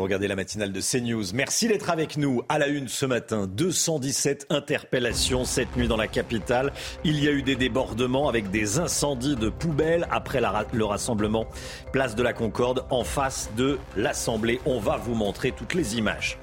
[0.00, 1.34] Regardez la matinale de CNews.
[1.34, 2.42] Merci d'être avec nous.
[2.48, 6.72] À la une ce matin, 217 interpellations cette nuit dans la capitale.
[7.04, 10.40] Il y a eu des débordements avec des incendies de poubelles après
[10.72, 11.46] le rassemblement
[11.92, 14.60] Place de la Concorde en face de l'Assemblée.
[14.64, 16.38] On va vous montrer toutes les images.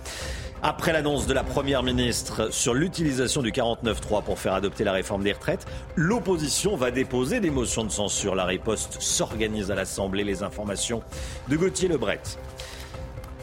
[0.62, 5.24] Après l'annonce de la Première ministre sur l'utilisation du 49.3 pour faire adopter la réforme
[5.24, 8.36] des retraites, l'opposition va déposer des motions de censure.
[8.36, 10.24] La riposte s'organise à l'Assemblée.
[10.24, 11.02] Les informations
[11.48, 12.22] de Gauthier Lebret.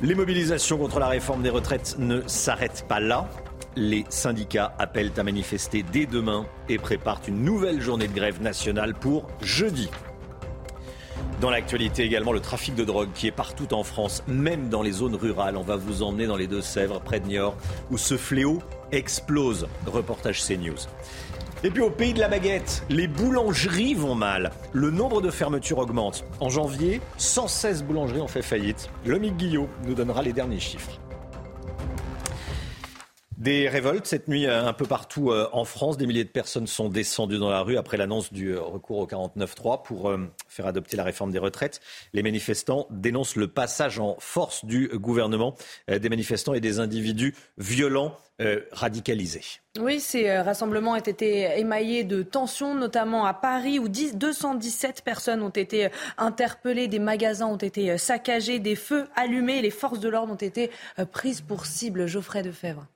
[0.05, 3.27] Les mobilisations contre la réforme des retraites ne s'arrêtent pas là.
[3.75, 8.93] Les syndicats appellent à manifester dès demain et préparent une nouvelle journée de grève nationale
[8.93, 9.89] pour jeudi.
[11.41, 14.93] Dans l'actualité également, le trafic de drogue qui est partout en France, même dans les
[14.93, 15.57] zones rurales.
[15.57, 17.57] On va vous emmener dans les Deux-Sèvres, près de Niort,
[17.91, 18.59] où ce fléau
[18.93, 19.67] explose.
[19.87, 20.77] Reportage CNews.
[21.67, 24.53] Et puis au pays de la baguette, les boulangeries vont mal.
[24.75, 26.23] Le nombre de fermetures augmente.
[26.39, 28.91] En janvier, 116 boulangeries ont fait faillite.
[29.07, 31.01] Lomique Guillot nous donnera les derniers chiffres.
[33.39, 35.97] Des révoltes cette nuit euh, un peu partout euh, en France.
[35.97, 39.07] Des milliers de personnes sont descendues dans la rue après l'annonce du euh, recours au
[39.07, 40.15] 49-3 pour
[40.49, 41.81] faire adopter la réforme des retraites.
[42.13, 45.55] Les manifestants dénoncent le passage en force du gouvernement
[45.89, 48.15] des manifestants et des individus violents
[48.73, 49.61] radicalisés.
[49.79, 55.51] Oui, ces rassemblements ont été émaillés de tensions, notamment à Paris, où 217 personnes ont
[55.51, 60.37] été interpellées, des magasins ont été saccagés, des feux allumés, les forces de l'ordre ont
[60.37, 60.71] été
[61.13, 62.07] prises pour cible.
[62.07, 62.87] Geoffrey Defebvre.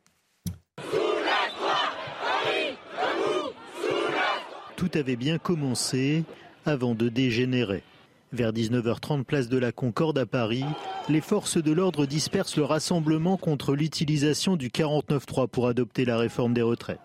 [4.77, 6.25] Tout avait bien commencé
[6.67, 7.83] avant de dégénérer.
[8.31, 10.67] Vers 19h30, place de la Concorde à Paris,
[11.09, 16.53] les forces de l'ordre dispersent le rassemblement contre l'utilisation du 49.3 pour adopter la réforme
[16.53, 17.01] des retraites.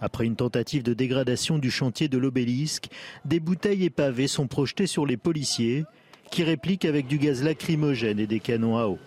[0.00, 2.86] Après une tentative de dégradation du chantier de l'obélisque,
[3.24, 5.84] des bouteilles et pavés sont projetés sur les policiers
[6.30, 8.98] qui répliquent avec du gaz lacrymogène et des canons à eau.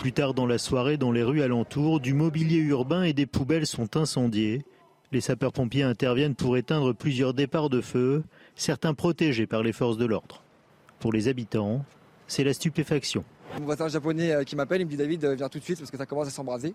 [0.00, 3.66] Plus tard dans la soirée, dans les rues alentours, du mobilier urbain et des poubelles
[3.66, 4.66] sont incendiés.
[5.12, 8.22] Les sapeurs-pompiers interviennent pour éteindre plusieurs départs de feu,
[8.62, 10.42] certains protégés par les forces de l'ordre.
[11.00, 11.84] Pour les habitants,
[12.28, 13.24] c'est la stupéfaction.
[13.58, 15.78] Mon voisin japonais euh, qui m'appelle, il me dit David, euh, viens tout de suite
[15.78, 16.74] parce que ça commence à s'embraser.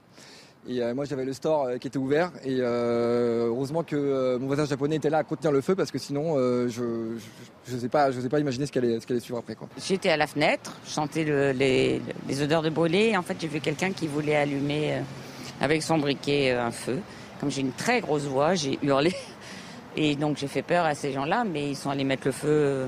[0.68, 4.98] Et euh, moi j'avais le store qui était ouvert et heureusement que mon voisin japonais
[4.98, 6.36] était là à contenir le feu parce que sinon
[6.68, 6.84] je
[7.72, 9.56] ne sais pas, sais pas imaginer ce qu'elle allait, suivre après.
[9.78, 11.24] J'étais à la fenêtre, je sentais
[11.54, 12.02] les,
[12.42, 15.02] odeurs de brûlé et en fait j'ai vu quelqu'un qui voulait allumer
[15.62, 17.00] avec son briquet un feu.
[17.40, 19.16] Comme j'ai une très grosse voix, j'ai hurlé.
[19.98, 22.86] Et donc j'ai fait peur à ces gens-là, mais ils sont allés mettre le feu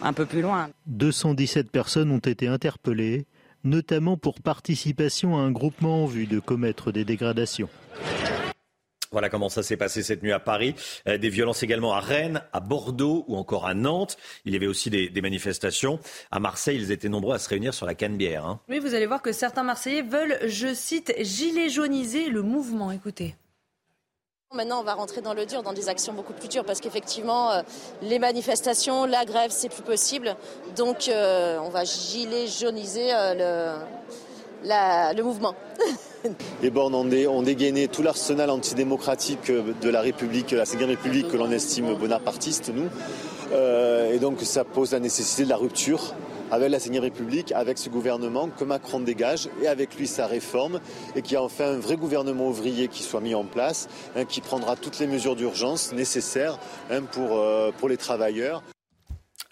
[0.00, 0.70] un peu plus loin.
[0.86, 3.26] 217 personnes ont été interpellées
[3.64, 7.68] notamment pour participation à un groupement en vue de commettre des dégradations.
[9.12, 10.74] Voilà comment ça s'est passé cette nuit à Paris.
[11.06, 14.16] Euh, des violences également à Rennes, à Bordeaux ou encore à Nantes.
[14.46, 16.00] Il y avait aussi des, manifestations.
[16.30, 18.46] À Marseille, ils étaient nombreux à se réunir sur la Canebière.
[18.46, 18.60] Hein.
[18.70, 22.90] Oui, vous allez voir que certains Marseillais veulent, je cite, gilet jauniser le mouvement.
[22.90, 23.36] Écoutez.
[24.54, 27.50] Maintenant, on va rentrer dans le dur, dans des actions beaucoup plus dures, parce qu'effectivement,
[27.52, 27.62] euh,
[28.02, 30.36] les manifestations, la grève, c'est plus possible.
[30.76, 33.78] Donc, euh, on va gilet jauniser euh,
[34.62, 35.54] le, mouvement.
[36.62, 41.50] Les bornes ont, dégainé tout l'arsenal antidémocratique de la République, la Cinquième République que l'on
[41.50, 42.90] estime bonapartiste, nous.
[44.12, 46.14] et donc, ça pose la nécessité de la rupture
[46.52, 50.80] avec la Seigneur République, avec ce gouvernement que Macron dégage et avec lui sa réforme
[51.16, 54.42] et qui a enfin un vrai gouvernement ouvrier qui soit mis en place, hein, qui
[54.42, 56.58] prendra toutes les mesures d'urgence nécessaires
[56.90, 58.62] hein, euh, pour les travailleurs.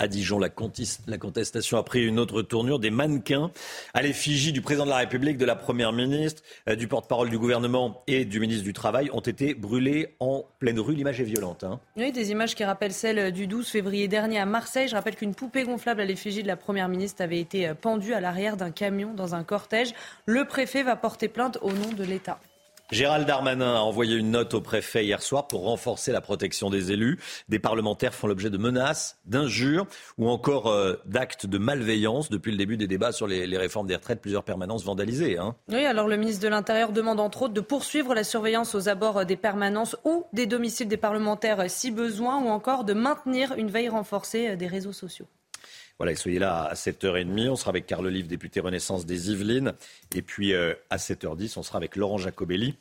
[0.00, 2.78] À Dijon, la, contestation a pris une autre tournure.
[2.78, 3.50] Des mannequins
[3.92, 7.38] à l'effigie du président de la République, de la Première ministre, euh, du porte-parole du
[7.38, 10.94] gouvernement et du ministre du Travail ont été brûlés en pleine rue.
[10.94, 11.64] L'image est violente.
[11.64, 11.80] Hein.
[11.98, 14.88] Oui, des images qui rappellent celles du 12 février dernier à Marseille.
[14.88, 18.20] Je rappelle qu'une poupée gonflable à l'effigie de la Première ministre avait été pendue à
[18.22, 19.92] l'arrière d'un camion dans un cortège.
[20.24, 22.40] Le préfet va porter plainte au nom de l'État.
[22.92, 26.90] Gérald Darmanin a envoyé une note au préfet hier soir pour renforcer la protection des
[26.90, 27.20] élus.
[27.48, 29.86] Des parlementaires font l'objet de menaces, d'injures
[30.18, 33.94] ou encore euh, d'actes de malveillance depuis le début des débats sur les, réformes des
[33.94, 34.20] retraites.
[34.20, 35.38] Plusieurs permanences vandalisées.
[35.38, 35.54] Hein.
[35.68, 39.24] Oui, alors le ministre de l'Intérieur demande entre autres de poursuivre la surveillance aux abords
[39.24, 43.88] des permanences ou des domiciles des parlementaires si besoin ou encore de maintenir une veille
[43.88, 45.26] renforcée des réseaux sociaux.
[46.00, 47.50] Voilà, soyez là à 7h30.
[47.50, 49.74] On sera avec Carl Olive, député Renaissance des Yvelines.
[50.14, 52.74] Et puis euh, à 7h10, on sera avec Laurent Jacobelli,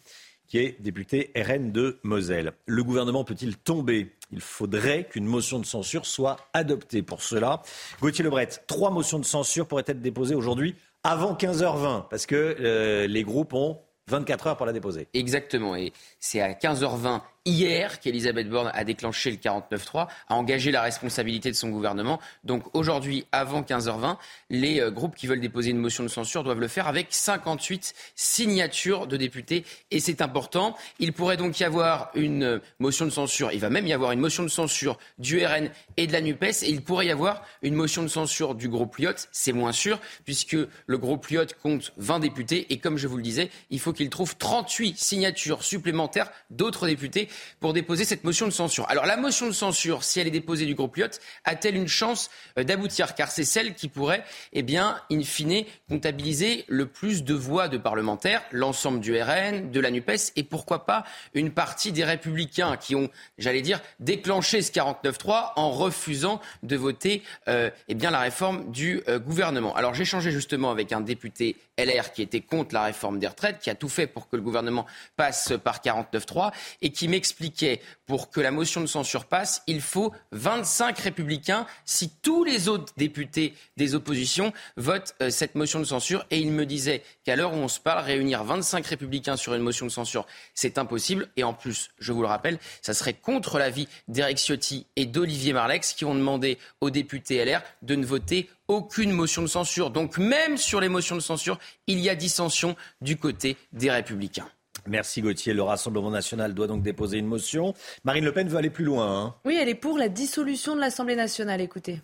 [0.47, 2.53] qui est député RN de Moselle.
[2.65, 4.15] Le gouvernement peut-il tomber?
[4.31, 7.01] Il faudrait qu'une motion de censure soit adoptée.
[7.01, 7.61] Pour cela,
[7.99, 13.05] Gauthier Lebret, trois motions de censure pourraient être déposées aujourd'hui avant 15h20, parce que euh,
[13.05, 15.09] les groupes ont 24 heures pour la déposer.
[15.13, 15.75] Exactement.
[15.75, 15.91] Et
[16.21, 21.55] c'est à 15h20 hier qu'Elisabeth Borne a déclenché le 49-3, a engagé la responsabilité de
[21.55, 22.19] son gouvernement.
[22.43, 24.17] Donc aujourd'hui, avant 15h20,
[24.49, 27.93] les euh, groupes qui veulent déposer une motion de censure doivent le faire avec 58
[28.15, 29.65] signatures de députés.
[29.91, 30.75] Et c'est important.
[30.99, 33.51] Il pourrait donc y avoir une euh, motion de censure.
[33.51, 36.63] Il va même y avoir une motion de censure du RN et de la NUPES.
[36.63, 39.27] Et il pourrait y avoir une motion de censure du groupe Lyot.
[39.31, 42.67] C'est moins sûr, puisque le groupe Lyot compte 20 députés.
[42.69, 47.29] Et comme je vous le disais, il faut qu'il trouve 38 signatures supplémentaires d'autres députés
[47.59, 48.85] pour déposer cette motion de censure.
[48.89, 51.07] Alors la motion de censure, si elle est déposée du groupe Lyot,
[51.45, 53.15] a-t-elle une chance euh, d'aboutir?
[53.15, 57.77] Car c'est celle qui pourrait, eh bien, in fine, comptabiliser le plus de voix de
[57.77, 61.03] parlementaires, l'ensemble du RN, de la NUPES et pourquoi pas
[61.33, 67.23] une partie des républicains qui ont, j'allais dire, déclenché ce 49-3 en refusant de voter
[67.47, 69.75] euh, eh bien, la réforme du euh, gouvernement.
[69.75, 73.59] Alors j'ai changé justement avec un député LR qui était contre la réforme des retraites,
[73.59, 76.51] qui a tout fait pour que le gouvernement passe par 49-3
[76.81, 82.09] et qui m'expliquait pour que la motion de censure passe, il faut 25 républicains si
[82.09, 86.25] tous les autres députés des oppositions votent euh, cette motion de censure.
[86.31, 89.61] Et il me disait qu'à l'heure où on se parle, réunir 25 républicains sur une
[89.61, 91.29] motion de censure, c'est impossible.
[91.37, 95.53] Et en plus, je vous le rappelle, ça serait contre l'avis d'Eric Ciotti et d'Olivier
[95.53, 99.91] Marlex qui ont demandé aux députés LR de ne voter aucune motion de censure.
[99.91, 104.49] Donc même sur les motions de censure, il y a dissension du côté des républicains.
[104.89, 105.53] Merci Gauthier.
[105.53, 107.73] Le Rassemblement national doit donc déposer une motion.
[108.03, 109.25] Marine Le Pen veut aller plus loin.
[109.25, 109.35] Hein.
[109.45, 111.61] Oui, elle est pour la dissolution de l'Assemblée nationale.
[111.61, 112.01] Écoutez.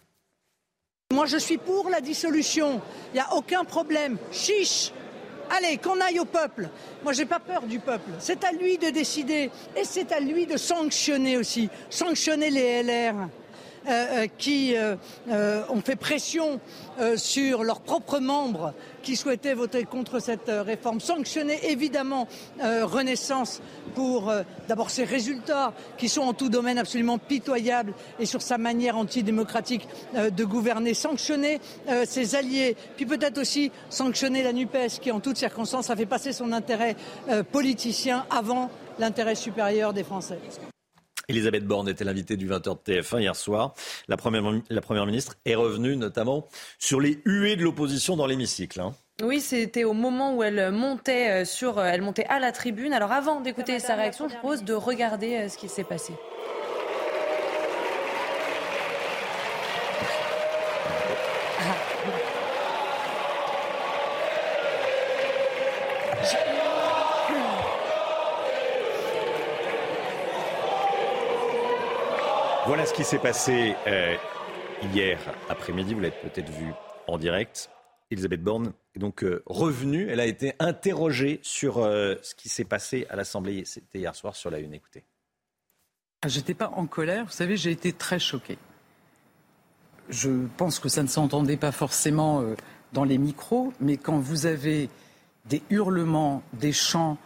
[1.12, 2.82] Moi, je suis pour la dissolution.
[3.14, 4.18] Il n'y a aucun problème.
[4.32, 4.92] Chiche
[5.50, 6.70] Allez, qu'on aille au peuple.
[7.04, 8.10] Moi, j'ai pas peur du peuple.
[8.20, 11.70] C'est à lui de décider et c'est à lui de sanctionner aussi.
[11.90, 13.30] Sanctionner les LR.
[13.88, 14.96] Euh, euh, qui euh,
[15.70, 16.60] ont fait pression
[17.18, 18.74] sur leurs propres membres
[19.04, 21.00] qui souhaitaient voter contre cette réforme.
[21.00, 22.28] Sanctionner évidemment
[22.62, 23.62] Renaissance
[23.96, 24.32] pour
[24.68, 29.88] d'abord ses résultats qui sont en tout domaine absolument pitoyables et sur sa manière antidémocratique
[30.16, 30.94] de gouverner.
[30.94, 31.60] Sanctionner
[32.06, 36.32] ses alliés, puis peut-être aussi sanctionner la NUPES qui en toutes circonstances a fait passer
[36.32, 36.96] son intérêt
[37.52, 40.40] politicien avant l'intérêt supérieur des Français.
[41.30, 43.74] Elisabeth Borne était l'invitée du 20h de TF1 hier soir.
[44.08, 46.48] La première, la première ministre est revenue notamment
[46.80, 48.80] sur les huées de l'opposition dans l'hémicycle.
[48.80, 48.94] Hein.
[49.24, 52.92] Oui, c'était au moment où elle montait euh, sur, euh, elle montait à la tribune.
[52.92, 56.14] Alors avant d'écouter sa réaction, je propose de regarder euh, ce qui s'est passé.
[72.76, 74.18] Voilà ce qui s'est passé euh,
[74.94, 75.18] hier
[75.48, 75.94] après-midi.
[75.94, 76.74] Vous l'avez peut-être vu
[77.08, 77.70] en direct.
[78.12, 80.10] Elisabeth Borne est donc euh, revenue.
[80.10, 83.64] Elle a été interrogée sur euh, ce qui s'est passé à l'Assemblée.
[83.64, 84.74] C'était hier soir sur la Une.
[84.74, 85.06] Écoutez.
[86.22, 87.24] Ah, j'étais pas en colère.
[87.24, 88.58] Vous savez, j'ai été très choquée.
[90.10, 92.44] Je pense que ça ne s'entendait pas forcément
[92.92, 94.90] dans les micros, mais quand vous avez
[95.46, 97.18] des hurlements, des chants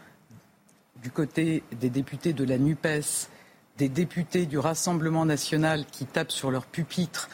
[1.02, 3.32] du côté des députés de la NUPES,
[3.80, 7.30] des députés du Rassemblement national qui tapent sur leur pupitre,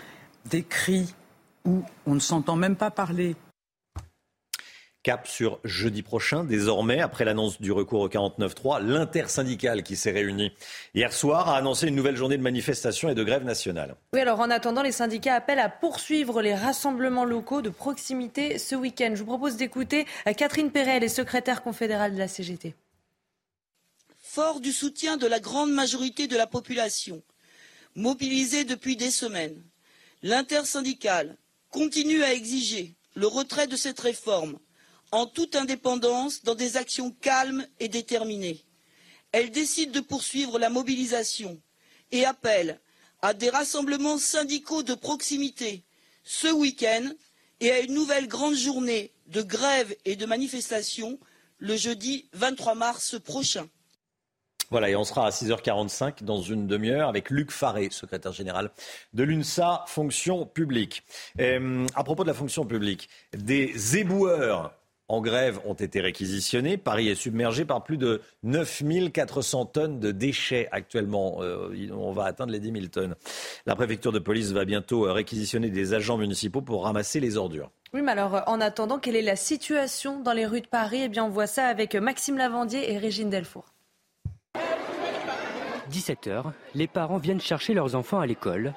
[0.46, 1.16] des cris
[1.66, 3.36] où on ne s'entend même pas parler.
[5.02, 10.52] Cap sur jeudi prochain, désormais, après l'annonce du recours au 49-3, l'intersyndicale qui s'est réunie
[10.94, 13.96] hier soir a annoncé une nouvelle journée de manifestation et de grève nationale.
[14.14, 18.76] Oui, alors en attendant, les syndicats appellent à poursuivre les rassemblements locaux de proximité ce
[18.76, 19.14] week-end.
[19.16, 20.06] Je vous propose d'écouter
[20.38, 22.76] Catherine Perret, les secrétaire confédérale de la CGT
[24.36, 27.24] fort du soutien de la grande majorité de la population,
[27.96, 29.64] mobilisée depuis des semaines,
[30.24, 31.38] l'intersyndicale
[31.70, 34.60] continue à exiger le retrait de cette réforme
[35.14, 38.66] en toute indépendance dans des actions calmes et déterminées.
[39.32, 41.62] Elle décide de poursuivre la mobilisation
[42.12, 42.82] et appelle
[43.22, 45.86] à des rassemblements syndicaux de proximité
[46.26, 47.10] ce week-end
[47.62, 51.22] et à une nouvelle grande journée de grève et de manifestation
[51.58, 53.70] le jeudi 23 mars prochain.
[54.76, 58.72] Voilà, et on sera à 6h45 dans une demi-heure avec Luc Faré, secrétaire général
[59.14, 61.04] de l'UNSA, fonction publique.
[61.40, 64.74] Euh, à propos de la fonction publique, des éboueurs
[65.08, 66.76] en grève ont été réquisitionnés.
[66.76, 71.38] Paris est submergé par plus de 9400 tonnes de déchets actuellement.
[71.40, 73.16] Euh, on va atteindre les 10 000 tonnes.
[73.66, 77.72] La préfecture de police va bientôt réquisitionner des agents municipaux pour ramasser les ordures.
[77.94, 81.04] Oui, mais alors en attendant, quelle est la situation dans les rues de Paris?
[81.06, 83.75] Eh bien, on voit ça avec Maxime Lavandier et Régine Delfour.
[85.92, 88.74] 17h, les parents viennent chercher leurs enfants à l'école.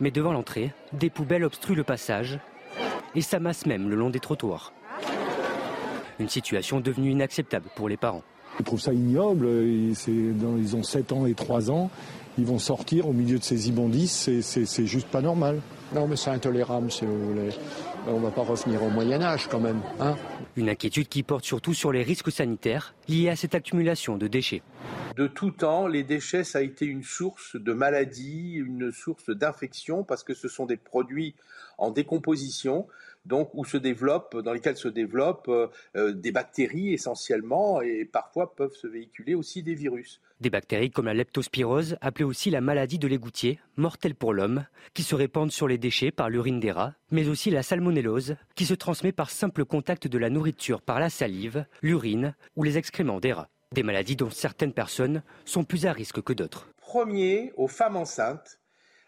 [0.00, 2.38] Mais devant l'entrée, des poubelles obstruent le passage
[3.14, 4.72] et s'amassent même le long des trottoirs.
[6.18, 8.22] Une situation devenue inacceptable pour les parents.
[8.58, 11.90] Ils trouvent ça ignoble, ils ont 7 ans et 3 ans,
[12.38, 15.60] ils vont sortir au milieu de ces immondices, c'est juste pas normal.
[15.94, 17.50] Non mais c'est intolérable si vous voulez.
[18.06, 19.80] On ne va pas revenir au Moyen Âge quand même.
[19.98, 20.16] Hein
[20.56, 24.62] Une inquiétude qui porte surtout sur les risques sanitaires liés à cette accumulation de déchets.
[25.16, 30.04] De tout temps, les déchets, ça a été une source de maladie, une source d'infection,
[30.04, 31.34] parce que ce sont des produits
[31.78, 32.86] en décomposition
[33.24, 38.54] donc où se développent, dans lesquels se développent euh, euh, des bactéries essentiellement et parfois
[38.54, 40.20] peuvent se véhiculer aussi des virus.
[40.40, 45.02] Des bactéries comme la leptospirose, appelée aussi la maladie de l'égoutier, mortelle pour l'homme, qui
[45.02, 48.74] se répandent sur les déchets par l'urine des rats, mais aussi la salmonellose, qui se
[48.74, 53.32] transmet par simple contact de la nourriture par la salive, l'urine ou les excréments des
[53.32, 53.48] rats.
[53.72, 56.68] Des maladies dont certaines personnes sont plus à risque que d'autres.
[56.76, 58.60] Premier, aux femmes enceintes,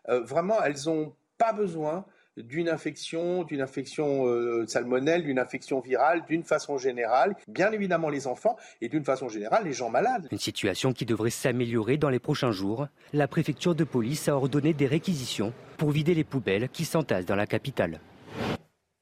[0.09, 2.05] euh, vraiment, elles n'ont pas besoin
[2.37, 8.27] d'une infection, d'une infection euh, salmonelle, d'une infection virale, d'une façon générale, bien évidemment les
[8.27, 10.29] enfants et d'une façon générale les gens malades.
[10.31, 12.89] Une situation qui devrait s'améliorer dans les prochains jours.
[13.13, 17.37] La préfecture de police a ordonné des réquisitions pour vider les poubelles qui s'entassent dans
[17.37, 18.01] la capitale.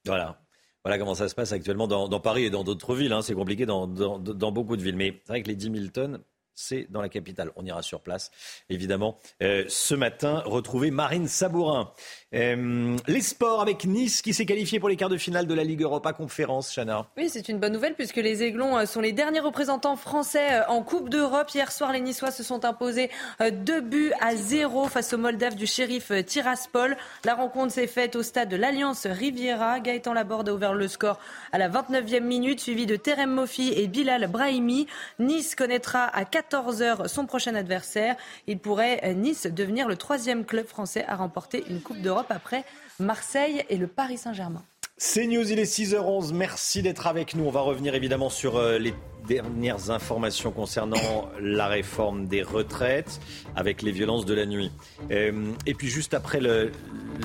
[0.07, 0.39] Voilà.
[0.85, 3.15] Voilà comment ça se passe actuellement dans, Paris et dans d'autres villes.
[3.15, 3.23] Hein.
[3.23, 4.97] C'est compliqué dans, dans, beaucoup de villes.
[4.97, 6.23] Mais c'est vrai que les 10 000 tonnes,
[6.55, 7.51] c'est dans la capitale.
[7.57, 8.31] On ira sur place,
[8.69, 9.19] évidemment.
[9.43, 11.93] Euh, ce matin, retrouver Marine Sabourin.
[12.35, 15.65] Euh, les sports avec Nice qui s'est qualifié pour les quarts de finale de la
[15.65, 17.07] Ligue Europa Conférence, Chana.
[17.17, 20.83] Oui, c'est une bonne nouvelle puisque les Aiglons euh, sont les derniers représentants français en
[20.83, 21.51] Coupe d'Europe.
[21.55, 23.11] Hier soir, les Niçois se sont imposés
[23.53, 26.97] deux buts à zéro face aux Moldaves du shérif Tiraspol.
[27.25, 29.81] La rencontre s'est faite au stade de l'Alliance Riviera.
[29.81, 31.19] Gaëtan Laborde a ouvert le score
[31.53, 34.87] à la 29e minute, suivi de Terem Mofi et Bilal Brahimi.
[35.19, 38.17] Nice connaîtra à 4 14h son prochain adversaire.
[38.47, 42.65] Il pourrait, euh, Nice, devenir le troisième club français à remporter une Coupe d'Europe après
[42.99, 44.63] Marseille et le Paris Saint-Germain.
[44.97, 46.33] C'est News, il est 6h11.
[46.33, 47.45] Merci d'être avec nous.
[47.45, 48.95] On va revenir évidemment sur euh, les
[49.27, 53.21] dernières informations concernant la réforme des retraites
[53.57, 54.71] avec les violences de la nuit.
[55.11, 56.71] Euh, et puis juste après le,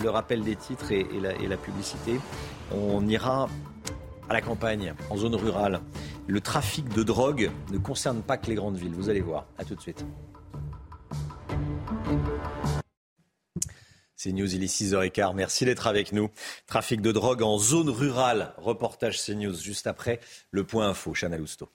[0.05, 2.19] rappel des titres et, la, et la publicité,
[2.73, 3.47] on ira
[4.29, 5.81] à la campagne, en zone rurale.
[6.27, 8.93] Le trafic de drogue ne concerne pas que les grandes villes.
[8.93, 9.45] Vous allez voir.
[9.57, 10.05] À tout de suite.
[14.21, 15.33] C'est News, il est 6h15.
[15.33, 16.29] Merci d'être avec nous.
[16.67, 18.51] Trafic de drogue en zone rurale.
[18.57, 20.19] Reportage CNews juste après
[20.51, 21.13] le point info.
[21.13, 21.69] Chanel Housteau.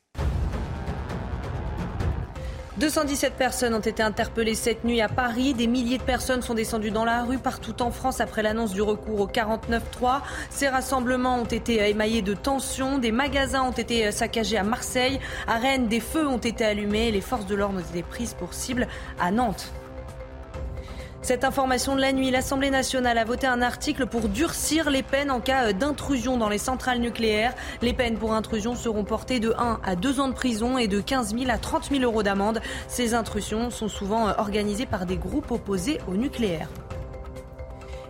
[2.76, 5.54] 217 personnes ont été interpellées cette nuit à Paris.
[5.54, 8.82] Des milliers de personnes sont descendues dans la rue partout en France après l'annonce du
[8.82, 10.20] recours au 49-3.
[10.50, 12.98] Ces rassemblements ont été émaillés de tensions.
[12.98, 15.18] Des magasins ont été saccagés à Marseille.
[15.46, 17.10] À Rennes, des feux ont été allumés.
[17.10, 18.86] Les forces de l'ordre ont été prises pour cible
[19.18, 19.72] à Nantes.
[21.24, 25.30] Cette information de la nuit, l'Assemblée nationale a voté un article pour durcir les peines
[25.30, 27.54] en cas d'intrusion dans les centrales nucléaires.
[27.80, 31.00] Les peines pour intrusion seront portées de 1 à 2 ans de prison et de
[31.00, 32.60] 15 000 à 30 000 euros d'amende.
[32.88, 36.68] Ces intrusions sont souvent organisées par des groupes opposés au nucléaire.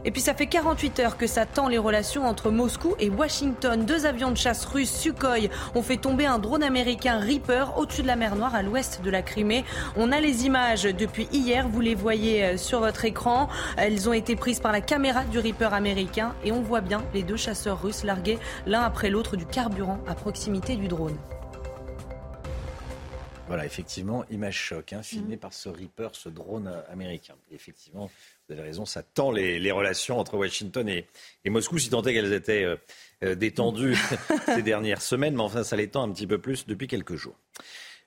[0.05, 3.85] Et puis ça fait 48 heures que ça tend les relations entre Moscou et Washington.
[3.87, 8.07] Deux avions de chasse russes Sukhoi ont fait tomber un drone américain Reaper au-dessus de
[8.07, 9.65] la mer Noire à l'ouest de la Crimée.
[9.97, 13.49] On a les images depuis hier, vous les voyez euh, sur votre écran.
[13.77, 17.23] Elles ont été prises par la caméra du Reaper américain et on voit bien les
[17.23, 21.17] deux chasseurs russes larguer l'un après l'autre du carburant à proximité du drone.
[23.47, 27.35] Voilà, effectivement, image choc, hein, filmée par ce Reaper, ce drone euh, américain.
[27.53, 28.11] effectivement,
[28.49, 31.07] vous avez raison, ça tend les, relations entre Washington et,
[31.47, 32.77] Moscou, si tant est qu'elles étaient euh,
[33.23, 33.99] euh, détendues
[34.47, 37.37] ces dernières semaines, mais enfin, ça les tend un petit peu plus depuis quelques jours.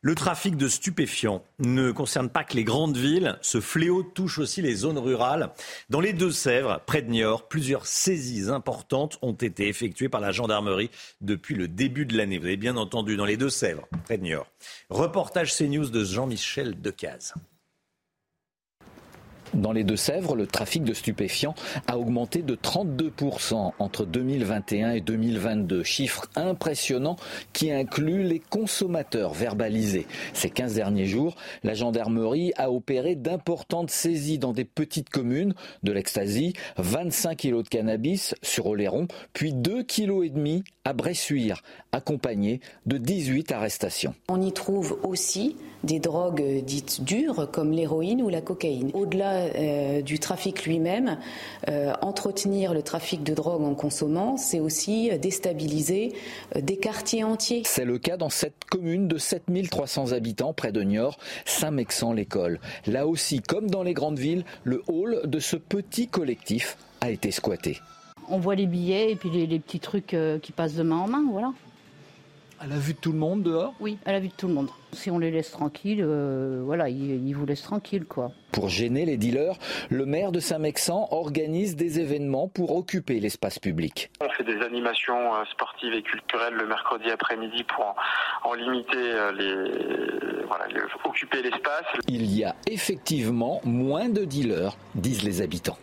[0.07, 3.37] Le trafic de stupéfiants ne concerne pas que les grandes villes.
[3.41, 5.51] Ce fléau touche aussi les zones rurales.
[5.89, 10.91] Dans les Deux-Sèvres, près de Niort, plusieurs saisies importantes ont été effectuées par la gendarmerie
[11.19, 12.37] depuis le début de l'année.
[12.37, 14.47] Vous avez bien entendu, dans les Deux-Sèvres, près de Niort.
[14.89, 17.33] Reportage CNews de Jean-Michel Decaze.
[19.53, 21.55] Dans les Deux-Sèvres, le trafic de stupéfiants
[21.87, 25.83] a augmenté de 32% entre 2021 et 2022.
[25.83, 27.15] Chiffre impressionnant
[27.53, 30.05] qui inclut les consommateurs verbalisés.
[30.33, 35.91] Ces 15 derniers jours, la gendarmerie a opéré d'importantes saisies dans des petites communes de
[35.91, 43.51] l'ecstasy, 25 kilos de cannabis sur Oléron, puis 2,5 kg à Bressuire, accompagné de 18
[43.51, 44.13] arrestations.
[44.29, 48.91] On y trouve aussi des drogues dites dures comme l'héroïne ou la cocaïne.
[48.93, 51.17] Au-delà euh, du trafic lui-même,
[51.69, 56.13] euh, entretenir le trafic de drogue en consommant, c'est aussi déstabiliser
[56.55, 57.63] euh, des quartiers entiers.
[57.65, 62.59] C'est le cas dans cette commune de 7300 habitants près de Niort, Saint-Mexan-l'École.
[62.85, 67.31] Là aussi, comme dans les grandes villes, le hall de ce petit collectif a été
[67.31, 67.79] squatté.
[68.29, 71.07] On voit les billets et puis les, les petits trucs qui passent de main en
[71.07, 71.53] main, voilà.
[72.59, 73.75] À la vue de tout le monde dehors?
[73.79, 74.69] Oui, à la vue de tout le monde.
[74.91, 78.31] Si on les laisse tranquilles, euh, voilà, ils, vous laissent tranquilles, quoi.
[78.51, 79.55] Pour gêner les dealers,
[79.89, 84.09] le maire de Saint-Mexan organise des événements pour occuper l'espace public.
[84.21, 87.95] On fait des animations euh, sportives et culturelles le mercredi après-midi pour
[88.43, 90.65] en, limiter euh, les, voilà,
[91.05, 91.85] occuper l'espace.
[92.07, 95.77] Il y a effectivement moins de dealers, disent les habitants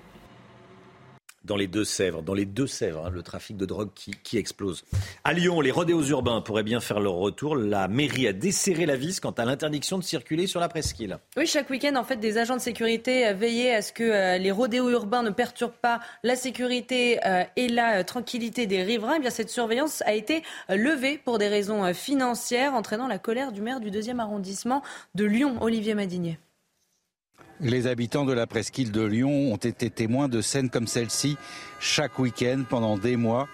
[1.45, 2.23] dans les Deux-Sèvres.
[2.23, 4.85] Dans les Deux-Sèvres, hein, le trafic de drogue qui, explose.
[5.23, 7.55] À Lyon, les rodéos urbains pourraient bien faire leur retour.
[7.55, 11.19] La mairie a desserré la vis quant à l'interdiction de circuler sur la presqu'île.
[11.37, 14.51] Oui, chaque week-end, en fait, des agents de sécurité veillaient à ce que euh, les
[14.51, 19.15] rodéos urbains ne perturbent pas la sécurité euh, et la euh, tranquillité des riverains.
[19.19, 23.61] Eh bien, cette surveillance a été levée pour des raisons financières, entraînant la colère du
[23.61, 24.83] maire du deuxième arrondissement
[25.15, 26.39] de Lyon, Olivier Madinier.
[27.61, 31.37] Les habitants de la presqu'île de Lyon ont été témoins de scènes comme celle-ci
[31.79, 33.49] chaque week-end pendant des mois.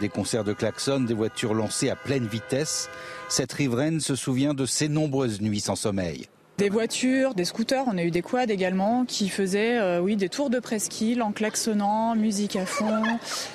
[0.00, 2.90] Des concerts de klaxons, des voitures lancées à pleine vitesse.
[3.28, 6.26] Cette riveraine se souvient de ses nombreuses nuits sans sommeil.
[6.56, 10.28] Des voitures, des scooters, on a eu des quads également qui faisaient euh, oui des
[10.28, 13.02] tours de presqu'île en klaxonnant, musique à fond,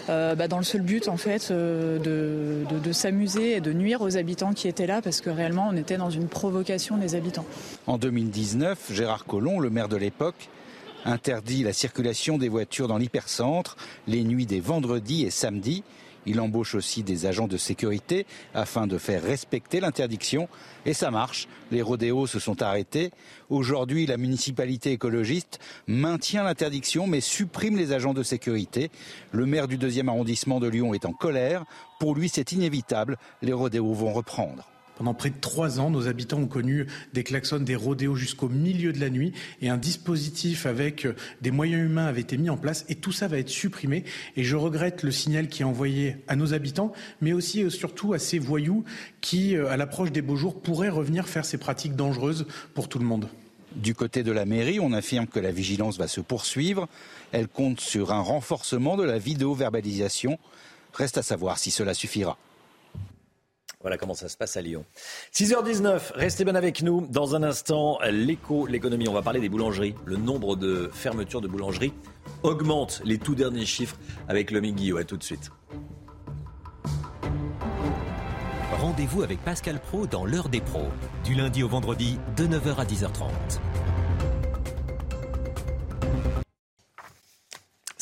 [0.09, 4.01] euh, bah, dans le seul but en fait euh, de, de s'amuser et de nuire
[4.01, 7.45] aux habitants qui étaient là parce que réellement on était dans une provocation des habitants.
[7.87, 10.49] En 2019, Gérard Collomb, le maire de l'époque,
[11.05, 13.77] interdit la circulation des voitures dans l'hypercentre
[14.07, 15.83] les nuits des vendredis et samedis
[16.25, 20.47] il embauche aussi des agents de sécurité afin de faire respecter l'interdiction.
[20.85, 21.47] Et ça marche.
[21.71, 23.11] Les rodéos se sont arrêtés.
[23.49, 28.91] Aujourd'hui, la municipalité écologiste maintient l'interdiction mais supprime les agents de sécurité.
[29.31, 31.65] Le maire du deuxième arrondissement de Lyon est en colère.
[31.99, 33.17] Pour lui, c'est inévitable.
[33.41, 34.67] Les rodéos vont reprendre.
[34.99, 38.91] Pendant près de trois ans, nos habitants ont connu des klaxons, des rodéos jusqu'au milieu
[38.91, 39.31] de la nuit
[39.61, 43.13] et un dispositif avec euh, des moyens humains avait été mis en place et tout
[43.13, 44.03] ça va être supprimé.
[44.35, 47.69] Et je regrette le signal qui est envoyé à nos habitants, mais aussi et euh,
[47.69, 48.83] surtout à ces voyous
[49.21, 52.99] qui, euh, à l'approche des beaux jours, pourraient revenir faire ces pratiques dangereuses pour tout
[52.99, 53.29] le monde.
[53.77, 56.89] Du côté de la mairie, on affirme que la vigilance va se poursuivre.
[57.31, 60.37] Elle compte sur un renforcement de la vidéo-verbalisation.
[60.93, 62.37] Reste à savoir si cela suffira.
[63.81, 64.83] Voilà comment ça se passe à Lyon.
[65.33, 67.07] 6h19, restez bien avec nous.
[67.07, 69.07] Dans un instant, l'éco, l'économie.
[69.07, 69.95] On va parler des boulangeries.
[70.03, 71.93] Le nombre de fermetures de boulangeries
[72.43, 73.01] augmente.
[73.05, 73.95] Les tout derniers chiffres
[74.27, 74.97] avec le Guillot.
[74.97, 75.49] À tout de suite.
[78.73, 80.89] Rendez-vous avec Pascal Pro dans l'heure des pros.
[81.23, 83.29] Du lundi au vendredi, de 9h à 10h30.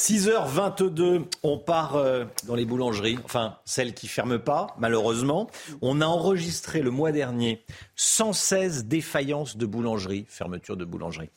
[0.07, 5.49] 6h22, on part euh, dans les boulangeries, enfin celles qui ferment pas, malheureusement.
[5.81, 7.65] On a enregistré le mois dernier
[7.97, 11.29] 116 défaillances de boulangeries, fermetures de boulangeries.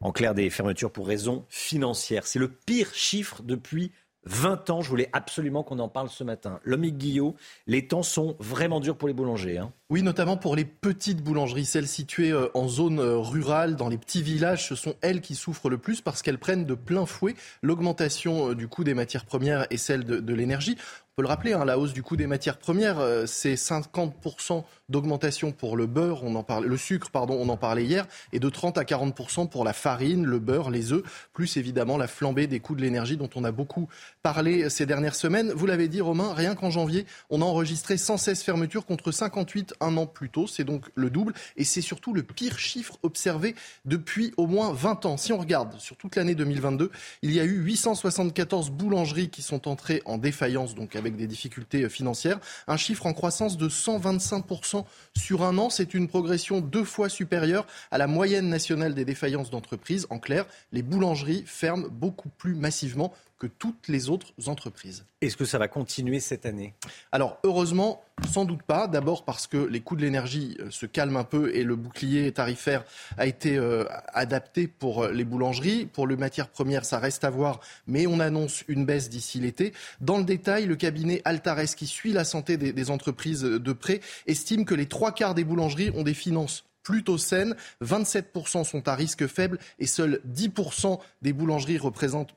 [0.00, 2.24] En clair, des fermetures pour raisons financières.
[2.24, 3.90] C'est le pire chiffre depuis
[4.24, 6.60] 20 ans, je voulais absolument qu'on en parle ce matin.
[6.64, 7.34] L'homme Guillot,
[7.66, 9.58] les temps sont vraiment durs pour les boulangers.
[9.58, 9.72] Hein.
[9.92, 13.98] Oui, notamment pour les petites boulangeries, celles situées euh, en zone euh, rurale, dans les
[13.98, 17.34] petits villages, ce sont elles qui souffrent le plus parce qu'elles prennent de plein fouet
[17.60, 20.78] l'augmentation euh, du coût des matières premières et celle de, l'énergie.
[21.12, 22.96] On peut le rappeler, hein, la hausse du coût des matières premières,
[23.26, 27.84] c'est 50% d'augmentation pour le beurre, on en parle, le sucre, pardon, on en parlait
[27.84, 31.02] hier, et de 30 à 40% pour la farine, le beurre, les œufs,
[31.34, 33.90] plus évidemment la flambée des coûts de l'énergie dont on a beaucoup
[34.22, 35.52] parlé ces dernières semaines.
[35.52, 39.98] Vous l'avez dit, Romain, rien qu'en janvier, on a enregistré 116 fermetures contre 58 un
[39.98, 40.46] an plus tôt.
[40.46, 45.04] C'est donc le double et c'est surtout le pire chiffre observé depuis au moins 20
[45.04, 45.16] ans.
[45.18, 49.68] Si on regarde sur toute l'année 2022, il y a eu 874 boulangeries qui sont
[49.68, 52.38] entrées en défaillance, donc avec des difficultés financières.
[52.66, 54.84] Un chiffre en croissance de 125%
[55.16, 55.68] sur un an.
[55.68, 60.06] C'est une progression deux fois supérieure à la moyenne nationale des défaillances d'entreprises.
[60.10, 63.12] En clair, les boulangeries ferment beaucoup plus massivement
[63.42, 65.04] que toutes les autres entreprises.
[65.20, 66.74] Est-ce que ça va continuer cette année?
[67.10, 68.86] Alors heureusement, sans doute pas.
[68.86, 72.30] D'abord parce que les coûts de l'énergie euh, se calment un peu et le bouclier
[72.30, 72.84] tarifaire
[73.18, 75.86] a été euh, adapté pour les boulangeries.
[75.86, 79.72] Pour les matières premières, ça reste à voir, mais on annonce une baisse d'ici l'été.
[80.00, 84.00] Dans le détail, le cabinet Altares, qui suit la santé des, des entreprises de près,
[84.28, 87.56] estime que les trois quarts des boulangeries ont des finances plutôt saines.
[87.82, 91.78] 27% sont à risque faible et seuls 10% des boulangeries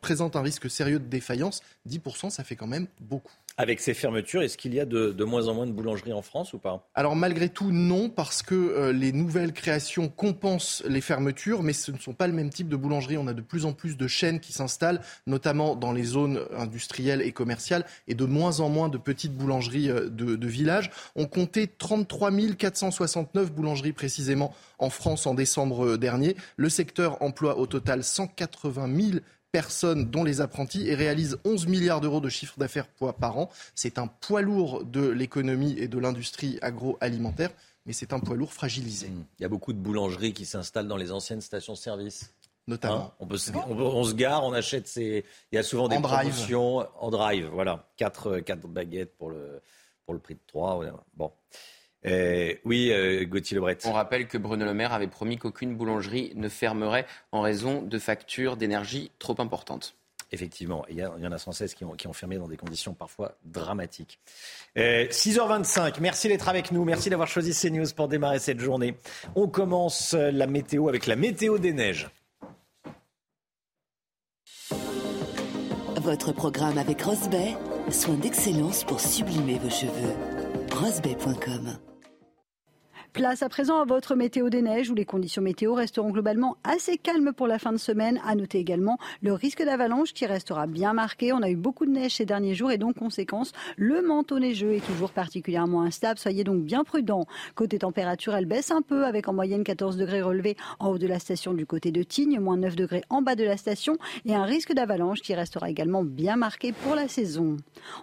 [0.01, 1.61] présentent un risque sérieux de défaillance.
[1.89, 3.33] 10%, ça fait quand même beaucoup.
[3.57, 6.51] Avec ces fermetures, est-ce qu'il y a de, moins en moins de boulangeries en France
[6.51, 6.85] ou pas?
[6.93, 11.93] Alors malgré tout, non, parce que euh, les nouvelles créations compensent les fermetures, mais ce
[11.93, 13.17] ne sont pas le même type de boulangerie.
[13.17, 17.21] On a de plus en plus de chaînes qui s'installent, notamment dans les zones industrielles
[17.21, 20.91] et commerciales, et de moins en moins de petites boulangeries euh, de, de villages.
[21.15, 26.35] On comptait 33 469 boulangeries précisément en France en décembre euh, dernier.
[26.57, 29.19] Le secteur emploie au total 180 000
[29.55, 32.87] personnes, dont les apprentis, et réalise 11 milliards d'euros de chiffre d'affaires
[33.17, 33.49] par an.
[33.73, 37.51] C'est un poids lourd de l'économie et de l'industrie agroalimentaire,
[37.85, 39.07] mais c'est un poids lourd fragilisé.
[39.07, 39.25] Mmh.
[39.39, 42.33] Il y a beaucoup de boulangeries qui s'installent dans les anciennes stations-service.
[42.67, 42.95] Notamment.
[42.95, 45.23] Hein, on, peut se, on, se gare, on achète ces.
[45.53, 47.47] Il y a souvent des promotions en drive.
[47.53, 49.61] Voilà, 4, quatre baguettes pour le,
[50.03, 50.83] pour le prix de 3.
[51.15, 51.31] Bon.
[52.05, 53.77] Euh, oui, euh, Gauthier Lebret.
[53.85, 57.99] On rappelle que Bruno Le Maire avait promis qu'aucune boulangerie ne fermerait en raison de
[57.99, 59.95] factures d'énergie trop importantes.
[60.31, 63.37] Effectivement, il y, en a 116 qui ont, qui ont fermé dans des conditions parfois
[63.45, 64.19] dramatiques.
[64.75, 68.95] 6h25, euh, merci d'être avec nous, merci d'avoir choisi CNews pour démarrer cette journée.
[69.35, 72.09] On commence la météo avec la météo des neiges.
[75.97, 77.55] Votre programme avec Rosbay,
[77.89, 80.13] soin d'excellence pour sublimer vos cheveux.
[80.71, 81.77] rosbay.com
[83.15, 86.97] Place à présent à votre météo des neiges où les conditions météo resteront globalement assez
[86.97, 88.19] calmes pour la fin de semaine.
[88.27, 91.31] À noter également le risque d'avalanche qui restera bien marqué.
[91.31, 94.73] On a eu beaucoup de neige ces derniers jours et donc conséquence, le manteau neigeux
[94.73, 96.19] est toujours particulièrement instable.
[96.19, 97.25] Soyez donc bien prudents.
[97.55, 101.07] Côté température, elle baisse un peu avec en moyenne 14 degrés relevés en haut de
[101.07, 104.35] la station du côté de Tignes, moins 9 degrés en bas de la station et
[104.35, 107.55] un risque d'avalanche qui restera également bien marqué pour la saison.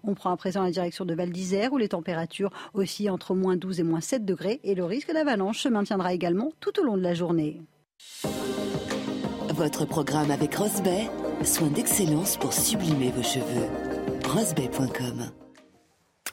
[0.05, 3.57] On prend à présent la direction de Val d'Isère où les températures aussi entre moins
[3.57, 6.85] 12 et moins 7 degrés et le risque risque d'avalanche se maintiendra également tout au
[6.85, 7.61] long de la journée.
[9.49, 11.11] Votre programme avec Rosbay,
[11.43, 13.67] soin d'excellence pour sublimer vos cheveux.
[14.29, 15.31] Rosbay.com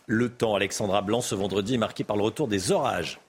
[0.05, 3.19] Le temps, Alexandra Blanc, ce vendredi est marqué par le retour des orages.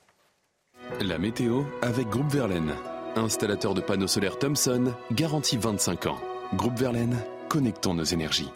[1.00, 2.74] La météo avec Groupe Verlaine.
[3.16, 6.18] Installateur de panneaux solaires Thomson, garantie 25 ans.
[6.54, 7.16] Groupe Verlaine,
[7.48, 8.50] connectons nos énergies.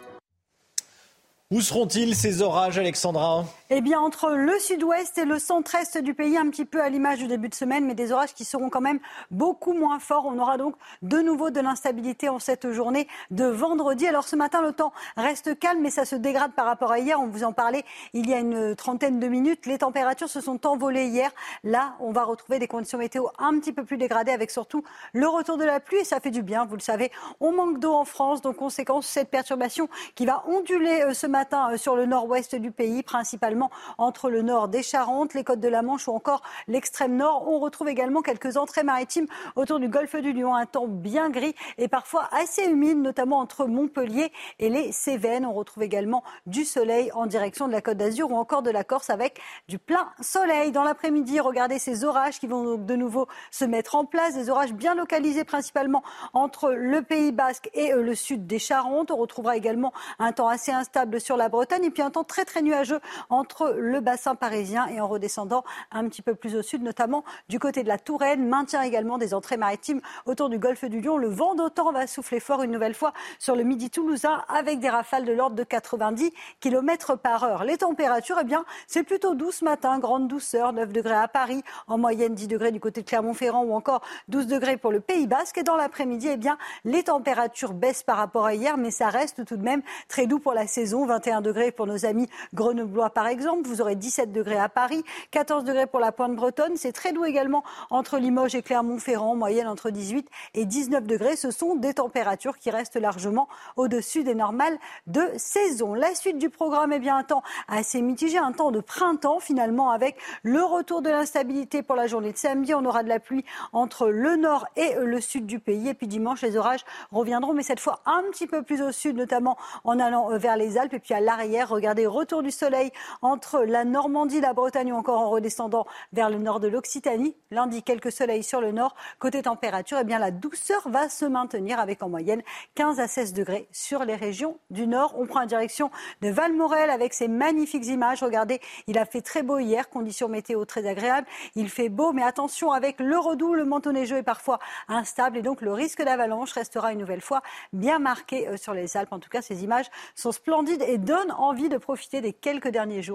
[1.51, 3.45] Où seront-ils ces orages, Alexandra?
[3.71, 7.17] Eh bien, entre le sud-ouest et le centre-est du pays, un petit peu à l'image
[7.17, 8.99] du début de semaine, mais des orages qui seront quand même
[9.31, 10.27] beaucoup moins forts.
[10.27, 14.07] On aura donc de nouveau de l'instabilité en cette journée de vendredi.
[14.07, 17.19] Alors ce matin, le temps reste calme, mais ça se dégrade par rapport à hier.
[17.19, 19.65] On vous en parlait il y a une trentaine de minutes.
[19.65, 21.31] Les températures se sont envolées hier.
[21.63, 25.27] Là, on va retrouver des conditions météo un petit peu plus dégradées, avec surtout le
[25.27, 26.01] retour de la pluie.
[26.01, 27.11] Et ça fait du bien, vous le savez.
[27.39, 31.71] On manque d'eau en France, donc conséquence, cette perturbation qui va onduler euh, ce matin
[31.71, 33.54] euh, sur le nord-ouest du pays, principalement
[33.97, 37.47] entre le nord des Charentes, les côtes de la Manche ou encore l'extrême nord.
[37.47, 41.55] On retrouve également quelques entrées maritimes autour du golfe du Lion, un temps bien gris
[41.77, 45.45] et parfois assez humide, notamment entre Montpellier et les Cévennes.
[45.45, 48.83] On retrouve également du soleil en direction de la côte d'Azur ou encore de la
[48.83, 50.71] Corse avec du plein soleil.
[50.71, 54.73] Dans l'après-midi, regardez ces orages qui vont de nouveau se mettre en place, des orages
[54.73, 59.11] bien localisés principalement entre le Pays basque et euh, le sud des Charentes.
[59.11, 62.45] On retrouvera également un temps assez instable sur la Bretagne et puis un temps très
[62.45, 63.44] très nuageux entre
[63.77, 67.83] le bassin parisien et en redescendant un petit peu plus au sud, notamment du côté
[67.83, 68.47] de la Touraine.
[68.47, 71.17] Maintient également des entrées maritimes autour du golfe du Lion.
[71.17, 74.89] Le vent d'autant va souffler fort une nouvelle fois sur le midi toulousain avec des
[74.89, 77.63] rafales de l'ordre de 90 km par heure.
[77.63, 81.63] Les températures, eh bien, c'est plutôt doux ce matin, grande douceur, 9 degrés à Paris,
[81.87, 85.27] en moyenne 10 degrés du côté de Clermont-Ferrand ou encore 12 degrés pour le Pays
[85.27, 85.57] Basque.
[85.57, 89.45] Et dans l'après-midi, eh bien, les températures baissent par rapport à hier, mais ça reste
[89.45, 91.05] tout de même très doux pour la saison.
[91.05, 93.67] 21 degrés pour nos amis grenoblois par exemple.
[93.67, 96.77] Vous aurez 17 degrés à Paris, 14 degrés pour la pointe bretonne.
[96.77, 101.35] C'est très doux également entre Limoges et Clermont-Ferrand, moyenne entre 18 et 19 degrés.
[101.35, 105.95] Ce sont des températures qui restent largement au-dessus des normales de saison.
[105.95, 109.91] La suite du programme est bien un temps assez mitigé, un temps de printemps finalement
[109.91, 112.73] avec le retour de l'instabilité pour la journée de samedi.
[112.73, 113.43] On aura de la pluie
[113.73, 115.89] entre le nord et le sud du pays.
[115.89, 119.17] Et puis dimanche, les orages reviendront, mais cette fois un petit peu plus au sud,
[119.17, 120.93] notamment en allant vers les Alpes.
[120.93, 122.91] Et puis à l'arrière, regardez, retour du soleil
[123.25, 127.35] entre la Normandie, la Bretagne ou encore en redescendant vers le nord de l'Occitanie.
[127.49, 128.95] Lundi, quelques soleils sur le nord.
[129.17, 132.43] Côté température, eh bien, la douceur va se maintenir avec en moyenne
[132.75, 135.15] 15 à 16 degrés sur les régions du nord.
[135.17, 135.89] On prend la direction
[136.21, 138.21] de Valmorel avec ces magnifiques images.
[138.21, 141.27] Regardez, il a fait très beau hier, conditions météo très agréables.
[141.55, 145.41] Il fait beau, mais attention avec le redout, le manteau neigeux est parfois instable et
[145.41, 147.41] donc le risque d'avalanche restera une nouvelle fois
[147.73, 149.11] bien marqué euh, sur les Alpes.
[149.11, 153.01] En tout cas, ces images sont splendides et donnent envie de profiter des quelques derniers
[153.01, 153.14] jours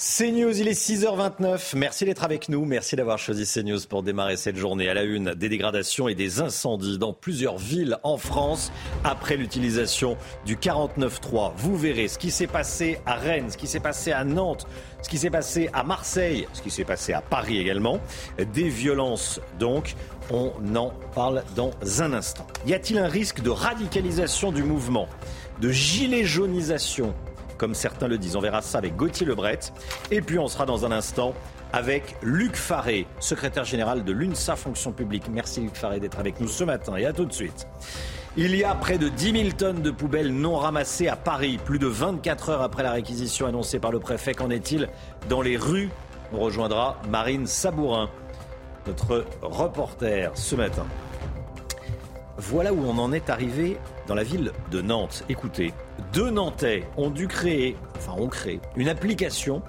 [0.00, 1.76] CNews, il est 6h29.
[1.76, 2.64] Merci d'être avec nous.
[2.64, 6.40] Merci d'avoir choisi CNews pour démarrer cette journée à la une des dégradations et des
[6.40, 8.72] incendies dans plusieurs villes en France
[9.04, 11.52] après l'utilisation du 49.3.
[11.54, 14.66] Vous verrez ce qui s'est passé à Rennes, ce qui s'est passé à Nantes,
[15.02, 18.00] ce qui s'est passé à Marseille, ce qui s'est passé à Paris également.
[18.54, 19.96] Des violences donc.
[20.32, 22.46] On en parle dans un instant.
[22.64, 25.08] Y a-t-il un risque de radicalisation du mouvement,
[25.60, 27.14] de gilet jaunisation
[27.60, 28.36] comme certains le disent.
[28.36, 29.60] On verra ça avec Gauthier Lebret.
[30.10, 31.34] Et puis on sera dans un instant
[31.74, 35.24] avec Luc Faré, secrétaire général de l'UNSA Fonction publique.
[35.30, 37.68] Merci Luc Faré d'être avec nous ce matin et à tout de suite.
[38.38, 41.78] Il y a près de 10 000 tonnes de poubelles non ramassées à Paris, plus
[41.78, 44.32] de 24 heures après la réquisition annoncée par le préfet.
[44.32, 44.88] Qu'en est-il
[45.28, 45.90] dans les rues?
[46.32, 48.08] On rejoindra Marine Sabourin,
[48.86, 50.86] notre reporter ce matin.
[52.40, 53.76] Voilà où on en est arrivé
[54.06, 55.24] dans la ville de Nantes.
[55.28, 55.74] Écoutez,
[56.14, 59.60] deux Nantais ont dû créer, enfin ont créé, une application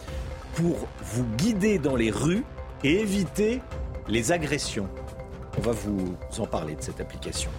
[0.53, 2.45] pour vous guider dans les rues
[2.86, 3.60] et éviter
[4.07, 4.88] les agressions.
[5.57, 7.51] On va vous en parler de cette application.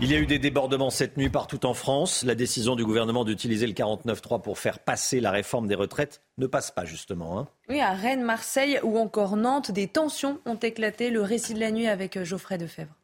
[0.00, 2.22] Il y a eu des débordements cette nuit partout en France.
[2.22, 6.46] La décision du gouvernement d'utiliser le 49.3 pour faire passer la réforme des retraites ne
[6.46, 7.36] passe pas justement.
[7.36, 7.48] Hein.
[7.68, 11.10] Oui, à Rennes, Marseille ou encore Nantes, des tensions ont éclaté.
[11.10, 12.94] Le récit de la nuit avec Geoffrey Defebvre.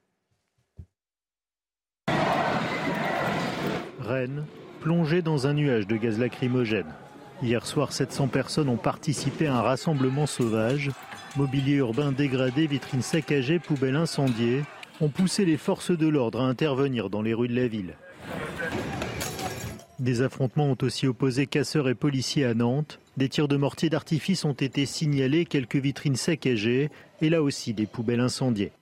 [4.08, 4.46] Rennes,
[4.80, 6.94] plongée dans un nuage de gaz lacrymogène.
[7.42, 10.90] Hier soir, 700 personnes ont participé à un rassemblement sauvage.
[11.36, 14.62] Mobilier urbain dégradé, vitrines saccagées, poubelles incendiées
[15.02, 17.94] ont poussé les forces de l'ordre à intervenir dans les rues de la ville.
[19.98, 22.98] Des affrontements ont aussi opposé casseurs et policiers à Nantes.
[23.18, 26.88] Des tirs de mortier d'artifice ont été signalés, quelques vitrines saccagées
[27.20, 28.72] et là aussi des poubelles incendiées.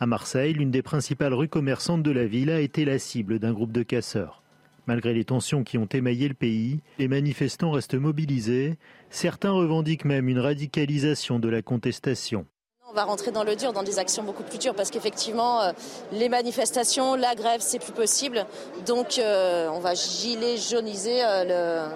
[0.00, 3.52] À Marseille, l'une des principales rues commerçantes de la ville a été la cible d'un
[3.52, 4.41] groupe de casseurs.
[4.86, 8.78] Malgré les tensions qui ont émaillé le pays, les manifestants restent mobilisés.
[9.10, 12.46] Certains revendiquent même une radicalisation de la contestation.
[12.90, 15.72] On va rentrer dans le dur, dans des actions beaucoup plus dures, parce qu'effectivement, euh,
[16.10, 18.44] les manifestations, la grève, c'est plus possible.
[18.84, 21.92] Donc, euh, on va gilet jauniser euh,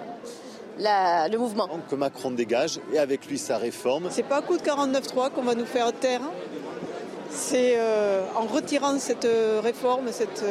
[0.79, 1.69] le, le mouvement.
[1.89, 4.07] Que Macron dégage et avec lui sa réforme.
[4.11, 6.21] C'est pas à coup de 49-3 qu'on va nous faire taire.
[7.29, 7.77] C'est
[8.35, 9.27] en retirant cette
[9.61, 10.45] réforme, cette,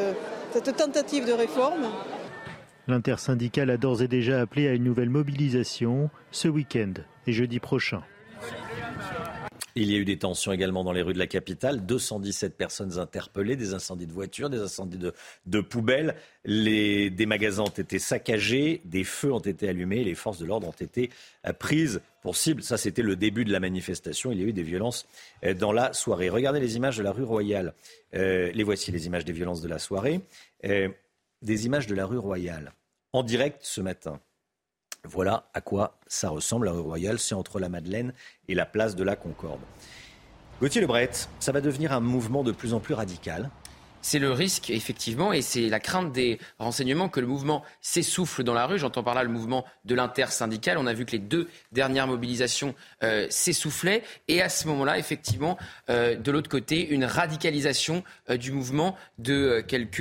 [0.52, 1.86] cette tentative de réforme,
[2.88, 6.92] L'intersyndicale a d'ores et déjà appelé à une nouvelle mobilisation ce week-end
[7.26, 8.02] et jeudi prochain.
[9.78, 11.84] Il y a eu des tensions également dans les rues de la capitale.
[11.84, 16.14] 217 personnes interpellées, des incendies de voitures, des incendies de, poubelles.
[16.46, 20.66] Les, des magasins ont été saccagés, des feux ont été allumés, les forces de l'ordre
[20.66, 21.10] ont été
[21.46, 22.62] euh, prises pour cible.
[22.62, 24.32] Ça, c'était le début de la manifestation.
[24.32, 25.06] Il y a eu des violences
[25.44, 26.30] euh, dans la soirée.
[26.30, 27.74] Regardez les images de la rue Royale.
[28.14, 30.22] Euh, les voici, les images des violences de la soirée
[31.42, 32.72] des images de la rue Royale
[33.12, 34.20] en direct ce matin.
[35.04, 38.12] Voilà à quoi ça ressemble la rue Royale, c'est entre la Madeleine
[38.48, 39.60] et la place de la Concorde.
[40.60, 43.50] Gauthier Lebret, ça va devenir un mouvement de plus en plus radical.
[44.08, 48.54] C'est le risque, effectivement, et c'est la crainte des renseignements que le mouvement s'essouffle dans
[48.54, 48.78] la rue.
[48.78, 50.78] J'entends par là le mouvement de l'intersyndical.
[50.78, 54.04] On a vu que les deux dernières mobilisations euh, s'essoufflaient.
[54.28, 55.58] Et à ce moment-là, effectivement,
[55.90, 59.98] euh, de l'autre côté, une radicalisation euh, du mouvement de quelques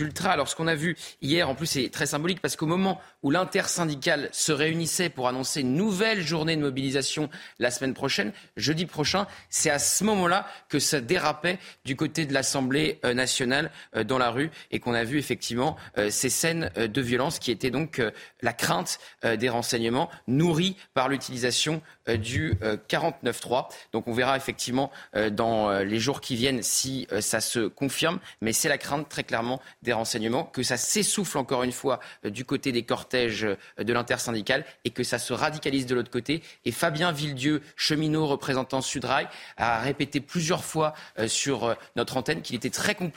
[0.00, 0.30] ultras.
[0.30, 3.30] Alors, ce qu'on a vu hier, en plus, c'est très symbolique parce qu'au moment où
[3.30, 7.28] l'intersyndicale se réunissait pour annoncer une nouvelle journée de mobilisation
[7.58, 12.32] la semaine prochaine, jeudi prochain, c'est à ce moment-là que ça dérapait du côté de
[12.32, 16.88] l'Assemblée nationale euh, dans la rue et qu'on a vu effectivement euh, ces scènes euh,
[16.88, 18.00] de violence qui étaient donc
[18.42, 18.98] la crainte
[19.38, 22.54] des renseignements nourris par l'utilisation du
[22.88, 23.68] 49.3.
[23.92, 24.90] Donc on verra effectivement
[25.32, 29.60] dans les jours qui viennent si ça se confirme, mais c'est la crainte très clairement
[29.82, 33.46] des renseignements que ça s'essouffle encore une fois du côté des cortèges
[33.78, 36.42] de l'intersyndicale et que ça se radicalise de l'autre côté.
[36.64, 40.94] Et Fabien Villedieu, cheminot représentant Sudrail, a répété plusieurs fois
[41.26, 43.13] sur notre antenne qu'il était très compliqué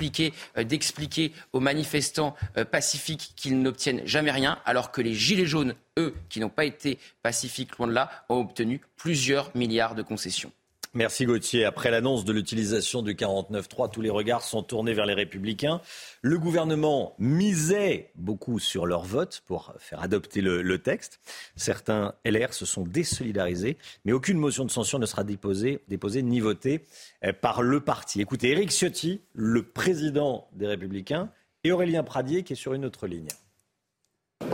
[0.58, 5.76] euh, d'expliquer aux manifestants euh, pacifiques qu'ils n'obtiennent jamais rien, alors que les Gilets jaunes,
[5.98, 10.52] eux, qui n'ont pas été pacifiques loin de là, ont obtenu plusieurs milliards de concessions.
[10.94, 11.66] Merci Gauthier.
[11.66, 15.82] Après l'annonce de l'utilisation du 49.3, tous les regards sont tournés vers les républicains.
[16.22, 21.20] Le gouvernement misait beaucoup sur leur vote pour faire adopter le, texte.
[21.56, 26.40] Certains LR se sont désolidarisés, mais aucune motion de censure ne sera déposée, déposée ni
[26.40, 26.84] votée
[27.26, 28.22] euh, par le parti.
[28.22, 31.30] Écoutez, Éric Ciotti, le président des républicains,
[31.64, 33.28] et Aurélien Pradier qui est sur une autre ligne.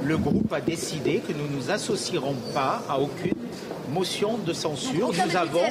[0.03, 3.42] Le groupe a décidé que nous ne nous associerons pas à aucune
[3.93, 5.11] motion de censure.
[5.11, 5.61] Nous avons,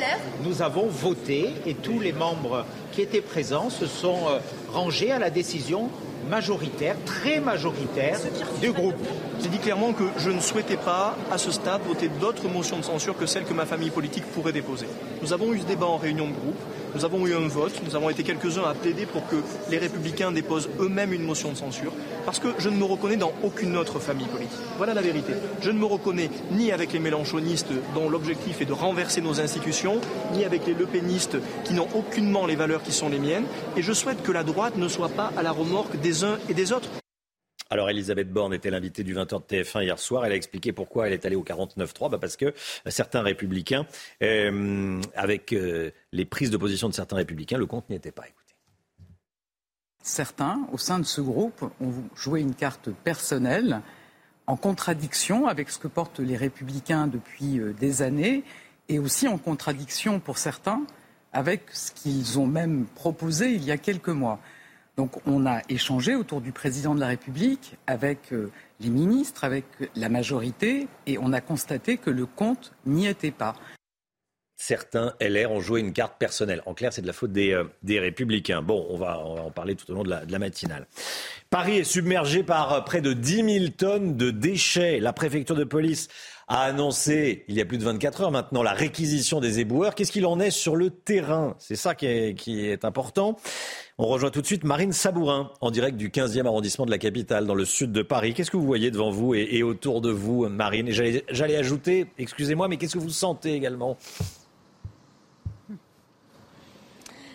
[0.45, 4.39] nous avons voté et tous les membres qui étaient présents se sont euh,
[4.73, 5.91] rangés à la décision
[6.31, 8.19] majoritaire, très majoritaire
[8.61, 8.95] du groupe.
[9.43, 12.85] J'ai dit clairement que je ne souhaitais pas, à ce stade, voter d'autres motions de
[12.85, 14.87] censure que celles que ma famille politique pourrait déposer.
[15.21, 16.61] Nous avons eu ce débat en réunion de groupe.
[16.95, 19.37] Nous avons eu un vote, nous avons été quelques-uns à plaider pour que
[19.71, 21.93] les républicains déposent eux-mêmes une motion de censure,
[22.27, 24.59] parce que je ne me reconnais dans aucune autre famille politique.
[24.77, 25.33] Voilà la vérité.
[25.63, 30.01] Je ne me reconnais ni avec les mélanchonistes dont l'objectif est de renverser nos institutions,
[30.35, 33.93] ni avec les lepénistes qui n'ont aucunement les valeurs qui sont les miennes, et je
[33.93, 36.89] souhaite que la droite ne soit pas à la remorque des uns et des autres.
[37.73, 40.27] Alors Elisabeth Borne était l'invitée du 20h de TF1 hier soir.
[40.27, 42.11] Elle a expliqué pourquoi elle est allée au 49-3.
[42.11, 42.53] Bah parce que
[42.87, 43.87] certains républicains,
[44.23, 48.25] euh, avec euh, les prises de position de certains républicains, le compte n'y était pas.
[48.25, 48.55] Écoutez.
[50.03, 53.81] Certains, au sein de ce groupe, ont joué une carte personnelle
[54.47, 58.45] en contradiction avec ce que portent les républicains depuis euh, des années
[58.91, 60.83] et aussi en contradiction pour certains
[61.33, 64.41] avec ce qu'ils ont même proposé il y a quelques mois.
[64.97, 68.51] Donc on a échangé autour du président de la République avec euh,
[68.81, 69.65] les ministres, avec
[69.97, 73.55] la majorité, et on a constaté que le compte n'y était pas.
[74.57, 76.63] Certains LR ont joué une carte personnelle.
[76.67, 77.65] En clair, c'est de la faute des, euh,
[78.01, 78.63] républicains.
[78.63, 80.87] Bon, on va, en parler tout au long de la, matinale.
[81.51, 85.01] Paris est submergé par euh, près de 10 000 tonnes de déchets.
[85.01, 86.09] La préfecture de police
[86.47, 89.95] a annoncé, il y a plus de 24 heures maintenant, la réquisition des éboueurs.
[89.95, 91.57] Qu'est-ce qu'il en est sur le terrain?
[91.59, 93.39] C'est ça qui est important.
[93.99, 97.47] On rejoint tout de suite Marine Sabourin, en direct du 15e arrondissement de la capitale,
[97.47, 98.33] dans le sud de Paris.
[98.33, 100.89] Qu'est-ce que vous voyez devant vous et, autour de vous, Marine?
[100.91, 103.99] J'allais ajouter, excusez-moi, mais qu'est-ce que vous sentez également?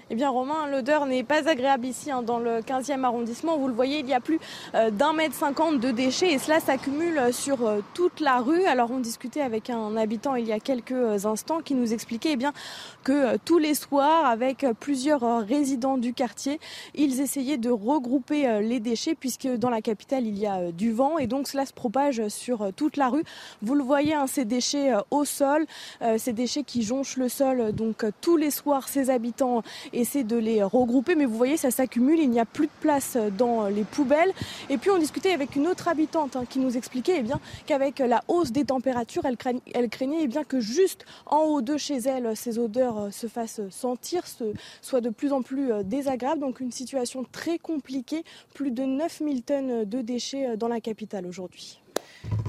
[0.10, 3.58] Eh bien, Romain, l'odeur n'est pas agréable ici hein, dans le 15e arrondissement.
[3.58, 4.40] Vous le voyez, il y a plus
[4.74, 8.64] euh, d'un mètre cinquante de déchets et cela s'accumule sur euh, toute la rue.
[8.64, 12.32] Alors, on discutait avec un habitant il y a quelques euh, instants qui nous expliquait
[12.32, 12.54] eh bien,
[13.04, 16.62] que tous les soirs, avec plusieurs résidents du quartier,
[16.96, 21.18] ils essayaient de regrouper les déchets puisque dans la capitale, il y a du vent
[21.18, 23.24] et donc cela se propage sur toute la rue.
[23.62, 25.66] Vous le voyez, hein, ces déchets au sol,
[26.18, 27.72] ces déchets qui jonchent le sol.
[27.74, 29.64] Donc, tous les soirs, ces habitants
[30.00, 33.18] essaie de les regrouper, mais vous voyez, ça s'accumule, il n'y a plus de place
[33.38, 34.34] dans les poubelles.
[34.70, 37.24] Et puis on discutait avec une autre habitante hein, qui nous expliquait eh
[37.66, 39.38] qu'avec la hausse des températures, elle
[39.90, 44.24] craignait, eh que juste en haut de chez elle, ces odeurs euh, se fassent sentir,
[44.82, 46.42] soient de plus en plus euh, désagréables.
[46.42, 51.26] Donc une situation très compliquée, plus de 9000 tonnes de déchets euh, dans la capitale
[51.26, 51.82] aujourd'hui.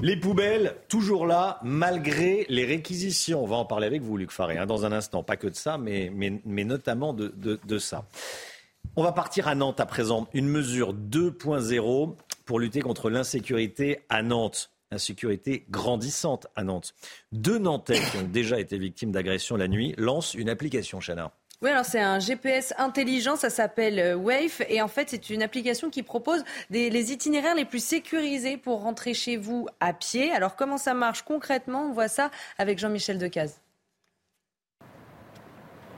[0.01, 3.43] Les poubelles, toujours là, malgré les réquisitions.
[3.43, 5.23] On va en parler avec vous, Luc Faré, hein, dans un instant.
[5.23, 6.11] Pas que de ça, mais,
[6.45, 8.05] notamment de, de, ça.
[8.95, 10.27] On va partir à Nantes à présent.
[10.33, 14.71] Une mesure 2.0 pour lutter contre l'insécurité à Nantes.
[14.91, 16.95] Insécurité grandissante à Nantes.
[17.31, 21.31] Deux Nantais qui ont déjà été victimes d'agressions la nuit lancent une application, Chana.
[21.61, 25.43] Oui, alors c'est un GPS intelligent, ça s'appelle euh, Wave, et en fait c'est une
[25.43, 30.31] application qui propose des, les itinéraires les plus sécurisés pour rentrer chez vous à pied.
[30.31, 31.87] Alors comment ça marche concrètement?
[31.89, 33.59] On voit ça avec Jean-Michel Decaze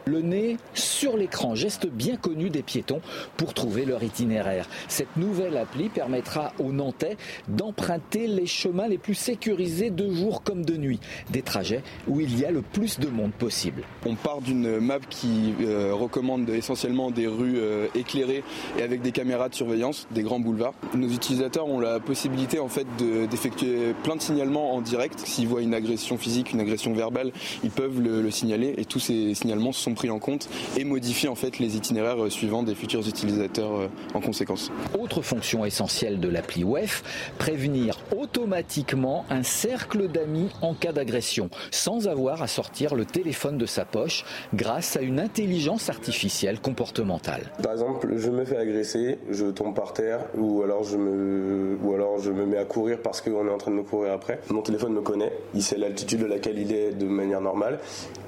[0.05, 3.01] le nez sur l'écran, geste bien connu des piétons
[3.37, 4.67] pour trouver leur itinéraire.
[4.87, 10.65] Cette nouvelle appli permettra aux Nantais d'emprunter les chemins les plus sécurisés de jour comme
[10.65, 13.83] de nuit, des trajets où il y a le plus de monde possible.
[14.05, 18.43] On part d'une map qui euh, recommande essentiellement des rues euh, éclairées
[18.77, 20.73] et avec des caméras de surveillance, des grands boulevards.
[20.95, 22.87] Nos utilisateurs ont la possibilité en fait
[23.29, 25.19] d'effectuer plein de signalements en direct.
[25.19, 27.31] S'ils voient une agression physique, une agression verbale,
[27.63, 31.29] ils peuvent le, le signaler et tous ces signalements sont pris en compte et modifier
[31.29, 34.71] en fait les itinéraires euh, suivants des futurs utilisateurs euh, en conséquence.
[34.99, 37.03] Autre fonction essentielle de l'appli WEF,
[37.37, 43.65] prévenir automatiquement un cercle d'amis en cas d'agression, sans avoir à sortir le téléphone de
[43.65, 47.51] sa poche grâce à une intelligence artificielle comportementale.
[47.61, 51.93] Par exemple, je me fais agresser, je tombe par terre ou alors je me, ou
[51.93, 54.39] alors je me mets à courir parce qu'on est en train de me courir après.
[54.49, 57.79] Mon téléphone me connaît, il sait l'altitude de laquelle il est de manière normale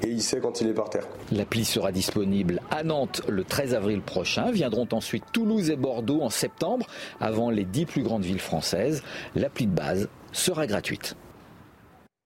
[0.04, 1.08] et il sait quand il est par terre.
[1.53, 4.49] L'appli sera disponible à Nantes le 13 avril prochain.
[4.49, 6.87] Viendront ensuite Toulouse et Bordeaux en septembre,
[7.19, 9.03] avant les dix plus grandes villes françaises.
[9.35, 11.15] L'appli de base sera gratuite.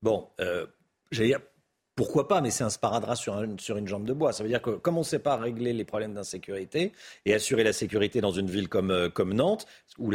[0.02, 0.66] Bon, euh,
[1.12, 1.42] j'allais dire,
[1.98, 4.32] pourquoi pas, mais c'est un sparadrap sur, une jambe de bois.
[4.32, 6.94] Ça veut dire que comme on ne sait pas régler les problèmes d'insécurité
[7.26, 9.66] et assurer la sécurité dans une ville comme, euh, Nantes,
[9.98, 10.12] où,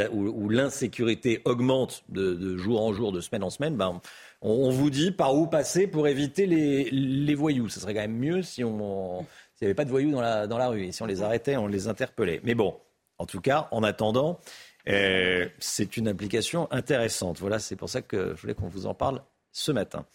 [0.48, 4.00] l'insécurité augmente de, jour en jour, de semaine en semaine, ben,
[4.42, 7.68] vous dit par où passer pour éviter les, voyous.
[7.68, 9.24] Ce serait quand même mieux si on...
[9.54, 10.86] S'il n'y avait pas de voyous dans la, dans la rue.
[10.86, 12.40] Et si on les arrêtait, on les interpellait.
[12.42, 12.76] Mais bon,
[13.18, 14.40] en tout cas, en attendant,
[14.88, 17.38] euh, c'est une application intéressante.
[17.38, 19.22] Voilà, c'est pour ça que je voulais qu'on vous en parle
[19.52, 20.06] ce matin.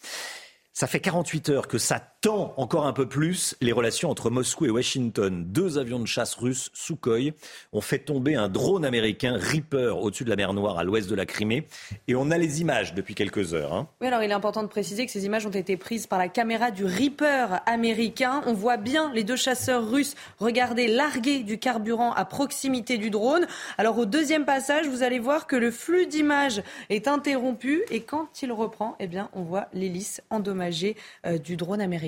[0.72, 4.66] Ça fait 48 heures que ça tend encore un peu plus les relations entre Moscou
[4.66, 5.44] et Washington.
[5.46, 7.32] Deux avions de chasse russes, Sukhoi,
[7.72, 11.14] ont fait tomber un drone américain Reaper au-dessus de la mer Noire à l'ouest de
[11.14, 11.68] la Crimée.
[12.08, 13.72] Et on a les images depuis quelques heures.
[13.72, 13.88] Hein.
[14.00, 16.28] Oui, alors il est important de préciser que ces images ont été prises par la
[16.28, 18.42] caméra du Reaper américain.
[18.46, 23.46] On voit bien les deux chasseurs russes regarder larguer du carburant à proximité du drone.
[23.76, 28.42] Alors au deuxième passage, vous allez voir que le flux d'images est interrompu et quand
[28.42, 32.07] il reprend, eh bien, on voit l'hélice endommagée euh, du drone américain.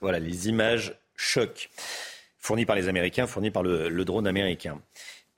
[0.00, 1.70] Voilà, les images choc
[2.38, 4.80] fournies par les Américains, fournies par le drone américain.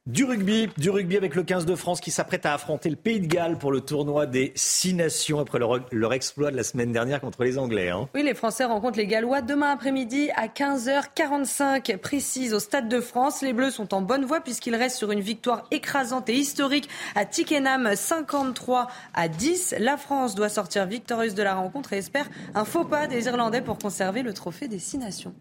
[0.07, 3.21] Du rugby, du rugby avec le 15 de France qui s'apprête à affronter le Pays
[3.21, 7.23] de Galles pour le tournoi des six nations après leur, exploit de la semaine dernière
[7.23, 7.89] contre les Anglais.
[7.89, 8.07] Hein.
[8.15, 13.41] Oui, les Français rencontrent les Gallois demain après-midi à 15h45 précise au Stade de France.
[13.41, 17.25] Les Bleus sont en bonne voie puisqu'ils restent sur une victoire écrasante et historique à
[17.25, 19.77] Tickenham 53 à 10.
[19.79, 23.63] La France doit sortir victorieuse de la rencontre et espère un faux pas des Irlandais
[23.63, 25.33] pour conserver le trophée des six nations.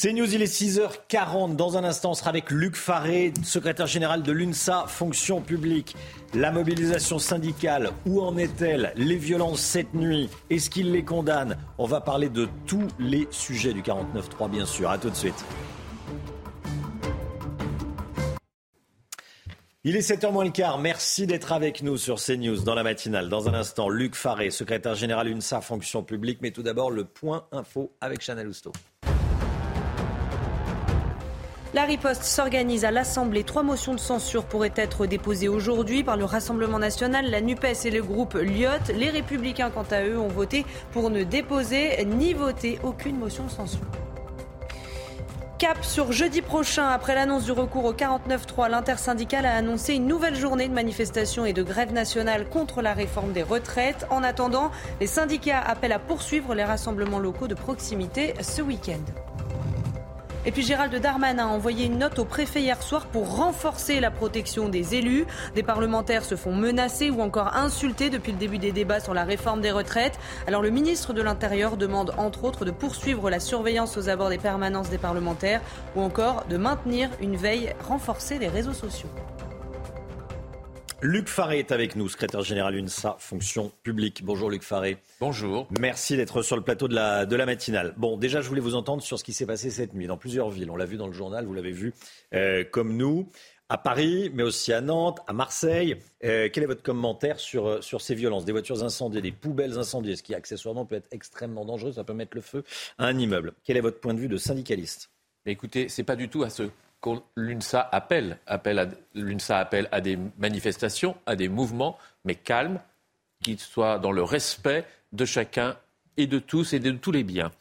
[0.00, 1.56] C'est News, il est 6h40.
[1.56, 5.96] Dans un instant, on sera avec Luc Faré, secrétaire général de l'UNSA, fonction publique.
[6.34, 8.92] La mobilisation syndicale, où en est-elle?
[8.94, 11.58] Les violences cette nuit, est-ce qu'il les condamne?
[11.78, 14.88] On va parler de tous les sujets du 49.3, bien sûr.
[14.88, 15.44] A tout de suite.
[19.82, 20.78] Il est 7h moins le quart.
[20.78, 23.28] Merci d'être avec nous sur CNews dans la matinale.
[23.28, 26.38] Dans un instant, Luc Faré, secrétaire général UNSA, fonction publique.
[26.40, 28.70] Mais tout d'abord, le point info avec Chanel Housteau.
[31.74, 33.44] La riposte s'organise à l'Assemblée.
[33.44, 37.90] Trois motions de censure pourraient être déposées aujourd'hui par le Rassemblement national, la NUPES et
[37.90, 38.94] le groupe Lyot.
[38.94, 43.50] Les Républicains, quant à eux, ont voté pour ne déposer ni voter aucune motion de
[43.50, 43.84] censure.
[45.58, 50.36] Cap sur jeudi prochain, après l'annonce du recours au 49-3, l'intersyndicale a annoncé une nouvelle
[50.36, 54.06] journée de manifestation et de grève nationale contre la réforme des retraites.
[54.08, 59.27] En attendant, les syndicats appellent à poursuivre les rassemblements locaux de proximité ce week-end.
[60.48, 64.10] Et puis Gérald Darmanin a envoyé une note au préfet hier soir pour renforcer la
[64.10, 65.26] protection des élus.
[65.54, 69.24] Des parlementaires se font menacer ou encore insulter depuis le début des débats sur la
[69.24, 70.18] réforme des retraites.
[70.46, 74.38] Alors le ministre de l'Intérieur demande entre autres de poursuivre la surveillance aux abords des
[74.38, 75.60] permanences des parlementaires
[75.94, 79.10] ou encore de maintenir une veille renforcée des réseaux sociaux.
[81.00, 84.24] Luc Faré est avec nous, secrétaire général UNSA, fonction publique.
[84.24, 84.98] Bonjour Luc Faré.
[85.20, 85.68] Bonjour.
[85.78, 87.94] Merci d'être sur le plateau de la, de la matinale.
[87.96, 90.50] Bon, déjà, je voulais vous entendre sur ce qui s'est passé cette nuit dans plusieurs
[90.50, 90.72] villes.
[90.72, 91.94] On l'a vu dans le journal, vous l'avez vu
[92.34, 93.30] euh, comme nous,
[93.68, 95.98] à Paris, mais aussi à Nantes, à Marseille.
[96.24, 98.44] Euh, quel est votre commentaire sur, euh, sur ces violences?
[98.44, 102.12] Des voitures incendiées, des poubelles incendiées, ce qui accessoirement peut être extrêmement dangereux, ça peut
[102.12, 102.64] mettre le feu
[102.98, 103.52] à un immeuble.
[103.62, 105.10] Quel est votre point de vue de syndicaliste?
[105.46, 106.64] Écoutez, c'est pas du tout à ce
[107.36, 112.80] l'UNSA appelle, appelle l'UNSA appelle à des manifestations, à des mouvements, mais calmes,
[113.42, 115.76] qui soient dans le respect de chacun
[116.16, 117.52] et de tous et de tous les biens.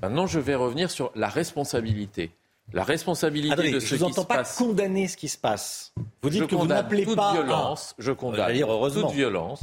[0.00, 2.32] Maintenant, je vais revenir sur la responsabilité.
[2.72, 3.98] La responsabilité de ce qui se passe.
[3.98, 5.92] Je vous entends pas condamner ce qui se passe.
[6.22, 7.94] Vous dites que vous n'appelez pas violence.
[7.98, 8.58] Je condamne
[8.92, 9.62] toute violence,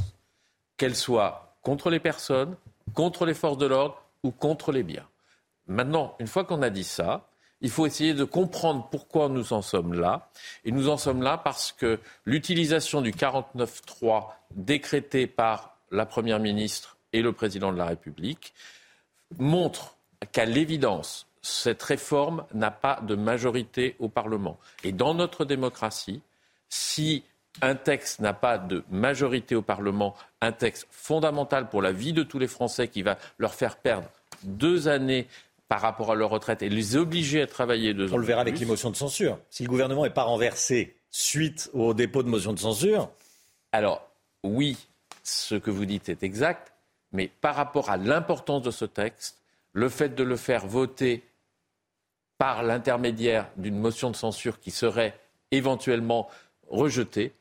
[0.76, 2.56] qu'elle soit contre les personnes,
[2.94, 5.06] contre les forces de l'ordre ou contre les biens.
[5.66, 7.29] Maintenant, une fois qu'on a dit ça,
[7.60, 10.30] il faut essayer de comprendre pourquoi nous en sommes là.
[10.64, 16.96] Et nous en sommes là parce que l'utilisation du 49.3 décrété par la Première ministre
[17.12, 18.54] et le Président de la République
[19.38, 19.96] montre
[20.32, 24.58] qu'à l'évidence, cette réforme n'a pas de majorité au Parlement.
[24.84, 26.22] Et dans notre démocratie,
[26.68, 27.24] si
[27.62, 32.22] un texte n'a pas de majorité au Parlement, un texte fondamental pour la vie de
[32.22, 34.08] tous les Français qui va leur faire perdre
[34.44, 35.26] deux années
[35.70, 38.16] par rapport à leur retraite et les obliger à travailler deux ans.
[38.16, 39.38] On le verra avec les motions de censure.
[39.50, 43.08] Si le gouvernement n'est pas renversé suite au dépôt de motions de censure.
[43.70, 44.04] Alors,
[44.42, 44.76] oui,
[45.22, 46.72] ce que vous dites est exact,
[47.12, 49.38] mais par rapport à l'importance de ce texte,
[49.72, 51.22] le fait de le faire voter
[52.36, 55.16] par l'intermédiaire d'une motion de censure qui serait
[55.52, 56.28] éventuellement
[56.66, 57.32] rejetée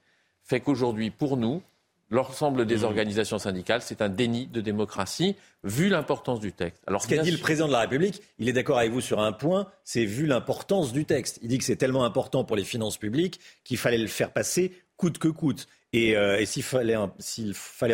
[0.44, 1.64] fait qu'aujourd'hui, pour nous,
[2.10, 2.84] l'ensemble des mmh.
[2.84, 6.82] organisations syndicales, c'est un déni de démocratie, vu l'importance du texte.
[6.88, 9.20] Alors, ce qu'a dit le président de la République, il est d'accord avec vous sur
[9.20, 11.40] un point, c'est vu l'importance du texte.
[11.42, 14.74] Il dit que c'est tellement important pour les finances publiques qu'il fallait le faire passer
[14.98, 15.68] coûte que coûte.
[15.94, 17.08] Et, euh, s'il fallait, en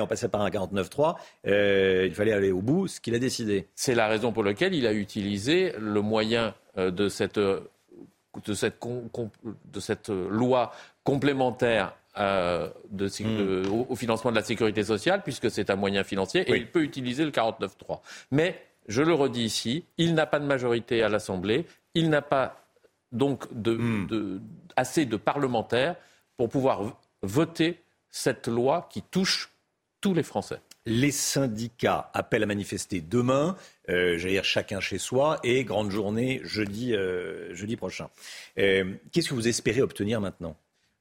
[0.08, 3.68] passer par un 49-3, il fallait aller au bout, ce qu'il a décidé.
[3.76, 9.80] C'est la raison pour laquelle il a utilisé le moyen de cette, de cette, de
[9.80, 10.72] cette loi
[11.04, 13.72] complémentaire euh, hmm.
[13.90, 17.26] au, financement de la sécurité sociale, puisque c'est un moyen financier, et il peut utiliser
[17.26, 18.00] le 49.3.
[18.32, 22.66] Mais, je le redis ici, il n'a pas de majorité à l'Assemblée, il n'a pas
[23.12, 24.08] donc hmm.
[24.08, 24.42] de,
[24.76, 25.96] assez de parlementaires
[26.38, 29.52] pour pouvoir voter cette loi qui touche
[30.00, 30.60] tous les Français.
[30.86, 33.58] Les syndicats appellent à manifester demain,
[33.90, 38.10] euh, j'allais dire chacun chez soi, et grande journée jeudi, euh, jeudi prochain.
[38.56, 40.56] Qu'est-ce que vous espérez obtenir maintenant?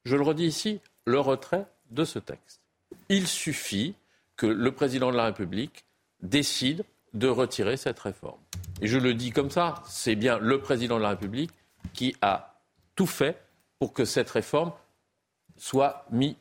[0.05, 2.61] Je le redis ici, le retrait de ce texte.
[3.09, 3.95] Il suffit
[4.37, 5.85] que le président de la République
[6.23, 8.41] décide de retirer cette réforme.
[8.81, 11.51] Et je le dis comme ça, c'est bien le président de la République
[11.93, 12.59] qui a
[12.97, 13.41] tout fait
[13.79, 14.73] pour que cette réforme
[15.57, 16.35] soit mise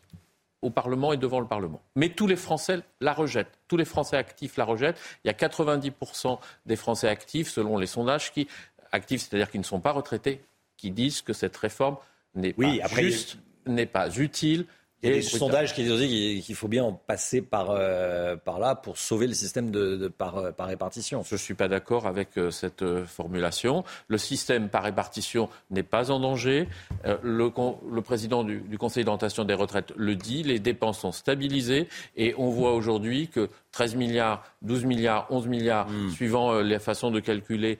[0.61, 1.81] au Parlement et devant le Parlement.
[1.95, 3.59] Mais tous les Français la rejettent.
[3.67, 4.97] Tous les Français actifs la rejettent.
[5.23, 8.47] Il y a 90% des Français actifs, selon les sondages, qui
[8.91, 10.41] actifs, c'est-à-dire qui ne sont pas retraités,
[10.77, 11.97] qui disent que cette réforme
[12.33, 14.65] n'est pas juste n'est pas utile.
[15.03, 18.57] Il y a des sondages qui disent qu'il faut bien en passer par, euh, par
[18.57, 21.23] là pour sauver le système de, par, euh, par, répartition.
[21.23, 23.83] Je ne suis pas d'accord avec euh, cette formulation.
[24.07, 26.69] Le système par répartition n'est pas en danger.
[27.03, 27.51] le,
[27.91, 32.33] le, président du, du Conseil d'orientation des retraites le dit, les dépenses sont stabilisées et
[32.37, 36.09] on voit aujourd'hui que 13 milliards, 12 milliards, 11 milliards, hmm.
[36.11, 37.79] suivant les façons de calculer,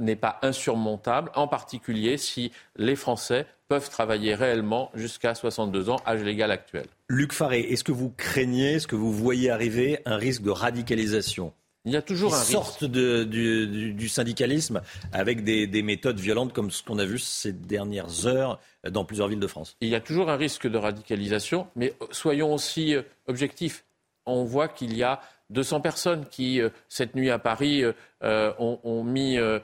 [0.00, 6.22] n'est pas insurmontable, en particulier si les Français peuvent travailler réellement jusqu'à 62 ans, âge
[6.22, 6.86] légal actuel.
[7.08, 11.52] Luc Faré, est-ce que vous craignez, est-ce que vous voyez arriver un risque de radicalisation?
[11.84, 14.82] Il y a toujours un sorte de, du, syndicalisme
[15.12, 18.60] avec des, méthodes violentes comme ce qu'on a vu ces dernières heures
[18.90, 19.76] dans plusieurs villes de France?
[19.80, 23.84] Il y a toujours un risque de radicalisation, mais soyons aussi euh, objectifs.
[24.28, 25.20] On voit qu'il y a
[25.50, 27.82] 200 personnes qui, euh, cette nuit à Paris,
[28.22, 29.60] euh, ont, mis euh,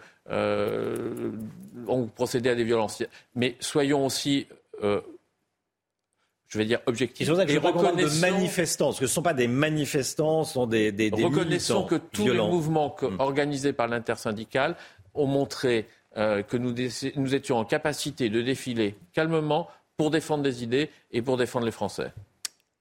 [1.86, 3.02] ont procédé à des violences.
[3.34, 4.46] Mais soyons aussi
[6.54, 7.26] je vais dire objectifs.
[7.26, 10.92] C'est que de manifestants, parce que ce ne sont pas des manifestants, ce sont des,
[10.92, 13.16] des, des Reconnaissons que tous les mouvements hmm.
[13.18, 14.76] organisés par l'intersyndical
[15.14, 15.86] ont montré
[16.16, 16.72] euh, que nous,
[17.16, 21.72] nous étions en capacité de défiler calmement pour défendre des idées et pour défendre les
[21.72, 22.12] Français.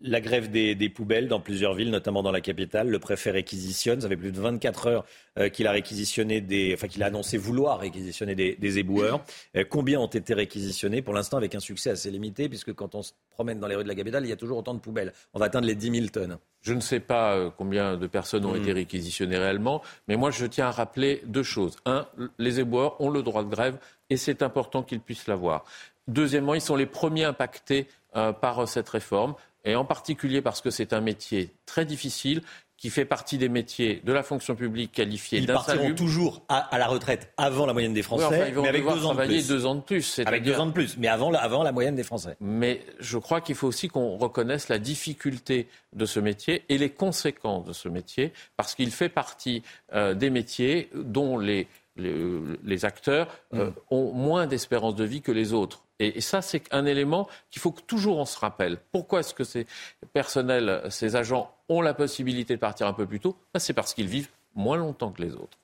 [0.06, 2.90] La grève des, poubelles dans plusieurs villes, notamment dans la capitale.
[2.90, 4.02] Le préfet réquisitionne.
[4.02, 5.06] Ça fait plus de 24 heures
[5.40, 9.24] euh, qu'il a réquisitionné des, enfin qu'il a annoncé vouloir réquisitionner des, éboueurs.
[9.56, 11.02] Euh, combien ont été réquisitionnés?
[11.02, 13.84] Pour l'instant, avec un succès assez limité, puisque quand on se promène dans les rues
[13.84, 15.14] de la capitale, il y a toujours autant de poubelles.
[15.34, 16.38] On va atteindre les 10 000 tonnes.
[16.60, 18.62] Je ne sais pas euh, combien de personnes ont hmm.
[18.62, 21.78] été réquisitionnées réellement, mais moi je tiens à rappeler deux choses.
[21.86, 22.08] Un,
[22.40, 23.78] les éboueurs ont le droit de grève
[24.10, 25.64] et c'est important qu'ils puissent l'avoir.
[26.10, 29.36] Deuxièmement, ils sont les premiers impactés par cette réforme
[29.66, 32.42] et en particulier parce que c'est un métier très difficile
[32.84, 36.88] qui fait partie des métiers de la fonction publique qualifiée Ils partiront toujours à, la
[36.88, 39.48] retraite avant la moyenne des Français, ils vont mais avec deux ans, de plus.
[39.48, 40.20] deux ans de plus.
[40.26, 42.36] Avec deux ans de plus, mais avant, avant la moyenne des Français.
[42.42, 46.90] Mais je crois qu'il faut aussi qu'on reconnaisse la difficulté de ce métier et les
[46.90, 53.28] conséquences de ce métier, parce qu'il fait partie euh, des métiers dont les, les, acteurs
[53.54, 53.74] euh, mm.
[53.92, 55.84] ont moins d'espérance de vie que les autres.
[56.00, 58.78] Et, ça, c'est un élément qu'il faut que toujours on se rappelle.
[58.92, 59.68] Pourquoi est-ce que ces
[60.12, 63.38] personnels, ces agents ont la possibilité de partir un peu plus tôt?
[63.54, 65.58] Ben, C'est parce qu'ils vivent moins longtemps que les autres.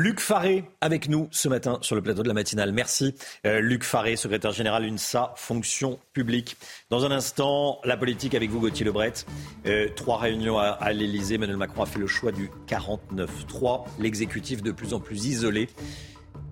[0.00, 2.70] Luc Faré avec nous ce matin sur le plateau de la matinale.
[2.70, 3.16] Merci.
[3.44, 6.56] Euh, Luc Faré, secrétaire général UNSA, fonction publique.
[6.88, 9.12] Dans un instant, la politique avec vous, Gauthier Lebret.
[9.66, 11.34] Euh, trois réunions à, à l'Elysée.
[11.34, 13.86] Emmanuel Macron a fait le choix du 49-3.
[13.98, 15.68] L'exécutif de plus en plus isolé.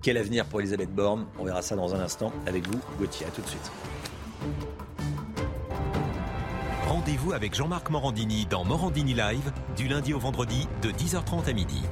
[0.03, 1.29] Quel avenir pour Elisabeth Borne?
[1.39, 3.27] On verra ça dans un instant avec vous, Gauthier.
[3.27, 3.71] A tout de suite.
[6.89, 11.83] Rendez-vous avec Jean-Marc Morandini dans Morandini Live, du lundi au vendredi, de 10h30 à midi.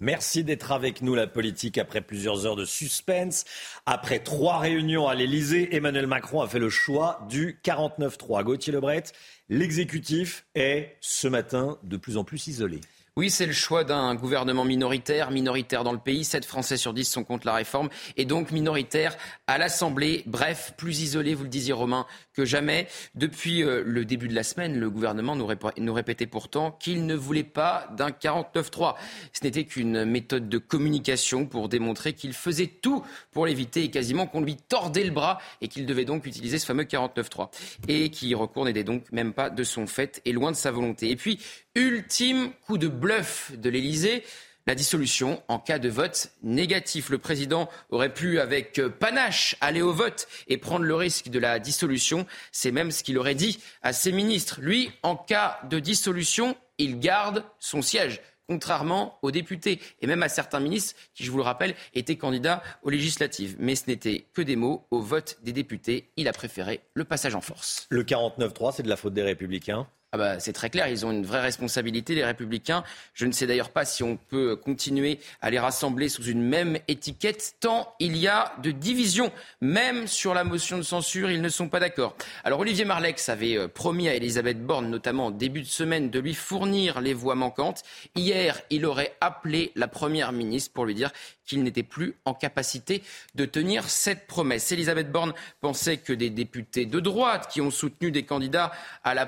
[0.00, 3.44] Merci d'être avec nous, la politique, après plusieurs heures de suspense.
[3.84, 8.44] Après trois réunions à l'Elysée, Emmanuel Macron a fait le choix du 49-3.
[8.44, 9.02] Gauthier Lebret,
[9.48, 12.80] l'exécutif est ce matin de plus en plus isolé.
[13.18, 16.22] Oui, c'est le choix d'un gouvernement minoritaire, minoritaire dans le pays.
[16.22, 19.16] 7 Français sur 10 sont contre la réforme et donc minoritaire
[19.48, 20.22] à l'Assemblée.
[20.26, 22.86] Bref, plus isolé, vous le disiez Romain, que jamais.
[23.16, 25.48] Depuis euh, le début de la semaine, le gouvernement nous,
[25.78, 28.94] nous répétait pourtant qu'il ne voulait pas d'un 49-3.
[29.32, 34.28] Ce n'était qu'une méthode de communication pour démontrer qu'il faisait tout pour l'éviter et quasiment
[34.28, 37.48] qu'on lui tordait le bras et qu'il devait donc utiliser ce fameux 49-3.
[37.88, 41.10] Et qui recourt n'était donc même pas de son fait et loin de sa volonté.
[41.10, 41.40] Et puis,
[41.78, 44.24] ultime coup de bluff de l'Elysée.
[44.66, 47.08] la dissolution en cas de vote négatif.
[47.08, 51.58] Le président aurait pu, avec panache, aller au vote et prendre le risque de la
[51.58, 52.26] dissolution.
[52.52, 54.60] C'est même ce qu'il aurait dit à ses ministres.
[54.60, 60.28] Lui, en cas de dissolution, il garde son siège contrairement aux députés et même à
[60.28, 63.56] certains ministres qui, je vous le rappelle, étaient candidats aux législatives.
[63.58, 64.86] Mais ce n'était que des mots.
[64.90, 67.86] Au vote des députés, il a préféré le passage en force.
[67.90, 71.10] Le 49-3, c'est de la faute des républicains ah bah, c'est très clair, ils ont
[71.10, 72.82] une vraie responsabilité, les républicains.
[73.12, 76.78] Je ne sais d'ailleurs pas si on peut continuer à les rassembler sous une même
[76.88, 79.30] étiquette, tant il y a de divisions.
[79.60, 82.16] Même sur la motion de censure, ils ne sont pas d'accord.
[82.42, 86.20] Alors Olivier Marlex avait euh, promis à Elisabeth Borne, notamment en début de semaine, de
[86.20, 87.82] lui fournir les voix manquantes.
[88.14, 91.12] Hier, il aurait appelé la Première ministre pour lui dire
[91.48, 93.02] qu'il n'était plus en capacité
[93.34, 94.70] de tenir cette promesse.
[94.70, 98.70] Elisabeth Borne pensait que des députés de droite qui ont soutenu des candidats
[99.02, 99.26] à la,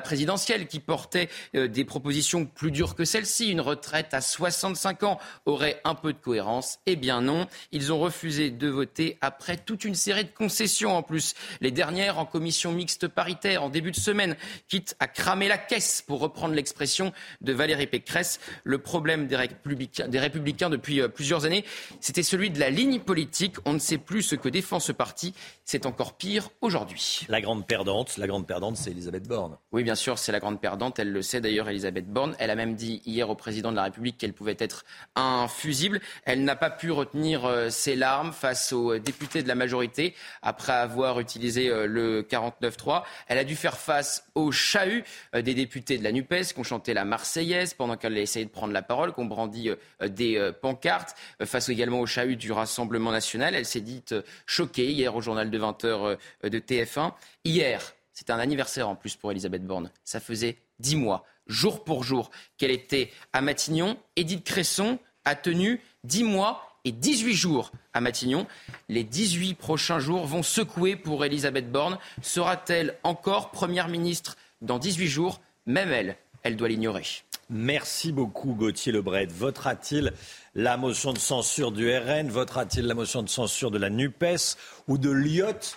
[0.00, 5.18] présidentielle, qui portaient euh, des propositions plus dures que celle-ci, une retraite à 65 ans,
[5.46, 6.80] aurait un peu de cohérence.
[6.86, 11.02] Eh bien non, ils ont refusé de voter après toute une série de concessions en
[11.02, 11.34] plus.
[11.60, 14.36] Les dernières en commission mixte paritaire en début de semaine,
[14.68, 18.40] quitte à cramer la caisse, pour reprendre l'expression de Valérie Pécresse.
[18.64, 21.59] Le problème des républicains, des républicains depuis euh, plusieurs années,
[22.00, 23.56] c'était celui de la ligne politique.
[23.64, 25.34] On ne sait plus ce que défend ce parti.
[25.72, 27.20] C'est encore pire aujourd'hui.
[27.28, 29.56] La grande perdante, la grande perdante, c'est Elisabeth Borne.
[29.70, 30.98] Oui, bien sûr, c'est la grande perdante.
[30.98, 32.34] Elle le sait d'ailleurs, Elisabeth Borne.
[32.40, 36.00] Elle a même dit hier au président de la République qu'elle pouvait être infusible.
[36.24, 40.72] Elle n'a pas pu retenir euh, ses larmes face aux députés de la majorité après
[40.72, 43.04] avoir utilisé euh, le 49-3.
[43.28, 45.04] Elle a dû faire face au chahut
[45.36, 48.44] euh, des députés de la NUPES qui ont chanté la Marseillaise pendant qu'elle a essayé
[48.44, 49.70] de prendre la parole, qui ont brandi
[50.04, 51.14] des pancartes
[51.44, 53.54] face également au chahut du Rassemblement national.
[53.54, 54.16] Elle s'est dite
[54.46, 57.12] choquée hier au journal de 20h euh, de TF1.
[57.44, 57.80] Hier,
[58.12, 59.90] c'est un anniversaire en plus pour Elisabeth Borne.
[60.04, 63.96] Ça faisait dix mois, jour pour jour, qu'elle était à Matignon.
[64.16, 68.46] Édith Cresson a tenu dix mois et 18 jours à Matignon.
[68.88, 71.98] Les 18 prochains jours vont secouer pour Elisabeth Borne.
[72.22, 75.40] Sera-t-elle encore Première ministre dans 18 jours?
[75.66, 77.04] Même elle, elle doit l'ignorer.
[77.52, 79.26] Merci beaucoup Gauthier Lebret.
[79.26, 80.12] Votera-t-il
[80.54, 84.98] la motion de censure du RN Votera-t-il la motion de censure de la NUPES ou
[84.98, 85.74] de l'IOT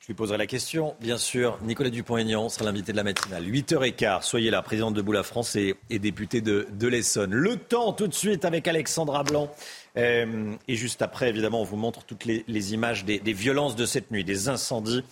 [0.00, 1.58] je lui poserai la question, bien sûr.
[1.62, 3.44] Nicolas Dupont-Aignan sera l'invité de la matinale.
[3.44, 7.32] 8h15, soyez là, présidente de Boula France et, député de, l'Essonne.
[7.32, 9.52] Le temps tout de suite avec Alexandra Blanc.
[9.98, 14.10] Euh, et juste après, évidemment, on vous montre toutes les, images des, violences de cette
[14.10, 15.04] nuit, des incendies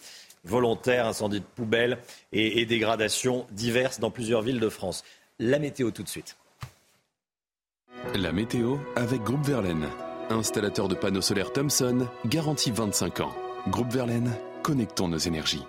[0.44, 1.98] volontaires, incendies de poubelles
[2.32, 5.04] et dégradations diverses dans plusieurs villes de France.
[5.40, 6.36] La météo tout de suite.
[8.16, 9.88] La météo avec Groupe Verlaine.
[10.30, 13.32] Installateur de panneaux solaires Thomson, garantie 25 ans.
[13.68, 14.32] Groupe Verlaine,
[14.64, 15.64] connectons nos énergies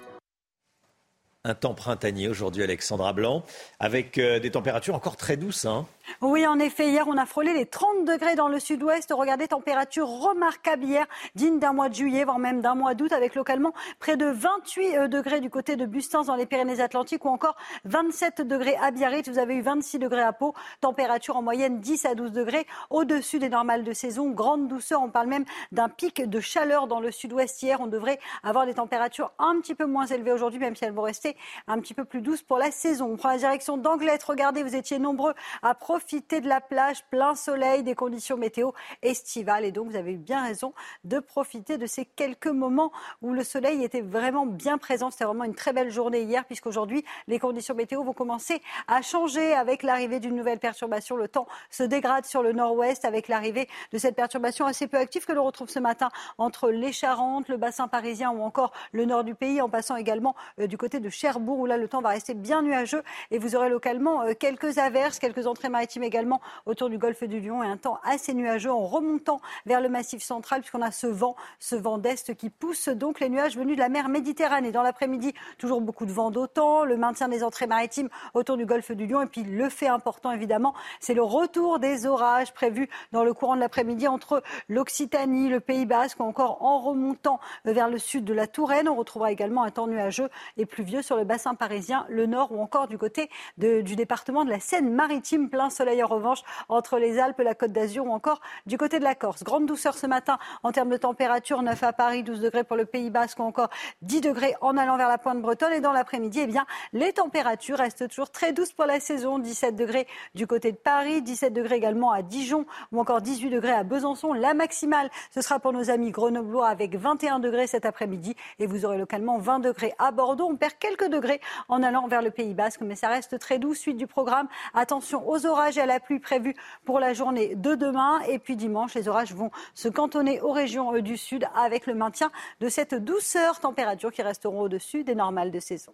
[1.45, 3.43] un temps printanier aujourd'hui, Alexandra Blanc,
[3.79, 5.65] avec euh, des températures encore très douces.
[5.65, 5.87] Hein.
[6.21, 9.13] Oui, en effet, hier, on a frôlé les 30 degrés dans le sud-ouest.
[9.15, 11.05] Regardez, température remarquable hier,
[11.35, 14.97] digne d'un mois de juillet, voire même d'un mois d'août, avec localement près de 28
[14.97, 17.55] euh, degrés du côté de Bustins dans les Pyrénées-Atlantiques ou encore
[17.85, 19.29] 27 degrés à Biarritz.
[19.29, 20.53] Vous avez eu 26 degrés à Pau.
[20.81, 24.29] Température en moyenne 10 à 12 degrés au-dessus des normales de saison.
[24.29, 25.01] Grande douceur.
[25.01, 27.79] On parle même d'un pic de chaleur dans le sud-ouest hier.
[27.81, 31.03] On devrait avoir des températures un petit peu moins élevées aujourd'hui, même si elles vont
[31.03, 31.37] rester
[31.67, 33.11] un petit peu plus douces pour la saison.
[33.11, 34.23] On prend la direction d'Anglette.
[34.23, 38.71] Regardez, vous étiez nombreux à profiter de la plage, plein soleil, des conditions météo
[39.01, 39.65] estivales.
[39.65, 40.73] Et donc, vous avez eu bien raison
[41.03, 42.91] de profiter de ces quelques moments
[43.21, 45.11] où le soleil était vraiment bien présent.
[45.11, 49.53] C'était vraiment une très belle journée hier, puisqu'aujourd'hui, les conditions météo vont commencer à changer
[49.53, 51.15] avec l'arrivée d'une nouvelle perturbation.
[51.15, 55.25] Le temps se dégrade sur le nord-ouest avec l'arrivée de cette perturbation assez peu active
[55.25, 59.23] que l'on retrouve ce matin entre les Charentes, le bassin parisien ou encore le nord
[59.23, 62.09] du pays, en passant également euh, du côté de Cherbourg où là le temps va
[62.09, 66.89] rester bien nuageux et vous aurez localement euh, quelques averses, quelques entrées maritimes également autour
[66.89, 70.61] du golfe du Lion et un temps assez nuageux en remontant vers le massif central
[70.61, 73.89] puisqu'on a ce vent, ce vent d'est qui pousse donc les nuages venus de la
[73.89, 74.71] mer Méditerranée.
[74.71, 78.91] Dans l'après-midi, toujours beaucoup de vent d'autant, le maintien des entrées maritimes autour du golfe
[78.91, 83.23] du Lion et puis le fait important évidemment, c'est le retour des orages prévus dans
[83.23, 87.97] le courant de l'après-midi entre l'Occitanie, le Pays Basque ou encore en remontant vers le
[87.97, 88.87] sud de la Touraine.
[88.89, 92.61] On retrouvera également un temps nuageux et pluvieux sur le bassin parisien, le nord ou
[92.61, 95.49] encore du côté du département de la Seine-Maritime.
[95.49, 99.03] Plein soleil en revanche entre les Alpes, la Côte d'Azur ou encore du côté de
[99.03, 99.43] la Corse.
[99.43, 102.85] Grande douceur ce matin en termes de température, 9 à Paris, 12 degrés pour le
[102.85, 103.69] Pays Basque ou encore
[104.01, 105.73] 10 degrés en allant vers la pointe bretonne.
[105.73, 109.39] Et dans l'après-midi, eh bien, les températures restent toujours très douces pour la saison.
[109.39, 113.71] 17 degrés du côté de Paris, 17 degrés également à Dijon ou encore 18 degrés
[113.71, 114.33] à Besançon.
[114.33, 118.85] La maximale, ce sera pour nos amis grenoblois avec 21 degrés cet après-midi et vous
[118.85, 120.47] aurez localement 20 degrés à Bordeaux.
[120.49, 123.73] On perd quelques degrés en allant vers le Pays Basque, mais ça reste très doux.
[123.73, 126.55] Suite du programme, attention aux orages et à la pluie prévus
[126.85, 128.19] pour la journée de demain.
[128.27, 132.31] Et puis dimanche, les orages vont se cantonner aux régions du sud avec le maintien
[132.59, 135.93] de cette douceur, température qui resteront au-dessus des normales de saison.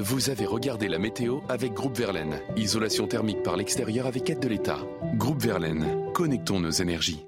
[0.00, 2.40] Vous avez regardé la météo avec Groupe Verlaine.
[2.56, 4.78] Isolation thermique par l'extérieur avec aide de l'État.
[5.14, 7.26] Groupe Verlaine, connectons nos énergies.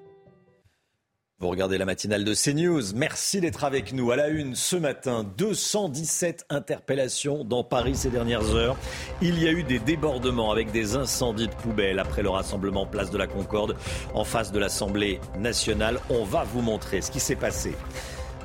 [1.42, 2.94] Vous regardez la matinale de CNews.
[2.94, 4.10] Merci d'être avec nous.
[4.10, 8.76] À la une ce matin, 217 interpellations dans Paris ces dernières heures.
[9.22, 13.10] Il y a eu des débordements avec des incendies de poubelles après le rassemblement Place
[13.10, 13.74] de la Concorde
[14.12, 15.98] en face de l'Assemblée nationale.
[16.10, 17.72] On va vous montrer ce qui s'est passé.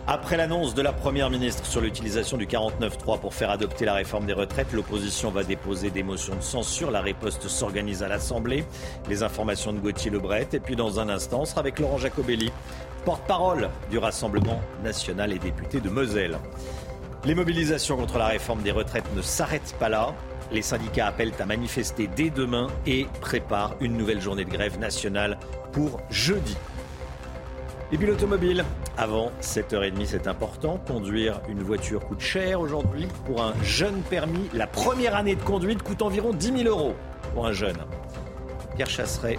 [0.08, 4.28] Après l'annonce de la Première ministre sur l'utilisation du 49.3 pour faire adopter la réforme
[4.28, 6.92] des retraites, l'opposition va déposer des motions de censure.
[6.92, 8.66] La riposte s'organise à l'Assemblée.
[9.10, 10.48] Les informations de Gauthier Lebret.
[10.54, 12.52] Et puis dans un instant, on sera avec Laurent Jacobelli,
[13.04, 16.38] porte-parole du Rassemblement national et député de Moselle.
[17.26, 20.14] Les mobilisations contre la réforme des retraites ne s'arrêtent pas là.
[20.52, 25.40] Les syndicats appellent à manifester dès demain et préparent une nouvelle journée de grève nationale
[25.72, 26.56] pour jeudi.
[27.92, 28.66] Et puis l'automobile.
[28.98, 30.80] Avant 7h30, c'est important.
[30.88, 33.08] Conduire une voiture coûte cher aujourd'hui.
[33.26, 36.96] Pour un jeune permis, la première année de conduite coûte environ 10 000 euros
[37.34, 37.78] pour un jeune.
[38.76, 39.38] Pierre Chasseret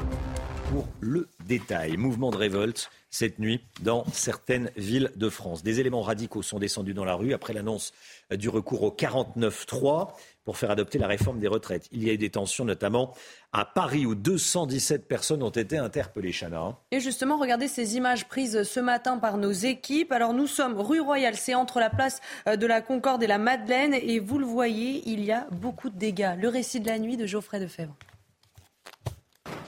[0.71, 1.97] pour le détail.
[1.97, 5.63] Mouvement de révolte cette nuit dans certaines villes de France.
[5.63, 7.93] Des éléments radicaux sont descendus dans la rue après l'annonce
[8.31, 10.13] du recours au 49-3
[10.47, 11.89] pour faire adopter la réforme des retraites.
[11.91, 13.13] Il y a eu des tensions notamment
[13.53, 16.79] à Paris où 217 personnes ont été interpellées, Chana.
[16.93, 20.13] Et justement, regardez ces images prises ce matin par nos équipes.
[20.13, 23.39] Alors nous sommes rue Royale, c'est entre la place euh, de la Concorde et la
[23.39, 26.35] Madeleine et vous le voyez, il y a beaucoup de dégâts.
[26.41, 27.97] Le récit de la nuit de Geoffrey Defebvre.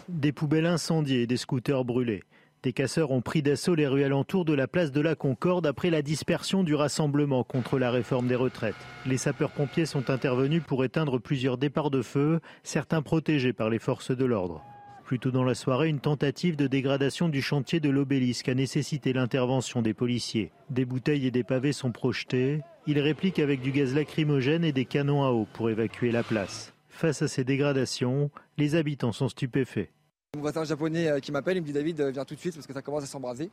[0.09, 2.23] Des poubelles incendiées des scooters brûlés.
[2.69, 5.89] Des casseurs ont pris d'assaut les rues alentours de la place de la Concorde après
[5.89, 8.75] la dispersion du rassemblement contre la réforme des retraites.
[9.07, 14.11] Les sapeurs-pompiers sont intervenus pour éteindre plusieurs départs de feu, certains protégés par les forces
[14.11, 14.63] de l'ordre.
[15.07, 19.15] Plus tôt dans la soirée, une tentative de dégradation du chantier de l'obélisque a nécessité
[19.15, 20.53] l'intervention des policiers.
[20.69, 22.61] Des bouteilles et des pavés sont projetés.
[22.87, 26.75] Ils répliquent avec du gaz lacrymogène et des canons à eau pour évacuer la place.
[26.91, 29.89] Face à ces dégradations, les habitants sont stupéfaits.
[30.37, 32.55] Mon voisin japonais euh, qui m'appelle, il me dit David, euh, viens tout de suite
[32.55, 33.49] parce que ça commence à s'embraser.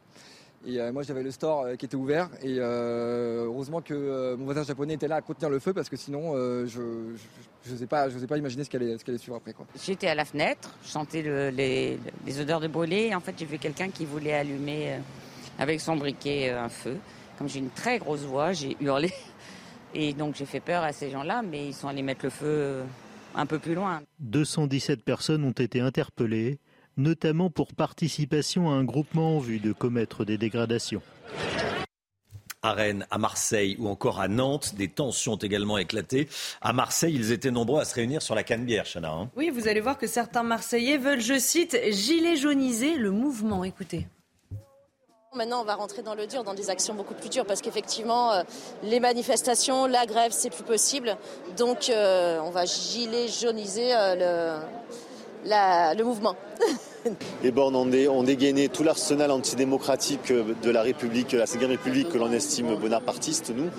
[0.68, 4.96] Et euh, moi j'avais le store qui était ouvert et heureusement que mon voisin japonais
[4.96, 6.34] était là à contenir le feu parce que sinon
[6.66, 6.82] je
[7.72, 9.54] ne sais pas, pas imaginer ce qu'elle allait, ce suivre après.
[9.82, 11.22] J'étais à la fenêtre, je sentais
[11.52, 14.98] les, odeurs de brûlé et en fait j'ai vu quelqu'un qui voulait allumer
[15.58, 16.98] avec son briquet un feu.
[17.38, 19.14] Comme j'ai une très grosse voix, j'ai hurlé
[19.94, 22.82] et donc j'ai fait peur à ces gens-là mais ils sont allés mettre le feu
[23.36, 24.02] un peu plus loin.
[24.20, 26.60] 217 personnes ont été interpellées
[26.98, 31.02] notamment pour participation à un groupement en vue de commettre des dégradations.
[32.62, 36.28] À Rennes, à Marseille ou encore à Nantes, des tensions ont également éclaté.
[36.62, 39.12] À Marseille, ils étaient nombreux à se réunir sur la Canebière, Chana.
[39.12, 39.30] Hein.
[39.36, 43.64] oui, vous allez voir que certains Marseillais veulent, je cite, gilet jauniser le mouvement.
[43.64, 44.08] Écoutez.
[45.36, 48.32] Maintenant, on va rentrer dans le dur, dans des actions beaucoup plus dures, parce qu'effectivement,
[48.32, 48.44] euh,
[48.84, 51.18] les manifestations, la grève, c'est plus possible.
[51.58, 54.66] Donc, euh, on va gilet jauniser euh, le
[55.46, 56.36] le mouvement.
[57.44, 62.32] Les bornes ont, dégainé tout l'arsenal antidémocratique de la République, la Cinquième République que l'on
[62.32, 63.70] estime bonapartiste, nous.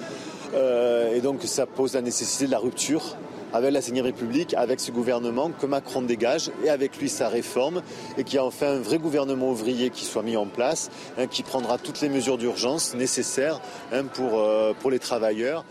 [0.54, 3.16] Euh, et donc ça pose la nécessité de la rupture
[3.52, 7.82] avec la Cinquième République, avec ce gouvernement que Macron dégage et avec lui sa réforme
[8.16, 11.42] et qui a enfin un vrai gouvernement ouvrier qui soit mis en place, hein, qui
[11.42, 13.60] prendra toutes les mesures d'urgence nécessaires
[13.92, 15.64] hein, pour, euh, pour les travailleurs.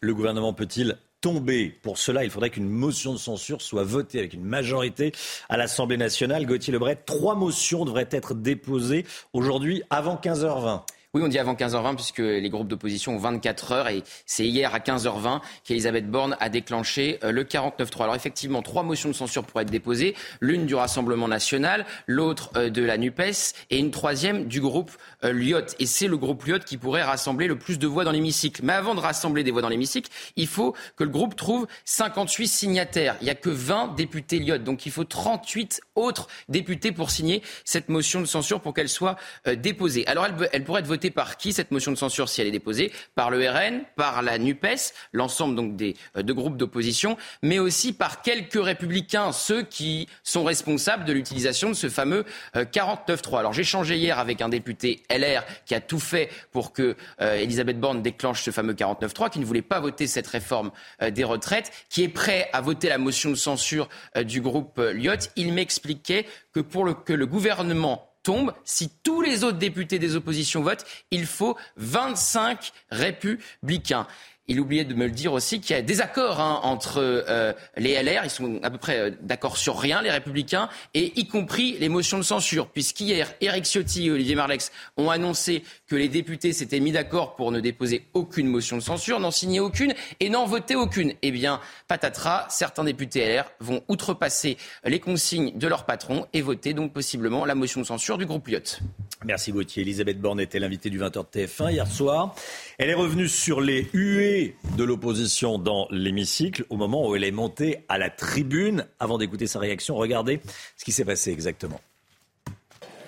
[0.00, 1.68] Le gouvernement peut-il tomber.
[1.82, 5.12] Pour cela, il faudrait qu'une motion de censure soit votée avec une majorité
[5.48, 6.46] à l'Assemblée nationale.
[6.46, 10.82] Gauthier Lebret, trois motions devraient être déposées aujourd'hui avant 15h20.
[11.12, 14.72] Oui, on dit avant 15h20 puisque les groupes d'opposition ont 24 heures et c'est hier
[14.72, 18.04] à 15h20 qu'Elisabeth Borne a déclenché euh, le 49-3.
[18.04, 22.70] Alors effectivement, trois motions de censure pourraient être déposées, l'une du Rassemblement national, l'autre euh,
[22.70, 24.92] de la NUPES et une troisième du groupe
[25.24, 25.74] euh, Lyot.
[25.78, 28.62] Et c'est le groupe Lyot qui pourrait rassembler le plus de voix dans l'hémicycle.
[28.64, 32.48] Mais avant de rassembler des voix dans l'hémicycle, il faut que le groupe trouve 58
[32.48, 33.16] signataires.
[33.20, 37.42] Il n'y a que 20 députés Lyot, donc il faut 38 autres députés pour signer
[37.64, 39.16] cette motion de censure pour qu'elle soit
[39.56, 40.06] déposée.
[40.06, 42.52] Alors elle, elle pourrait être votée par qui cette motion de censure si elle est
[42.52, 42.92] déposée?
[43.14, 47.92] Par le RN, par la NUPES, l'ensemble donc des euh, deux groupes d'opposition, mais aussi
[47.92, 53.34] par quelques républicains, ceux qui sont responsables de l'utilisation de ce fameux 49.3.
[53.34, 56.96] Euh, Alors j'ai changé hier avec un député LR qui a tout fait pour que
[57.20, 60.70] euh, Elisabeth Borne déclenche ce fameux 49.3, qui ne voulait pas voter cette réforme
[61.10, 63.88] des retraites, qui est prêt à voter la motion de censure
[64.24, 65.30] du groupe Lyot.
[65.36, 70.62] Il m'expliquait que pour que le gouvernement tombe, si tous les autres députés des oppositions
[70.62, 74.06] votent, il faut 25 républicains.
[74.50, 77.52] Il oubliait de me le dire aussi qu'il y a des accords hein, entre euh,
[77.76, 81.28] les LR, ils sont à peu près euh, d'accord sur rien, les Républicains, et y
[81.28, 86.08] compris les motions de censure, puisqu'hier, Éric Ciotti et Olivier Marlex ont annoncé que les
[86.08, 90.28] députés s'étaient mis d'accord pour ne déposer aucune motion de censure, n'en signer aucune et
[90.28, 91.14] n'en voter aucune.
[91.22, 96.74] Eh bien, patatras, certains députés LR vont outrepasser les consignes de leur patron et voter
[96.74, 98.80] donc possiblement la motion de censure du groupe Lyot.
[99.24, 99.82] Merci Gauthier.
[99.82, 102.34] Elisabeth Borne était l'invitée du 20h de TF1 hier soir.
[102.78, 107.30] Elle est revenue sur les huées de l'opposition dans l'hémicycle au moment où elle est
[107.30, 108.86] montée à la tribune.
[108.98, 110.40] Avant d'écouter sa réaction, regardez
[110.76, 111.80] ce qui s'est passé exactement.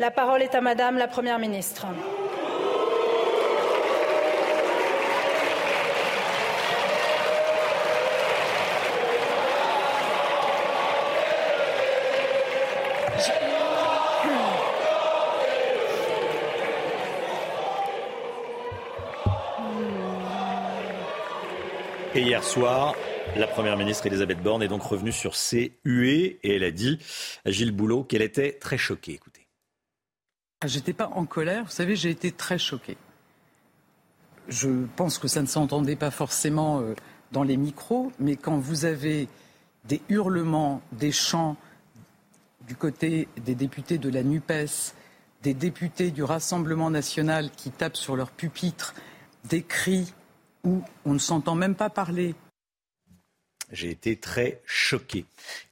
[0.00, 1.86] La parole est à Madame la Première ministre.
[22.14, 22.94] Et hier soir,
[23.36, 26.98] la Première ministre Elisabeth Borne est donc revenue sur ces huées et elle a dit
[27.46, 29.12] à Gilles Boulot qu'elle était très choquée.
[29.12, 29.48] Écoutez.
[30.60, 32.98] Ah, j'étais pas en colère, vous savez, j'ai été très choquée.
[34.48, 36.94] Je pense que ça ne s'entendait pas forcément euh,
[37.32, 39.26] dans les micros, mais quand vous avez
[39.84, 41.56] des hurlements, des chants
[42.66, 44.94] du côté des députés de la NUPES,
[45.42, 48.94] des députés du Rassemblement national qui tapent sur leur pupitre,
[49.44, 50.12] des cris,
[50.64, 52.34] où on ne s'entend même pas parler.
[53.70, 55.24] J'ai été très choqué.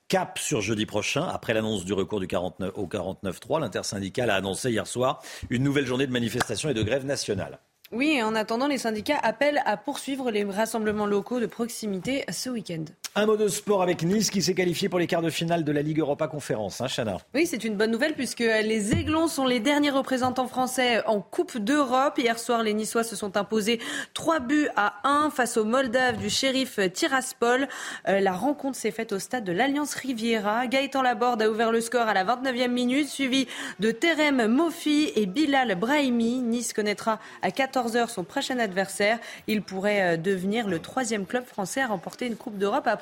[0.08, 4.70] Cap sur jeudi prochain, après l'annonce du recours du 49, au 49.3, l'intersyndicale a annoncé
[4.70, 7.60] hier soir une nouvelle journée de manifestation et de grève nationale.
[7.92, 12.50] Oui, et en attendant, les syndicats appellent à poursuivre les rassemblements locaux de proximité ce
[12.50, 12.84] week-end.
[13.16, 15.72] Un mot de sport avec Nice qui s'est qualifié pour les quarts de finale de
[15.72, 19.46] la Ligue Europa Conférence, hein, Chana Oui, c'est une bonne nouvelle puisque les Aiglons sont
[19.46, 22.18] les derniers représentants français en Coupe d'Europe.
[22.18, 23.80] Hier soir, les Niçois se sont imposés
[24.14, 27.66] 3 buts à 1 face aux Moldaves du shérif Tiraspol.
[28.06, 30.68] Euh, la rencontre s'est faite au stade de l'Alliance Riviera.
[30.68, 33.48] Gaëtan Laborde a ouvert le score à la 29e minute, suivi
[33.80, 36.42] de Terem Mofi et Bilal Brahimi.
[36.42, 39.18] Nice connaîtra à 14h son prochain adversaire.
[39.48, 42.99] Il pourrait euh, devenir le troisième club français à remporter une Coupe d'Europe après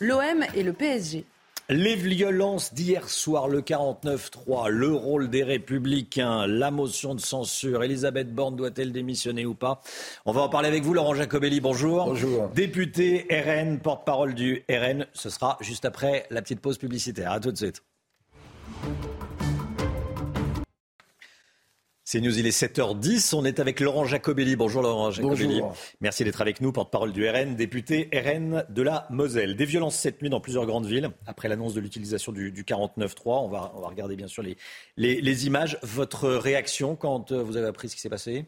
[0.00, 1.24] l'OM et le PSG.
[1.72, 8.34] Les violences d'hier soir, le 49-3, le rôle des républicains, la motion de censure, Elisabeth
[8.34, 9.80] Borne doit-elle démissionner ou pas?
[10.26, 12.06] On va en parler avec vous, Laurent Jacobelli, bonjour.
[12.06, 12.48] Bonjour.
[12.48, 17.30] Député RN, porte-parole du RN, ce sera juste après la petite pause publicitaire.
[17.30, 17.84] À tout de suite.
[22.12, 23.36] C'est News, il est 7h10.
[23.36, 24.56] On est avec Laurent Jacobelli.
[24.56, 25.60] Bonjour Laurent Jacobelli.
[25.60, 25.76] Bonjour.
[26.00, 29.54] Merci d'être avec nous, porte-parole du RN, député RN de la Moselle.
[29.54, 31.10] Des violences cette nuit dans plusieurs grandes villes.
[31.28, 34.56] Après l'annonce de l'utilisation du, du 49.3, on va, on va regarder bien sûr les,
[34.96, 35.78] les, les images.
[35.84, 38.44] Votre réaction quand euh, vous avez appris ce qui s'est passé?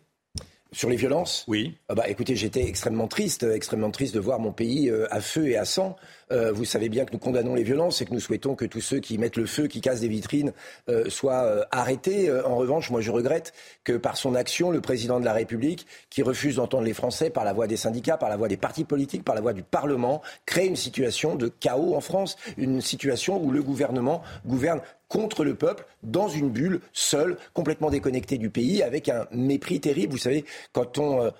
[0.74, 1.44] Sur les violences?
[1.48, 1.76] Oui.
[1.90, 5.20] Ah bah, écoutez, j'étais extrêmement triste, euh, extrêmement triste de voir mon pays euh, à
[5.20, 5.96] feu et à sang.
[6.30, 8.80] Euh, vous savez bien que nous condamnons les violences et que nous souhaitons que tous
[8.80, 10.52] ceux qui mettent le feu, qui cassent des vitrines,
[10.88, 12.30] euh, soient euh, arrêtés.
[12.44, 13.52] En revanche, moi, je regrette
[13.84, 17.44] que par son action, le président de la République, qui refuse d'entendre les Français par
[17.44, 20.22] la voix des syndicats, par la voix des partis politiques, par la voix du Parlement,
[20.46, 25.54] crée une situation de chaos en France, une situation où le gouvernement gouverne contre le
[25.54, 30.12] peuple, dans une bulle, seul, complètement déconnecté du pays, avec un mépris terrible.
[30.12, 31.30] Vous savez, quand on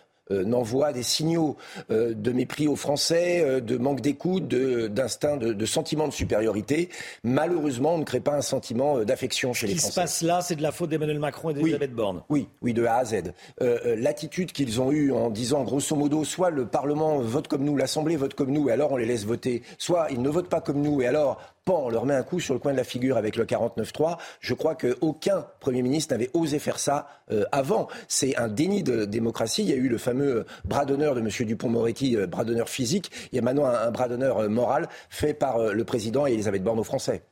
[0.45, 1.57] n'envoie des signaux
[1.91, 6.89] euh, de mépris aux Français, euh, de manque d'écoute, d'instinct, de, de sentiment de supériorité,
[7.25, 10.01] malheureusement, on ne crée pas un sentiment euh, d'affection chez Ce les qui se Français.
[10.01, 12.23] passe là, c'est de la faute d'Emmanuel Macron et d'Elisabeth Borne.
[12.29, 13.15] Oui, oui, de A à Z.
[13.61, 17.65] Euh, euh, L'attitude qu'ils ont eue en disant, grosso modo, soit le Parlement vote comme
[17.65, 20.49] nous, l'Assemblée vote comme nous, et alors on les laisse voter, soit ils ne votent
[20.49, 22.85] pas comme nous, et alors, on leur met un coup sur le coin de la
[22.85, 24.19] figure avec le 49-3.
[24.41, 27.89] Je crois qu'aucun Premier ministre n'avait osé faire ça euh, avant.
[28.09, 29.63] C'est un déni de démocratie.
[29.63, 31.29] Il y a eu le fameux euh, bras d'honneur de M.
[31.29, 33.11] Dupont-Moretti, euh, bras d'honneur physique.
[33.33, 36.81] Il y a maintenant un, bras d'honneur moral fait par le président et Elisabeth Borne
[36.81, 37.23] aux Français.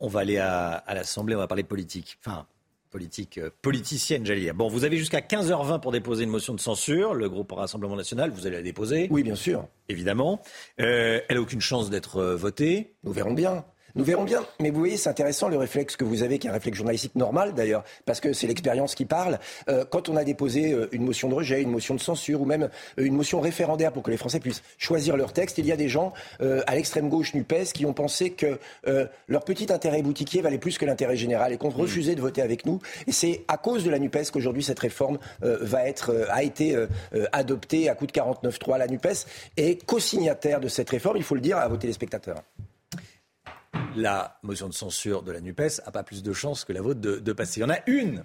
[0.00, 2.18] On va aller à, à l'Assemblée, on va parler politique.
[2.20, 2.46] Enfin,
[2.94, 4.54] politique, euh, politicienne, j'allais dire.
[4.54, 7.12] Bon, vous avez jusqu'à 15h20 pour déposer une motion de censure.
[7.12, 9.08] Le groupe Rassemblement National, vous allez la déposer.
[9.10, 9.66] Oui, bien sûr.
[9.88, 10.40] Évidemment.
[10.80, 12.94] Euh, elle n'a aucune chance d'être euh, votée.
[13.02, 13.64] Nous verrons bien.
[13.96, 14.44] Nous verrons bien.
[14.60, 17.14] Mais vous voyez, c'est intéressant le réflexe que vous avez, qui est un réflexe journalistique
[17.14, 19.38] normal d'ailleurs, parce que c'est l'expérience qui parle.
[19.68, 22.44] Euh, quand on a déposé euh, une motion de rejet, une motion de censure ou
[22.44, 25.72] même euh, une motion référendaire pour que les Français puissent choisir leur texte, il y
[25.72, 29.72] a des gens euh, à l'extrême gauche NUPES qui ont pensé que euh, leur petit
[29.72, 32.80] intérêt boutiquier valait plus que l'intérêt général et qu'on refusait de voter avec nous.
[33.06, 36.76] Et c'est à cause de la NUPES qu'aujourd'hui cette réforme euh, va être, a été
[37.32, 38.78] adoptée à coup de 49.3.
[38.78, 39.26] La NUPES
[39.56, 42.42] est co-signataire de cette réforme, il faut le dire à vos téléspectateurs.
[43.96, 47.00] La motion de censure de la NUPES n'a pas plus de chances que la vôtre
[47.00, 47.60] de, passer.
[47.60, 48.24] Il y en a une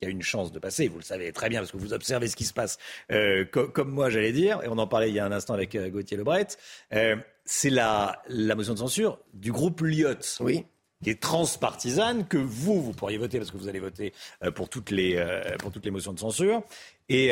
[0.00, 2.28] qui a une chance de passer, vous le savez très bien parce que vous observez
[2.28, 2.76] ce qui se passe,
[3.10, 5.74] euh, comme moi j'allais dire, et on en parlait il y a un instant avec
[5.74, 6.48] euh, Gauthier Lebret,
[6.92, 7.16] euh,
[7.46, 10.40] c'est la, la motion de censure du groupe Lyot.
[10.40, 10.66] Oui
[11.02, 14.12] qui est transpartisane, que vous, vous pourriez voter parce que vous allez voter
[14.54, 15.22] pour toutes les,
[15.58, 16.62] pour toutes les motions de censure,
[17.08, 17.26] et,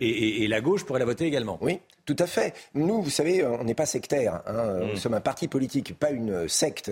[0.00, 1.58] et, et, la gauche pourrait la voter également.
[1.60, 2.54] Oui, tout à fait.
[2.74, 4.42] Nous, vous savez, on n'est pas sectaire.
[4.46, 4.78] Hein.
[4.80, 4.96] Nous mm.
[4.96, 6.90] sommes un parti politique, pas une secte.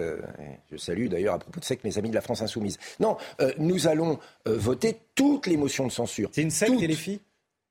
[0.70, 2.78] Je salue d'ailleurs à propos de secte mes amis de la France insoumise.
[3.00, 3.16] Non,
[3.58, 6.28] nous allons voter toutes les motions de censure.
[6.32, 7.20] C'est une secte, et les filles?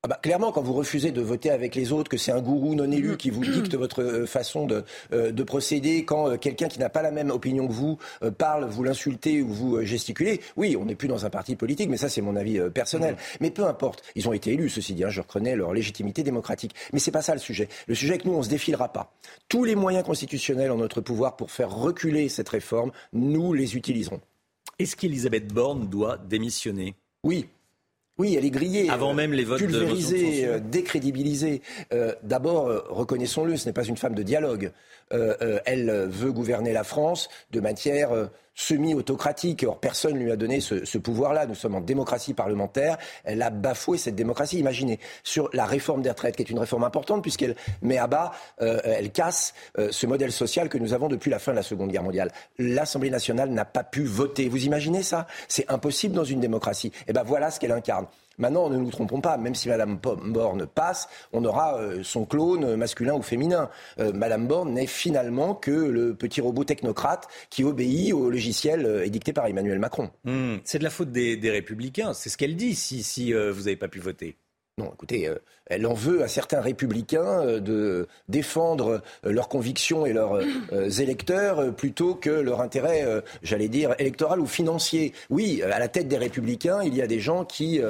[0.02, 2.74] Ah bah, clairement, quand vous refusez de voter avec les autres, que c'est un gourou
[2.74, 6.70] non élu qui vous dicte votre euh, façon de, euh, de, procéder, quand euh, quelqu'un
[6.70, 7.98] qui n'a pas la même opinion que vous
[8.38, 11.98] parle, vous l'insultez ou vous gesticulez, oui, on n'est plus dans un parti politique, mais
[11.98, 13.16] ça c'est mon avis personnel.
[13.16, 13.38] Mmh.
[13.42, 16.74] Mais peu importe, ils ont été élus, ceci dit, hein, je reconnais leur légitimité démocratique.
[16.94, 17.68] Mais c'est pas ça le sujet.
[17.88, 19.12] Le sujet est que nous, on se défilera pas.
[19.50, 24.22] Tous les moyens constitutionnels en notre pouvoir pour faire reculer cette réforme, nous les utiliserons.
[24.80, 26.96] Est-ce qu'Elisabeth Borne doit démissionner?
[27.26, 27.50] Oui,
[28.20, 28.90] oui, elle est grillée.
[28.90, 31.62] Avant même les votes pulvérisée, de euh, décrédibilisée.
[31.94, 34.72] Euh, D'abord, euh, reconnaissons-le, ce n'est pas une femme de dialogue.
[35.14, 38.12] Euh, elle veut gouverner la France de matière
[38.56, 39.66] semi-autocratique.
[39.68, 41.46] Or, personne ne lui a donné ce, pouvoir-là.
[41.46, 42.98] Nous sommes en démocratie parlementaire.
[43.24, 44.60] Elle a bafoué cette démocratie.
[44.60, 48.32] Imaginez, sur la réforme des retraites, qui est une réforme importante, puisqu'elle met à bas,
[48.60, 49.54] elle casse
[49.90, 52.32] ce modèle social que nous avons depuis la fin de la Seconde Guerre mondiale.
[52.58, 54.50] L'Assemblée nationale n'a pas pu voter.
[54.50, 55.28] Vous imaginez ça?
[55.48, 56.88] C'est impossible dans une démocratie.
[56.88, 58.08] Et eh ben voilà ce qu'elle incarne.
[58.40, 62.76] Maintenant, ne nous trompons pas, même si Mme Borne passe, on aura euh, son clone
[62.76, 63.70] masculin ou féminin.
[64.00, 69.06] Euh, Mme Borne n'est finalement que le petit robot technocrate qui obéit au logiciel euh,
[69.06, 70.10] édicté par Emmanuel Macron.
[70.24, 70.58] Hmm.
[70.64, 73.88] c'est de la faute des, républicains, c'est ce qu'elle dit si, si vous n'avez pas
[73.88, 74.38] pu voter.
[74.80, 75.36] Non, écoutez, euh,
[75.70, 80.40] elle en veut à certains républicains euh, de défendre euh, leurs convictions et leurs
[81.00, 83.06] électeurs plutôt que leur intérêt,
[83.44, 85.14] j'allais dire, électoral ou financier.
[85.30, 87.82] Oui, à la tête des républicains, il y a des gens qui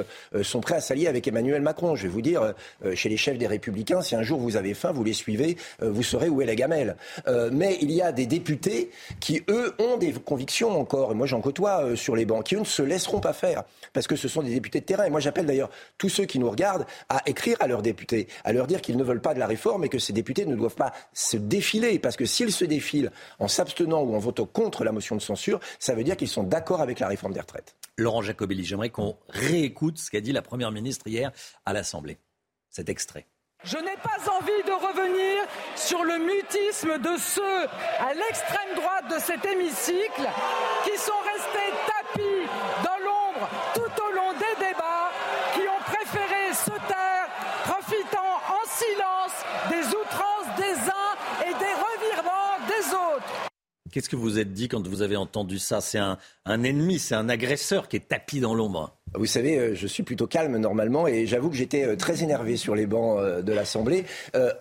[0.42, 1.96] sont prêts à s'allier avec Emmanuel Macron.
[1.96, 2.54] Je vais vous dire,
[2.94, 6.02] chez les chefs des républicains, si un jour vous avez faim, vous les suivez, vous
[6.02, 6.96] saurez où est la gamelle.
[7.52, 11.96] mais il y a des députés qui, eux, ont des convictions encore, moi j'en côtoie
[11.96, 14.52] sur les bancs, qui, eux, ne se laisseront pas faire, parce que ce sont des
[14.52, 15.04] députés de terrain.
[15.04, 18.52] Et moi j'appelle d'ailleurs tous ceux qui nous regardent à écrire à leurs députés, à
[18.52, 20.74] leur dire qu'ils ne veulent pas de la réforme et que ces députés ne doivent
[20.74, 21.98] pas se défiler.
[21.98, 25.60] Parce que s'ils se défilent en s'abstenant ou en votant contre la motion de censure,
[25.78, 27.76] ça veut dire qu'ils sont d'accord avec la réforme des retraites.
[27.96, 31.32] Laurent Jacobelli, j'aimerais qu'on réécoute ce qu'a dit la Première ministre hier
[31.64, 32.18] à l'Assemblée.
[32.70, 33.26] Cet extrait.
[33.64, 35.44] Je n'ai pas envie de revenir
[35.76, 37.66] sur le mutisme de ceux
[37.98, 40.28] à l'extrême droite de cet hémicycle
[40.84, 42.48] qui sont restés tapis
[42.82, 45.10] dans l'ombre tout au long des débats
[53.92, 55.80] Qu'est-ce que vous êtes dit quand vous avez entendu ça?
[55.80, 58.96] C'est un, ennemi, c'est un agresseur qui est tapis dans l'ombre.
[59.14, 62.56] Vous savez, euh, je suis plutôt calme normalement et j'avoue que j'étais euh, très énervé
[62.56, 64.04] sur les bancs euh, de l'Assemblée.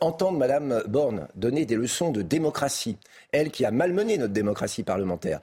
[0.02, 2.98] entendre Madame Borne donner des leçons de démocratie,
[3.32, 5.40] elle qui a malmené notre démocratie parlementaire,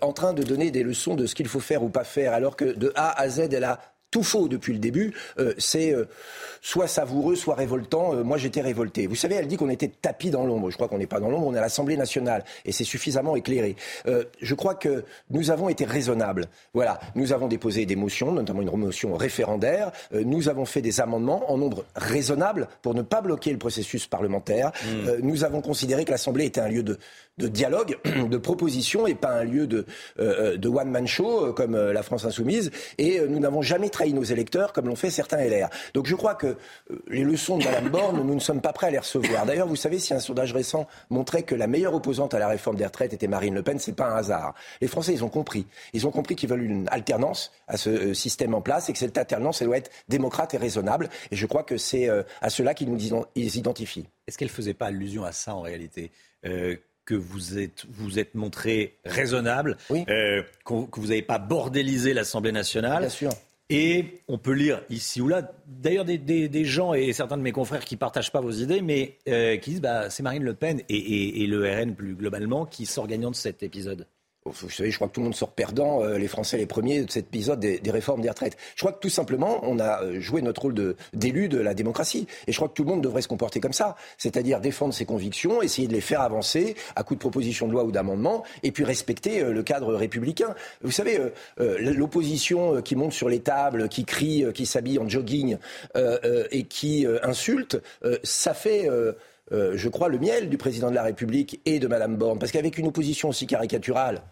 [0.00, 2.56] en train de donner des leçons de ce qu'il faut faire ou pas faire, alors
[2.56, 3.80] que de A à Z, elle a
[4.10, 5.14] tout faux depuis le début.
[5.38, 6.04] Euh, c'est euh,
[6.62, 8.14] soit savoureux, soit révoltant.
[8.14, 9.06] Euh, moi, j'étais révolté.
[9.06, 10.70] Vous savez, elle dit qu'on était tapis dans l'ombre.
[10.70, 12.44] Je crois qu'on n'est pas dans l'ombre, on est à l'Assemblée nationale.
[12.64, 13.76] Et c'est suffisamment éclairé.
[14.40, 16.46] je crois que nous avons été raisonnables.
[16.74, 19.92] Voilà, nous avons déposé des motions, notamment une motion référendaire.
[20.12, 24.72] nous avons fait des amendements en nombre raisonnable pour ne pas bloquer le processus parlementaire.
[24.84, 25.20] Mmh.
[25.22, 26.98] nous avons considéré que l'Assemblée était un lieu de,
[27.38, 29.86] de dialogue, de proposition et pas un lieu de,
[30.18, 32.70] de one-man show comme la France insoumise.
[32.98, 35.68] Et nous n'avons jamais trahi nos électeurs comme l'ont fait certains LR.
[35.94, 36.56] Donc je crois que euh,
[37.08, 39.46] les leçons de Mme Borne, nous ne sommes pas prêts à les recevoir.
[39.46, 42.76] D'ailleurs, vous savez, si un sondage récent montrait que la meilleure opposante à la réforme
[42.76, 44.54] des retraites était Marine Le Pen, c'est pas un hasard.
[44.80, 45.66] Les Français, ils ont compris.
[45.92, 48.98] Ils ont compris qu'ils veulent une alternance à ce euh, système en place et que
[48.98, 51.08] cette alternance, elle doit être démocrate et raisonnable.
[51.30, 52.98] Et je crois que c'est euh, à cela qu'ils nous
[53.36, 54.08] identifient.
[54.26, 56.10] Est-ce qu'elle ne faisait pas allusion à ça en réalité?
[57.08, 60.44] Que vous êtes, vous êtes montré raisonnable, que
[61.00, 63.00] vous n'avez pas bordélisé l'Assemblée nationale.
[63.00, 63.30] Bien sûr.
[63.70, 67.86] Et on peut lire ici ou là, d'ailleurs des, gens et certains de mes confrères
[67.86, 70.82] qui ne partagent pas vos idées, mais euh, qui disent bah, c'est Marine Le Pen
[70.90, 74.06] et, et le RN plus globalement qui sort gagnant de cet épisode.
[74.44, 77.02] Vous savez, je crois que tout le monde sort perdant, euh, les Français les premiers
[77.02, 78.56] de cet épisode des, réformes des retraites.
[78.76, 82.26] Je crois que tout simplement, on a euh, joué notre rôle d'élu de, la démocratie.
[82.46, 83.96] Et je crois que tout le monde devrait se comporter comme ça.
[84.16, 87.84] C'est-à-dire défendre ses convictions, essayer de les faire avancer à coup de propositions de loi
[87.84, 90.54] ou d'amendements, et puis respecter euh, le cadre républicain.
[90.82, 91.18] Vous savez,
[91.58, 95.56] l'opposition qui monte sur les tables, qui crie, qui s'habille en jogging
[96.50, 97.80] et qui insulte,
[98.22, 98.88] ça fait...
[99.50, 102.38] je crois, le miel du président de la République et de Mme Borne.
[102.38, 104.22] Parce qu'avec une opposition aussi caricaturale,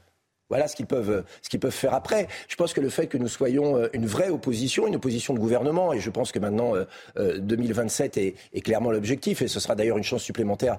[0.49, 2.29] Voilà ce qu'ils peuvent, ce peuvent faire après.
[2.47, 5.41] Je pense que le fait que nous soyons euh, une vraie opposition, une opposition de
[5.41, 6.75] gouvernement, et je pense que maintenant
[7.17, 10.79] 2027 est, est, clairement l'objectif, et ce sera d'ailleurs une chance supplémentaire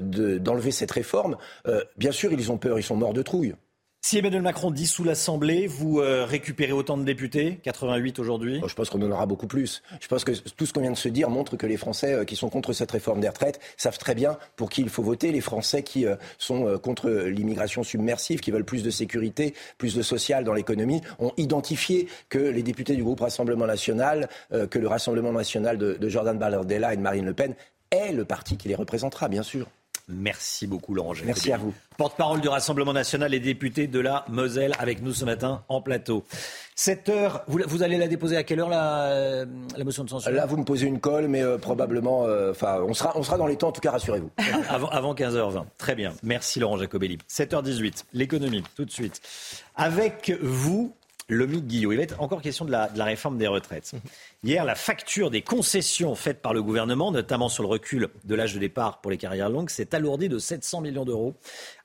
[0.00, 1.36] d'enlever cette réforme.
[1.96, 3.54] bien sûr, ils ont peur, ils sont morts de trouille.
[4.06, 8.60] Si Emmanuel Macron dissout l'Assemblée, vous euh, récupérez autant de députés 88 aujourd'hui?
[8.68, 9.82] Je pense qu'on en aura beaucoup plus.
[9.98, 12.24] Je pense que tout ce qu'on vient de se dire montre que les Français euh,
[12.26, 15.32] qui sont contre cette réforme des retraites savent très bien pour qui il faut voter.
[15.32, 20.02] Les Français qui euh, sont contre l'immigration submersive, qui veulent plus de sécurité, plus de
[20.02, 25.32] social dans l'économie, ont identifié que les députés du groupe Rassemblement National, que le Rassemblement
[25.32, 27.54] National de, de Jordan Bardella et de Marine Le Pen
[27.90, 29.66] est le parti qui les représentera, bien sûr.
[30.06, 31.72] Merci beaucoup, Laurent Merci à vous.
[31.96, 36.24] Porte-parole du Rassemblement national et député de la Moselle avec nous ce matin en plateau.
[36.74, 39.46] Cette heure, vous, allez la déposer à quelle heure la, euh,
[39.82, 40.30] motion de censure?
[40.30, 43.38] Là, vous me posez une colle, mais euh, probablement, euh, enfin, on, sera, on sera
[43.38, 44.30] dans les temps, en tout cas, rassurez-vous.
[44.68, 45.64] avant, avant 15h20.
[45.78, 46.12] Très bien.
[46.22, 47.18] Merci, Laurent Jacobelli.
[47.30, 49.22] 7h18, l'économie, tout de suite.
[49.76, 50.94] Avec vous,
[51.28, 51.92] Lomique Guillot.
[51.92, 53.92] Il va être encore question de la, de la réforme des retraites.
[54.44, 58.52] Hier, la facture des concessions faites par le gouvernement, notamment sur le recul de l'âge
[58.52, 61.34] de départ pour les carrières longues, s'est alourdie de 700 millions d'euros.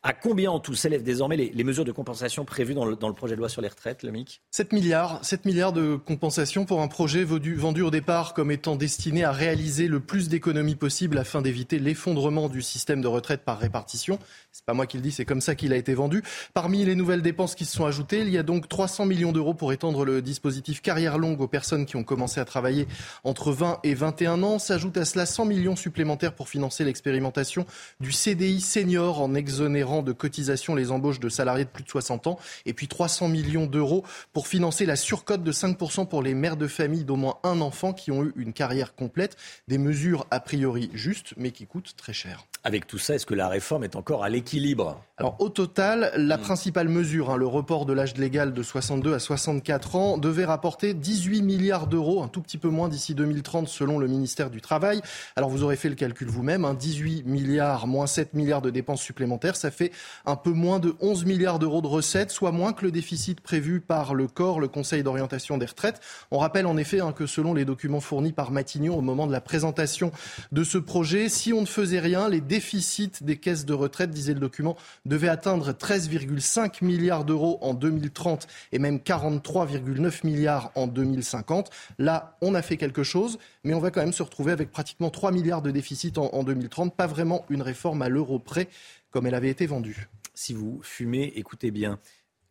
[0.04, 3.40] À combien en tout s'élèvent désormais les, mesures de compensation prévues dans le, projet de
[3.40, 4.42] loi sur les retraites, le MIC?
[4.52, 8.76] 7 milliards, 7 milliards de compensation pour un projet vendu, vendu au départ comme étant
[8.76, 13.60] destiné à réaliser le plus d'économies possible afin d'éviter l'effondrement du système de retraite par
[13.60, 14.20] répartition.
[14.52, 16.24] C'est pas moi qui le dis, c'est comme ça qu'il a été vendu.
[16.54, 19.54] Parmi les nouvelles dépenses qui se sont ajoutées, il y a donc 300 millions d'euros
[19.54, 22.88] pour étendre le dispositif carrière longue aux personnes qui ont commencé à travailler
[23.24, 24.60] entre 20 et 21 ans.
[24.60, 27.66] S'ajoute à cela 100 millions supplémentaires pour financer l'expérimentation
[28.00, 32.28] du CDI senior en exonérant de cotisation les embauches de salariés de plus de 60
[32.28, 32.40] ans.
[32.66, 36.68] Et puis 300 millions d'euros pour financer la surcote de 5% pour les mères de
[36.68, 39.38] famille d'au moins un enfant qui ont eu une carrière complète.
[39.68, 42.46] Des mesures a priori justes, mais qui coûtent très cher.
[42.64, 45.02] Avec tout ça, est-ce que la réforme est encore à l'équilibre?
[45.18, 46.42] Alors au total, la hmm.
[46.42, 50.94] principale mesure, hein, le report de l'âge légal de 62 à 64 ans, devait rapporter
[50.94, 55.02] 18 milliards d'euros, un tout petit peu moins d'ici 2030 selon le ministère du Travail.
[55.36, 59.02] Alors vous aurez fait le calcul vous-même, 18 hein, milliards moins 7 milliards de dépenses
[59.02, 59.92] supplémentaires, ça fait
[60.26, 63.82] un peu moins de 11 milliards d'euros de recettes, soit moins que le déficit prévu
[63.82, 66.00] par le corps, le Conseil d'orientation des retraites.
[66.32, 69.32] On rappelle en effet hein, que selon les documents fournis par Matignon au moment de
[69.32, 70.12] la présentation
[70.52, 74.34] de ce projet, si on ne faisait rien, les déficit des caisses de retraite, disait
[74.34, 74.76] le document,
[75.06, 81.70] devait atteindre 13,5 milliards d'euros en 2030 et même 43,9 milliards en 2050.
[81.98, 85.10] Là, on a fait quelque chose, mais on va quand même se retrouver avec pratiquement
[85.10, 86.96] 3 milliards de déficit en, en 2030.
[86.96, 88.68] Pas vraiment une réforme à l'euro près
[89.12, 90.08] comme elle avait été vendue.
[90.34, 92.00] Si vous fumez, écoutez bien.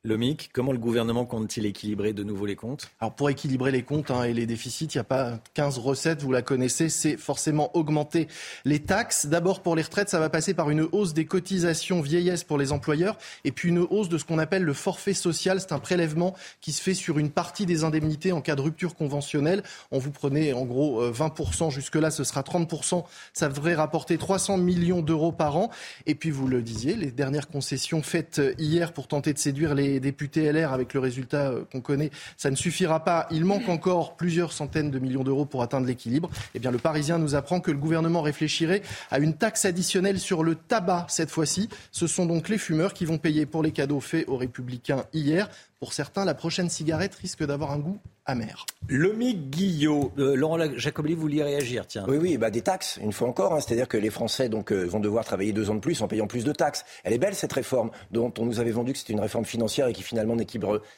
[0.04, 2.88] Lomic, comment le gouvernement compte-t-il équilibrer de nouveau les comptes?
[3.00, 6.22] Alors pour équilibrer les comptes hein, et les déficits, il n'y a pas 15 recettes,
[6.22, 8.28] vous la connaissez, c'est forcément augmenter
[8.64, 9.26] les taxes.
[9.26, 12.70] D'abord pour les retraites, ça va passer par une hausse des cotisations vieillesse pour les
[12.70, 15.60] employeurs et puis une hausse de ce qu'on appelle le forfait social.
[15.60, 18.94] C'est un prélèvement qui se fait sur une partie des indemnités en cas de rupture
[18.94, 19.64] conventionnelle.
[19.90, 23.04] On vous prenait en gros 20%, euh, jusque-là ce sera 30%.
[23.32, 25.70] Ça devrait rapporter 300 millions d'euros par an.
[26.06, 29.74] Et puis vous le disiez, les dernières concessions faites euh, hier pour tenter de séduire
[29.74, 33.26] les députés LR avec le résultat euh, qu'on connaît, ça ne suffira pas.
[33.30, 36.30] Il manque encore plusieurs centaines de millions d'euros pour atteindre l'équilibre.
[36.54, 40.42] Eh bien, le Parisien nous apprend que le gouvernement réfléchirait à une taxe additionnelle sur
[40.42, 41.68] le tabac cette fois-ci.
[41.92, 45.48] Ce sont donc les fumeurs qui vont payer pour les cadeaux faits aux républicains hier.
[45.80, 48.66] Pour certains, la prochaine cigarette risque d'avoir un goût amer.
[48.88, 52.04] Lomique Guillot, euh, Laurent Jacobli, vous vouliez réagir, tiens.
[52.08, 53.54] Oui, oui, bah des taxes, une fois encore.
[53.54, 53.60] Hein.
[53.60, 56.26] C'est-à-dire que les Français donc, euh, vont devoir travailler deux ans de plus en payant
[56.26, 56.84] plus de taxes.
[57.04, 59.86] Elle est belle, cette réforme, dont on nous avait vendu que c'était une réforme financière
[59.86, 60.36] et qui finalement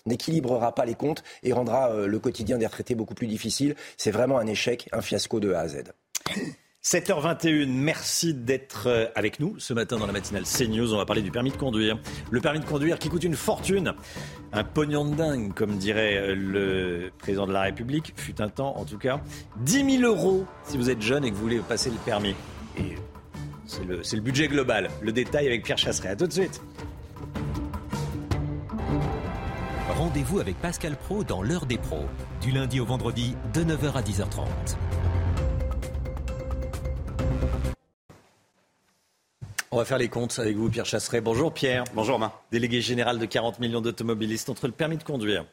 [0.06, 3.76] n'équilibrera pas les comptes et rendra euh, le quotidien des retraités beaucoup plus difficile.
[3.98, 5.82] C'est vraiment un échec, un fiasco de A à Z.
[6.82, 10.94] 7h21, merci d'être euh, avec nous ce matin dans la matinale CNews.
[10.94, 11.98] On va parler du permis de conduire.
[12.30, 13.92] Le permis de conduire qui coûte une fortune,
[14.54, 18.78] un pognon de dingue, comme dirait euh, le président de la République, fut un temps
[18.78, 19.20] en tout cas.
[19.58, 22.34] 10 000 euros si vous êtes jeune et que vous voulez passer le permis.
[22.78, 22.94] Et
[23.66, 24.88] c'est le, le, budget global.
[25.02, 26.08] Le détail avec Pierre Chasseret.
[26.08, 26.62] A tout de suite.
[29.98, 32.06] Rendez-vous avec Pascal Pro dans l'heure des pros,
[32.40, 34.46] du lundi au vendredi de 9h à 10h30.
[39.72, 41.20] On va faire les comptes avec vous, Pierre Chasseret.
[41.20, 41.84] Bonjour Pierre.
[41.94, 42.32] Bonjour Romain.
[42.50, 45.44] Délégué général de 40 millions d'automobilistes entre le permis de conduire,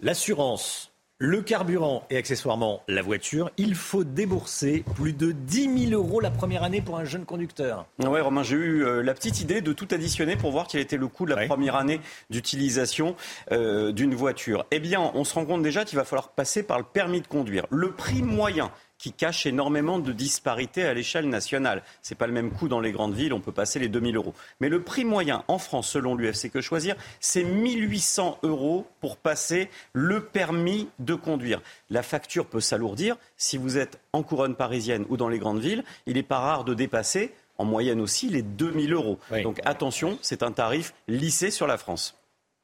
[0.00, 6.18] l'assurance, le carburant et accessoirement la voiture, il faut débourser plus de 10 000 euros
[6.18, 7.86] la première année pour un jeune conducteur.
[8.00, 10.96] Oui, Romain, j'ai eu euh, la petite idée de tout additionner pour voir quel était
[10.96, 13.14] le coût de la première année d'utilisation
[13.52, 14.66] euh, d'une voiture.
[14.72, 17.28] Eh bien, on se rend compte déjà qu'il va falloir passer par le permis de
[17.28, 17.66] conduire.
[17.70, 21.82] Le prix moyen qui cache énormément de disparités à l'échelle nationale.
[22.02, 24.16] Ce n'est pas le même coût dans les grandes villes, on peut passer les 2000
[24.16, 24.34] euros.
[24.60, 29.70] Mais le prix moyen en France, selon l'UFC Que Choisir, c'est 1800 euros pour passer
[29.92, 31.62] le permis de conduire.
[31.90, 33.16] La facture peut s'alourdir.
[33.36, 36.64] Si vous êtes en couronne parisienne ou dans les grandes villes, il n'est pas rare
[36.64, 39.18] de dépasser en moyenne aussi les 2000 euros.
[39.42, 42.16] Donc attention, c'est un tarif lissé sur la France.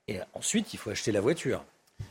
[0.09, 1.65] Et ensuite, il faut acheter la voiture.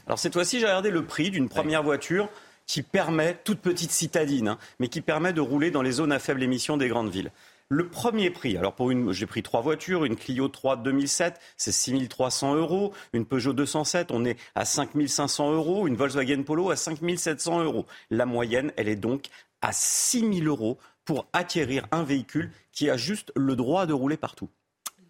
[0.08, 2.30] Alors cette fois-ci, j'ai regardé le prix d'une première voiture
[2.65, 6.19] qui permet, toute petite citadine, hein, mais qui permet de rouler dans les zones à
[6.19, 7.31] faible émission des grandes villes.
[7.69, 11.72] Le premier prix, alors pour une, j'ai pris trois voitures, une Clio 3 2007, c'est
[11.72, 17.64] 6300 euros, une Peugeot 207, on est à 5500 euros, une Volkswagen Polo à 5700
[17.64, 17.85] euros.
[18.11, 19.27] La moyenne, elle est donc
[19.61, 24.49] à 6000 euros pour acquérir un véhicule qui a juste le droit de rouler partout.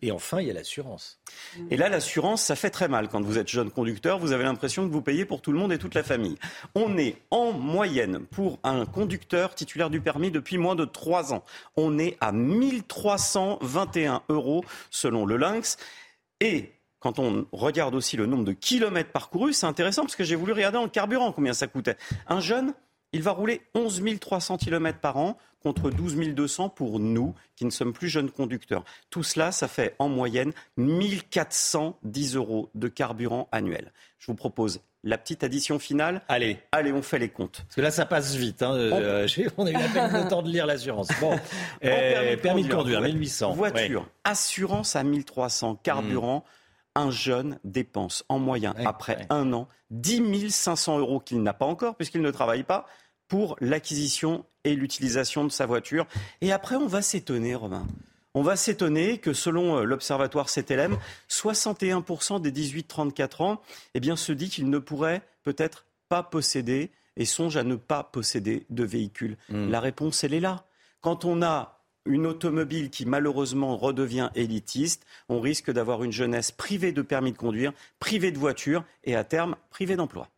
[0.03, 1.17] Et enfin, il y a l'assurance.
[1.71, 3.07] Et là, l'assurance, ça fait très mal.
[3.07, 5.71] Quand vous êtes jeune conducteur, vous avez l'impression que vous payez pour tout le monde
[5.71, 6.35] et toute la famille.
[6.75, 11.45] On est en moyenne pour un conducteur titulaire du permis depuis moins de trois ans.
[11.77, 15.77] On est à 1321 euros selon le Lynx.
[16.41, 20.35] Et quand on regarde aussi le nombre de kilomètres parcourus, c'est intéressant parce que j'ai
[20.35, 21.95] voulu regarder en carburant combien ça coûtait.
[22.27, 22.73] Un jeune,
[23.13, 27.69] il va rouler 11 300 km par an contre 12 200 pour nous qui ne
[27.69, 28.83] sommes plus jeunes conducteurs.
[29.09, 33.93] Tout cela, ça fait en moyenne 1410 euros de carburant annuel.
[34.19, 36.21] Je vous propose la petite addition finale.
[36.27, 36.59] Allez.
[36.71, 37.63] Allez, on fait les comptes.
[37.63, 38.63] Parce que là, ça passe vite.
[38.63, 38.73] Hein.
[38.73, 39.27] Euh,
[39.57, 39.65] on...
[39.65, 41.09] a eu la peine de temps de lire l'assurance.
[41.19, 41.37] Bon,
[41.83, 43.53] euh, permis, de conduire, 1800.
[43.53, 46.43] Voiture, assurance à 1300, carburant.
[46.95, 51.95] Un jeune dépense en moyenne, après un an, 10 500 euros qu'il n'a pas encore,
[51.95, 52.85] puisqu'il ne travaille pas,
[53.33, 56.05] pour l'acquisition et l'utilisation de sa voiture.
[56.41, 57.87] Et après, on va s'étonner, Romain.
[58.35, 60.99] On va s'étonner que selon euh, l'observatoire CTLM,
[61.31, 63.61] 61% des 18-34 ans
[63.95, 68.03] eh bien, se dit qu'ils ne pourraient peut-être pas posséder et songent à ne pas
[68.03, 69.37] posséder de véhicule.
[69.49, 69.71] Hmm.
[69.71, 70.65] La réponse, elle est là.
[71.01, 76.91] Quand on a une automobile qui malheureusement redevient élitiste, on risque d'avoir une jeunesse privée
[76.91, 80.29] de permis de conduire, privée de voiture et à terme privée d'emploi.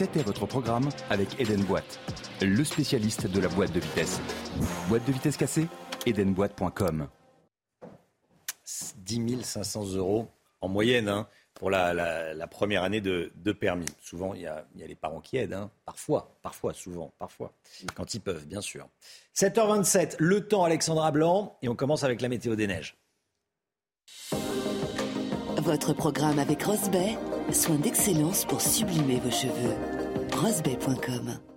[0.00, 2.00] C'était votre programme avec Eden Boîte,
[2.40, 4.18] le spécialiste de la boîte de vitesse.
[4.88, 5.68] Boîte de vitesse cassée
[6.06, 7.06] Edenboîte.com.
[8.96, 10.28] 10 500 euros
[10.62, 13.84] en moyenne hein, pour la, première année de, permis.
[14.00, 15.52] Souvent, il y, a, les parents qui aident.
[15.52, 15.70] Hein.
[15.84, 17.52] Parfois, parfois, souvent, parfois.
[17.94, 18.88] Quand ils peuvent, bien sûr.
[19.36, 21.58] 7h27, le temps Alexandra Blanc.
[21.60, 22.96] Et on commence avec la météo des neiges.
[25.58, 27.18] Votre programme avec Rosbay
[27.52, 29.74] Soin d'excellence pour sublimer vos cheveux.
[30.40, 31.49] rosebay.com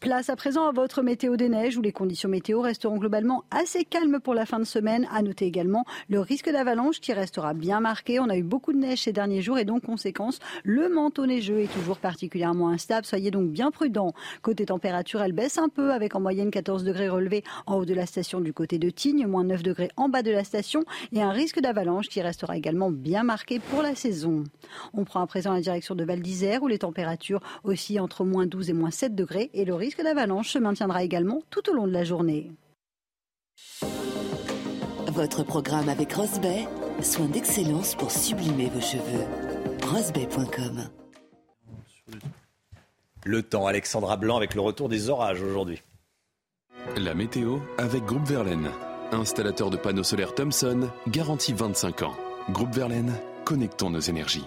[0.00, 3.84] Place à présent à votre météo des neiges où les conditions météo resteront globalement assez
[3.84, 5.06] calmes pour la fin de semaine.
[5.12, 8.18] À noter également le risque d'avalanche qui restera bien marqué.
[8.18, 11.60] On a eu beaucoup de neige ces derniers jours et donc conséquence, le manteau neigeux
[11.60, 13.04] est toujours particulièrement instable.
[13.04, 14.14] Soyez donc bien prudents.
[14.40, 17.92] Côté température, elle baisse un peu avec en moyenne 14 degrés relevés en haut de
[17.92, 20.82] la station du côté de Tignes, moins 9 degrés en bas de la station
[21.12, 24.44] et un risque d'avalanche qui restera également bien marqué pour la saison.
[24.94, 28.46] On prend à présent la direction de Val d'Isère où les températures oscillent entre moins
[28.46, 31.74] 12 et moins 7 degrés et le risque risque d'avalanche se maintiendra également tout au
[31.74, 32.52] long de la journée.
[35.08, 36.68] Votre programme avec Rosbay,
[37.02, 39.24] soin d'excellence pour sublimer vos cheveux.
[39.82, 40.88] Rosbay.com
[43.24, 45.82] Le temps, Alexandra Blanc avec le retour des orages aujourd'hui.
[46.96, 48.70] La météo avec Groupe Verlaine.
[49.10, 52.16] Installateur de panneaux solaires Thomson, garantie 25 ans.
[52.50, 53.12] Groupe Verlaine,
[53.44, 54.46] connectons nos énergies.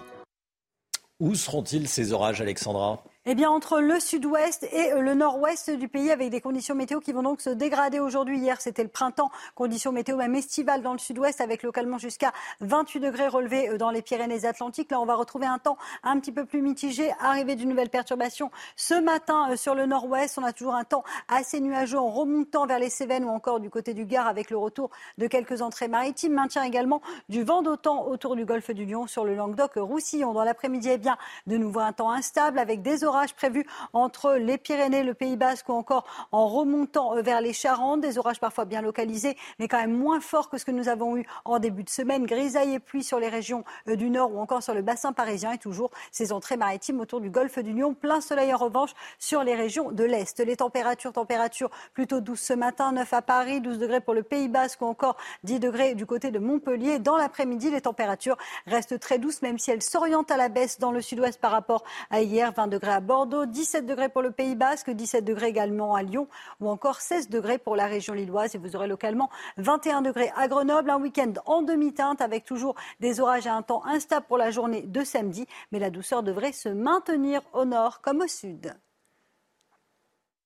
[1.20, 3.04] Où seront-ils ces orages, Alexandra?
[3.26, 7.00] Eh bien, entre le sud-ouest et euh, le nord-ouest du pays, avec des conditions météo
[7.00, 8.38] qui vont donc se dégrader aujourd'hui.
[8.38, 13.00] Hier, c'était le printemps, conditions météo même estivales dans le sud-ouest, avec localement jusqu'à 28
[13.00, 14.90] degrés relevés euh, dans les Pyrénées-Atlantiques.
[14.90, 18.50] Là, on va retrouver un temps un petit peu plus mitigé, arrivée d'une nouvelle perturbation
[18.76, 20.36] ce matin euh, sur le nord-ouest.
[20.36, 23.70] On a toujours un temps assez nuageux en remontant vers les Cévennes ou encore du
[23.70, 26.34] côté du Gard, avec le retour de quelques entrées maritimes.
[26.34, 30.34] Maintien également du vent d'autant autour du golfe du Lion sur le Languedoc-Roussillon.
[30.34, 34.34] Dans l'après-midi, eh bien, de nouveau un temps instable avec des orages orages prévus entre
[34.34, 38.00] les Pyrénées, le Pays Basque ou encore en remontant euh, vers les Charentes.
[38.00, 41.16] Des orages parfois bien localisés, mais quand même moins forts que ce que nous avons
[41.16, 42.26] eu en début de semaine.
[42.26, 45.52] Grisaille et pluie sur les régions euh, du nord ou encore sur le bassin parisien
[45.52, 47.94] et toujours ces entrées maritimes autour du golfe du Lion.
[47.94, 50.40] Plein soleil en revanche sur les régions de l'Est.
[50.40, 54.48] Les températures, températures plutôt douces ce matin, 9 à Paris, 12 degrés pour le Pays
[54.48, 56.98] Basque ou encore 10 degrés du côté de Montpellier.
[56.98, 58.36] Dans l'après-midi, les températures
[58.66, 61.84] restent très douces, même si elles s'orientent à la baisse dans le sud-ouest par rapport
[62.10, 62.52] à hier.
[62.52, 66.26] 20 degrés à Bordeaux, 17 degrés pour le Pays Basque, 17 degrés également à Lyon
[66.60, 70.48] ou encore 16 degrés pour la région lilloise et vous aurez localement 21 degrés à
[70.48, 70.90] Grenoble.
[70.90, 74.82] Un week-end en demi-teinte avec toujours des orages et un temps instable pour la journée
[74.82, 78.74] de samedi, mais la douceur devrait se maintenir au nord comme au sud.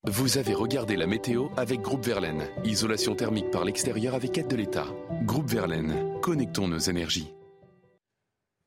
[0.05, 2.45] Vous avez regardé la météo avec Groupe Verlaine.
[2.65, 4.87] Isolation thermique par l'extérieur avec aide de l'État.
[5.25, 7.35] Groupe Verlaine, connectons nos énergies.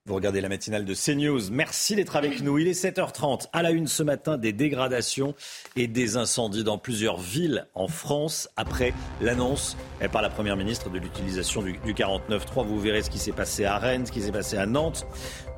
[0.07, 1.51] Vous regardez la matinale de CNews.
[1.51, 2.57] Merci d'être avec nous.
[2.57, 3.49] Il est 7h30.
[3.53, 5.35] À la une ce matin, des dégradations
[5.75, 9.77] et des incendies dans plusieurs villes en France après l'annonce
[10.11, 12.65] par la Première ministre de l'utilisation du, du 49.3.
[12.65, 15.05] Vous verrez ce qui s'est passé à Rennes, ce qui s'est passé à Nantes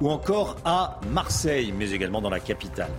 [0.02, 2.91] ou encore à Marseille, mais également dans la capitale.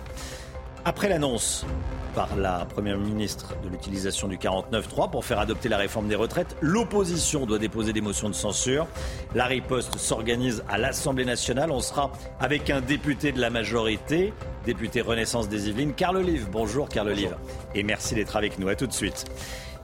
[0.87, 1.65] Après l'annonce
[2.13, 6.55] par la Première ministre de l'utilisation du 49.3 pour faire adopter la réforme des retraites,
[6.61, 8.85] l'opposition doit déposer des motions de censure.
[9.33, 11.71] La riposte s'organise à l'Assemblée nationale.
[11.71, 14.31] On sera avec un député de la majorité,
[14.63, 16.49] député Renaissance des Yvelines, Carl Olive.
[16.51, 17.35] Bonjour Carl Olive.
[17.73, 18.67] Et merci d'être avec nous.
[18.67, 19.25] À tout de suite.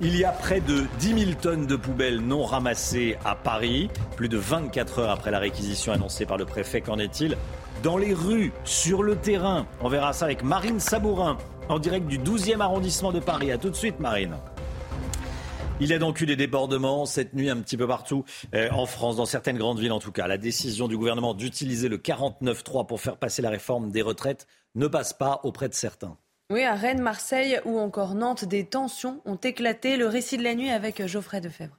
[0.04, 3.88] Il y a près de 10 000 tonnes de poubelles non ramassées à Paris.
[4.16, 7.38] Plus de 24 heures après la réquisition annoncée par le préfet, qu'en est-il?
[7.84, 9.68] Dans les rues, sur le terrain.
[9.80, 11.38] On verra ça avec Marine Sabourin,
[11.70, 13.52] en direct du 12e arrondissement de Paris.
[13.52, 14.38] A tout de suite, Marine.
[15.80, 18.26] Il y a donc eu des débordements cette nuit un petit peu partout
[18.56, 20.26] euh, en France, dans certaines grandes villes en tout cas.
[20.26, 24.88] La décision du gouvernement d'utiliser le 49.3 pour faire passer la réforme des retraites ne
[24.88, 26.18] passe pas auprès de certains.
[26.52, 29.96] Oui, à Rennes, Marseille ou encore Nantes, des tensions ont éclaté.
[29.96, 31.78] Le récit de la nuit avec Geoffrey Defebvre.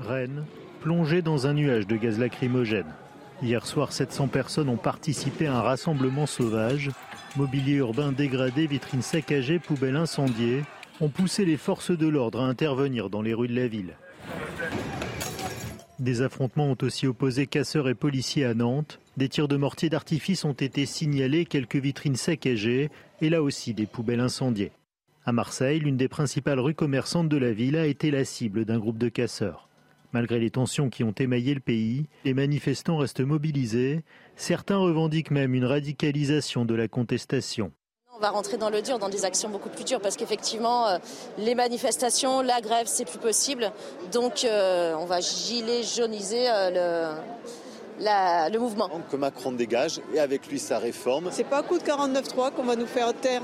[0.00, 0.44] Rennes,
[0.82, 2.92] plongée dans un nuage de gaz lacrymogène.
[3.40, 6.90] Hier soir, 700 personnes ont participé à un rassemblement sauvage.
[7.36, 10.64] Mobilier urbain dégradé, vitrines saccagées, poubelles incendiées
[11.00, 13.96] ont poussé les forces de l'ordre à intervenir dans les rues de la ville.
[15.98, 19.00] Des affrontements ont aussi opposé casseurs et policiers à Nantes.
[19.16, 22.90] Des tirs de mortier d'artifice ont été signalés, quelques vitrines saccagées
[23.22, 24.72] et là aussi des poubelles incendiées.
[25.24, 28.78] À Marseille, l'une des principales rues commerçantes de la ville a été la cible d'un
[28.78, 29.68] groupe de casseurs.
[30.12, 34.04] Malgré les tensions qui ont émaillé le pays, les manifestants restent mobilisés.
[34.36, 37.72] Certains revendiquent même une radicalisation de la contestation.
[38.14, 40.98] On va rentrer dans le dur, dans des actions beaucoup plus dures, parce qu'effectivement, euh,
[41.38, 43.72] les manifestations, la grève, c'est plus possible.
[44.12, 47.14] Donc, euh, on va gilet jauniser euh,
[47.98, 48.90] le, le mouvement.
[49.10, 51.28] Que Macron dégage et avec lui sa réforme.
[51.30, 53.42] C'est pas à coup de 49.3 qu'on va nous faire taire.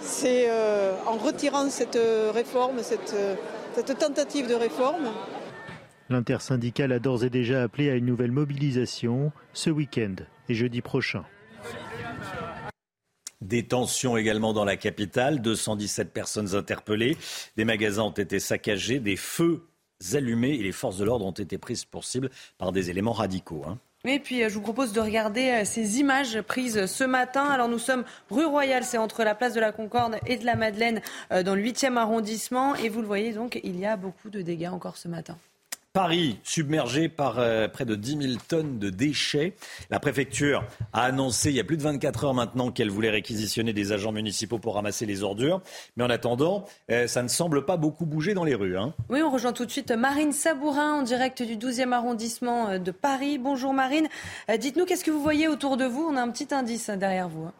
[0.00, 0.48] C'est
[1.06, 1.98] en retirant cette
[2.32, 3.16] réforme, cette,
[3.74, 5.08] cette tentative de réforme,
[6.08, 10.14] L'intersyndicale a d'ores et déjà appelé à une nouvelle mobilisation ce week-end
[10.48, 11.24] et jeudi prochain.
[13.40, 17.16] Des tensions également dans la capitale, 217 personnes interpellées,
[17.56, 19.66] des magasins ont été saccagés, des feux
[20.14, 23.64] allumés et les forces de l'ordre ont été prises pour cible par des éléments radicaux.
[23.66, 23.78] Hein.
[24.08, 27.44] Et puis, euh, je vous propose de regarder euh, ces images prises ce matin.
[27.44, 30.54] Alors, nous sommes rue Royale, c'est entre la place de la Concorde et de la
[30.54, 31.00] Madeleine,
[31.32, 32.76] euh, dans le 8e arrondissement.
[32.76, 35.36] Et vous le voyez, donc, il y a beaucoup de dégâts encore ce matin.
[35.96, 39.54] Paris submergé par euh, près de 10 000 tonnes de déchets.
[39.88, 40.62] La préfecture
[40.92, 44.12] a annoncé il y a plus de 24 heures maintenant qu'elle voulait réquisitionner des agents
[44.12, 45.62] municipaux pour ramasser les ordures.
[45.96, 48.76] Mais en attendant, euh, ça ne semble pas beaucoup bouger dans les rues.
[48.76, 48.92] Hein.
[49.08, 52.90] Oui, on rejoint tout de suite Marine Sabourin en direct du 12e arrondissement euh, de
[52.90, 53.38] Paris.
[53.38, 54.08] Bonjour Marine.
[54.54, 56.06] Dites-nous, qu'est-ce que vous voyez autour de vous?
[56.06, 57.44] On a un petit indice derrière vous.
[57.44, 57.54] Hein.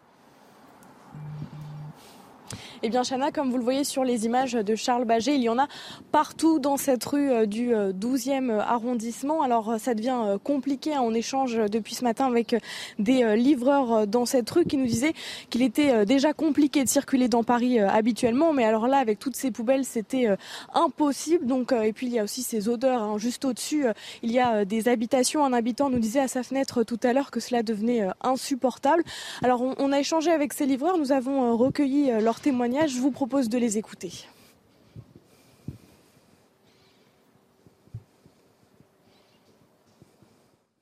[2.83, 5.49] Eh bien, Chana, comme vous le voyez sur les images de Charles Baget, il y
[5.49, 5.67] en a
[6.11, 9.41] partout dans cette rue euh, du 12e euh, arrondissement.
[9.41, 10.93] Alors, euh, ça devient compliqué.
[10.93, 11.01] Hein.
[11.01, 12.55] On échange depuis ce matin avec
[12.99, 15.13] des livreurs dans cette rue qui nous disaient
[15.49, 18.53] qu'il était déjà compliqué de circuler dans Paris habituellement.
[18.53, 20.27] Mais alors là, avec toutes ces poubelles, c'était
[20.73, 21.45] impossible.
[21.45, 23.01] Donc, et puis, il y a aussi ces odeurs.
[23.01, 23.17] Hein.
[23.17, 23.85] Juste au-dessus,
[24.21, 25.43] il y a des habitations.
[25.43, 29.03] Un habitant nous disait à sa fenêtre tout à l'heure que cela devenait insupportable.
[29.43, 30.97] Alors, on, on a échangé avec ces livreurs.
[30.97, 34.11] Nous avons recueilli leurs témoignages je vous propose de les écouter.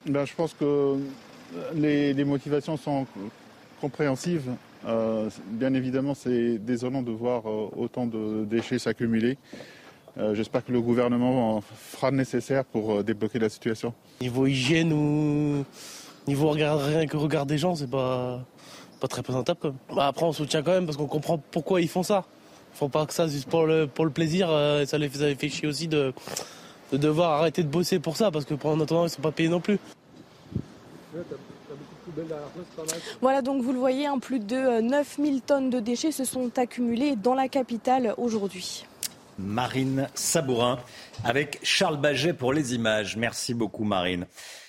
[0.05, 0.97] Ben, je pense que
[1.73, 3.07] les, motivations sont
[3.81, 4.51] compréhensives.
[4.85, 9.37] Euh, bien évidemment, c'est désolant de voir euh, autant de déchets s'accumuler.
[10.17, 13.93] Euh, j'espère que le gouvernement fera le nécessaire pour débloquer la situation.
[14.21, 15.65] Niveau hygiène ou
[16.27, 18.45] niveau regard, rien que regard des gens, c'est pas,
[18.99, 19.73] pas très présentable.
[19.95, 22.25] Bah, après, on soutient quand même parce qu'on comprend pourquoi ils font ça.
[22.73, 24.47] Ils font pas que ça juste pour le, pour le plaisir.
[24.49, 26.13] Euh, ça les fait, fait chier aussi de,
[26.91, 29.49] de devoir arrêter de bosser pour ça parce que pendant attendant, ils sont pas payés
[29.49, 29.79] non plus.
[33.21, 36.57] Voilà, donc vous le voyez, hein, plus de 9000 euh, tonnes de déchets se sont
[36.57, 38.85] accumulés dans la capitale aujourd'hui.
[39.37, 40.79] Marine Sabourin
[41.23, 43.17] avec Charles Baget pour les images.
[43.17, 44.27] Merci beaucoup Marine.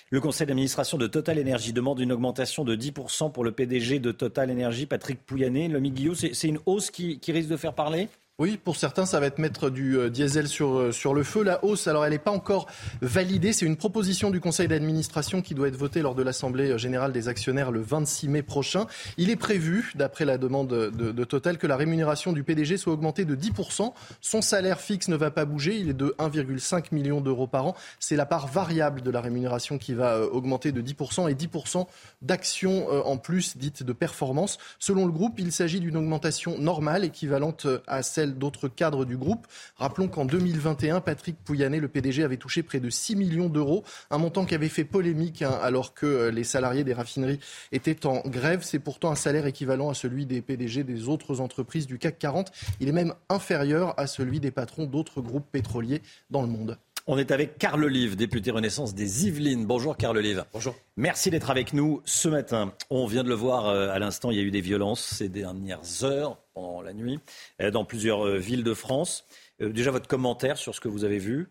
[0.09, 4.13] Le conseil d'administration de Total Energy demande une augmentation de 10% pour le PDG de
[4.13, 5.67] Total Energy, Patrick Pouyanné.
[5.67, 8.07] Le Guillot, c'est une hausse qui, risque de faire parler?
[8.39, 11.41] Oui, pour certains, ça va être mettre du euh, diesel sur, euh, sur le feu.
[11.41, 12.67] La hausse, alors elle n'est pas encore
[13.01, 13.51] validée.
[13.51, 17.29] C'est une proposition du Conseil d'administration qui doit être votée lors de l'Assemblée générale des
[17.29, 18.85] actionnaires le 26 mai prochain.
[19.17, 23.25] Il est prévu, d'après la demande de, Total, que la rémunération du PDG soit augmentée
[23.25, 23.91] de 10%.
[24.21, 25.75] Son salaire fixe ne va pas bouger.
[25.75, 27.75] Il est de 1,5 million d'euros par an.
[27.99, 31.87] C'est la part variable de la rémunération qui va euh, augmenter de 10% et 10%
[32.21, 34.59] d'actions en plus dites de performance.
[34.77, 39.47] Selon le groupe, il s'agit d'une augmentation normale équivalente à celle d'autres cadres du groupe.
[39.77, 44.17] Rappelons qu'en 2021, Patrick Pouyanné, le PDG, avait touché près de 6 millions d'euros, un
[44.17, 47.39] montant qui avait fait polémique hein, alors que euh, les salariés des raffineries
[47.71, 48.61] étaient en grève.
[48.63, 52.51] C'est pourtant un salaire équivalent à celui des PDG des autres entreprises du CAC 40.
[52.79, 56.77] Il est même inférieur à celui des patrons d'autres groupes pétroliers dans le monde.
[57.09, 59.65] On est avec Carl Olive, député Renaissance des Yvelines.
[59.65, 60.43] Bonjour Carl Olive.
[60.51, 60.75] Bonjour.
[60.97, 62.73] Merci d'être avec nous ce matin.
[62.89, 65.29] On vient de le voir euh, à l'instant, il y a eu des violences ces
[65.29, 67.19] dernières heures, pendant la nuit,
[67.61, 69.25] euh, dans plusieurs euh, villes de France.
[69.59, 71.49] Déjà votre commentaire sur ce que vous avez vu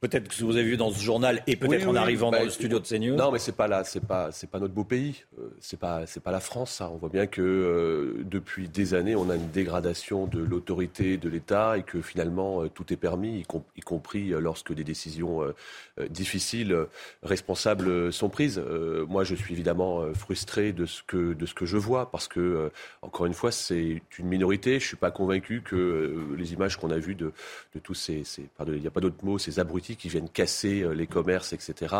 [0.00, 2.50] Peut-être que vous avez vu dans ce journal et peut-être en arrivant dans bah, le
[2.50, 3.16] studio de CNews.
[3.16, 5.24] Non, mais c'est pas là, c'est pas, c'est pas notre beau pays.
[5.38, 6.72] Euh, c'est pas, c'est pas la France.
[6.72, 6.90] Ça.
[6.90, 11.30] On voit bien que euh, depuis des années, on a une dégradation de l'autorité de
[11.30, 15.42] l'État et que finalement euh, tout est permis, y, compris lorsque des décisions
[16.10, 16.76] difficiles,
[17.22, 18.60] responsables sont prises.
[19.08, 22.70] moi, je suis évidemment frustré de ce que de ce que je vois parce que
[23.02, 24.80] encore une fois, c'est une minorité.
[24.80, 27.32] Je suis pas convaincu que les images qu'on a vues de,
[27.74, 30.82] de tous ces, ces il n'y a pas d'autre mot, ces abrutis qui viennent casser
[30.82, 31.94] euh, les commerces, etc.,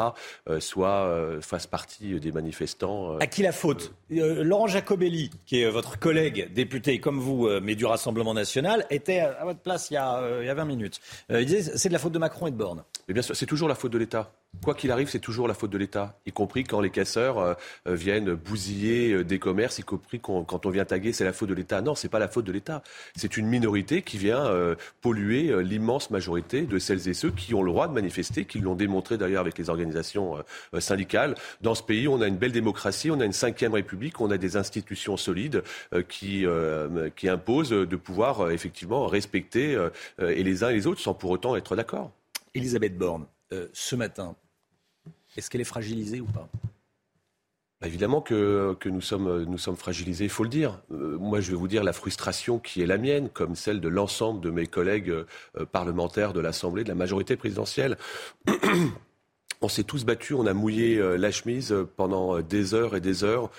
[0.48, 3.18] euh, soit euh, fassent partie des manifestants.
[3.18, 3.94] À qui la faute?
[4.10, 9.44] Laurent Jacobelli, qui est votre collègue député comme vous, mais du Rassemblement national, était à
[9.44, 11.00] votre place il y a, il y a 20 minutes.
[11.30, 12.84] il disait c'est de la faute de Macron et de Borne.
[13.08, 14.32] Bien sûr, c'est toujours la faute de l'État.
[14.62, 17.54] Quoi qu'il arrive, c'est toujours la faute de l'État, y compris quand les casseurs euh,
[17.86, 21.48] euh, viennent bousiller euh, des commerces, y compris quand, on vient taguer, c'est la faute
[21.48, 21.80] de l'État.
[21.82, 22.82] Non, c'est pas la faute de l'État.
[23.14, 24.50] C'est une minorité qui vient
[25.00, 28.74] polluer l'immense majorité de celles et ceux qui ont le droit de manifester, qui l'ont
[28.74, 30.36] démontré d'ailleurs avec les organisations
[30.78, 31.34] syndicales.
[31.60, 34.38] Dans ce pays, on a une belle démocratie, on a une cinquième république, on a
[34.38, 35.62] des institutions solides
[36.08, 36.44] qui,
[37.14, 39.78] qui imposent de pouvoir effectivement respecter
[40.18, 42.10] et les uns et les autres sans pour autant être d'accord.
[42.54, 43.26] Elisabeth Borne,
[43.72, 44.36] ce matin,
[45.36, 46.48] est-ce qu'elle est fragilisée ou pas?
[47.80, 50.80] Bah, Évidemment que, nous, sommes, fragilisés, il faut le dire.
[50.92, 53.88] Euh, moi, je vais vous dire la frustration qui est la mienne, comme celle de
[53.88, 57.98] l'ensemble de mes collègues euh, parlementaires de l'Assemblée, de la majorité présidentielle.
[59.62, 63.24] On s'est tous battus, on a mouillé euh, la chemise pendant des heures et des
[63.24, 63.50] heures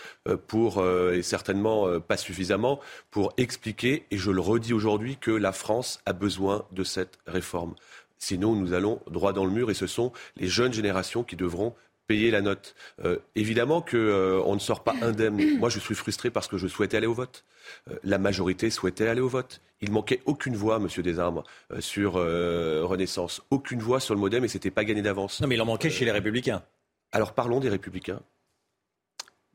[0.45, 5.99] pour, et certainement pas suffisamment, pour expliquer, et je le redis aujourd'hui, que la France
[6.05, 7.73] a besoin de cette réforme.
[8.19, 11.75] Sinon, nous allons droit dans le mur et ce sont les jeunes générations qui devront
[12.07, 12.73] payer la note.
[13.03, 15.57] Euh, évidemment qu'on euh, ne sort pas indemne.
[15.59, 17.43] Moi, je suis frustré parce que je souhaitais aller au vote.
[17.91, 19.61] Euh, la majorité souhaitait aller au vote.
[19.81, 21.43] Il manquait aucune voix, Monsieur Desarmes,
[21.79, 23.43] sur Renaissance.
[23.51, 25.39] Aucune voix sur le modem et c'était pas gagné d'avance.
[25.39, 26.63] Non, mais il en manquait chez les Républicains.
[27.11, 28.19] Alors parlons des Républicains.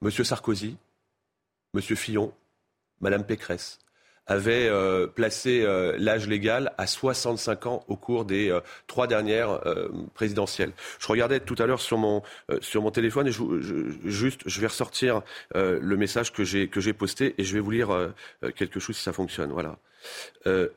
[0.00, 0.76] Monsieur Sarkozy,
[1.74, 2.32] Monsieur Fillon,
[3.00, 3.80] Madame Pécresse
[4.26, 9.60] avait euh, placé euh, l'âge légal à 65 ans au cours des euh, trois dernières
[10.14, 10.72] présidentielles.
[10.98, 12.22] Je regardais tout à l'heure sur mon
[12.60, 13.42] sur mon téléphone et je,
[14.04, 15.22] juste je vais ressortir
[15.54, 18.12] le message que j'ai que j'ai posté et je vais vous lire
[18.56, 19.50] quelque chose si ça fonctionne.
[19.52, 19.78] Voilà.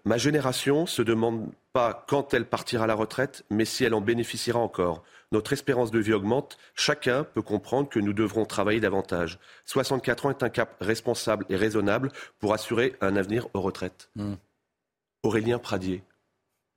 [0.06, 4.02] ma génération se demande pas quand elle partira à la retraite, mais si elle en
[4.02, 5.04] bénéficiera encore.
[5.36, 6.58] Notre espérance de vie augmente.
[6.76, 9.38] Chacun peut comprendre que nous devrons travailler davantage.
[9.66, 12.10] 64 ans est un cap responsable et raisonnable
[12.40, 14.10] pour assurer un avenir aux retraites.
[14.16, 14.36] Hmm.
[15.24, 16.04] Aurélien Pradier,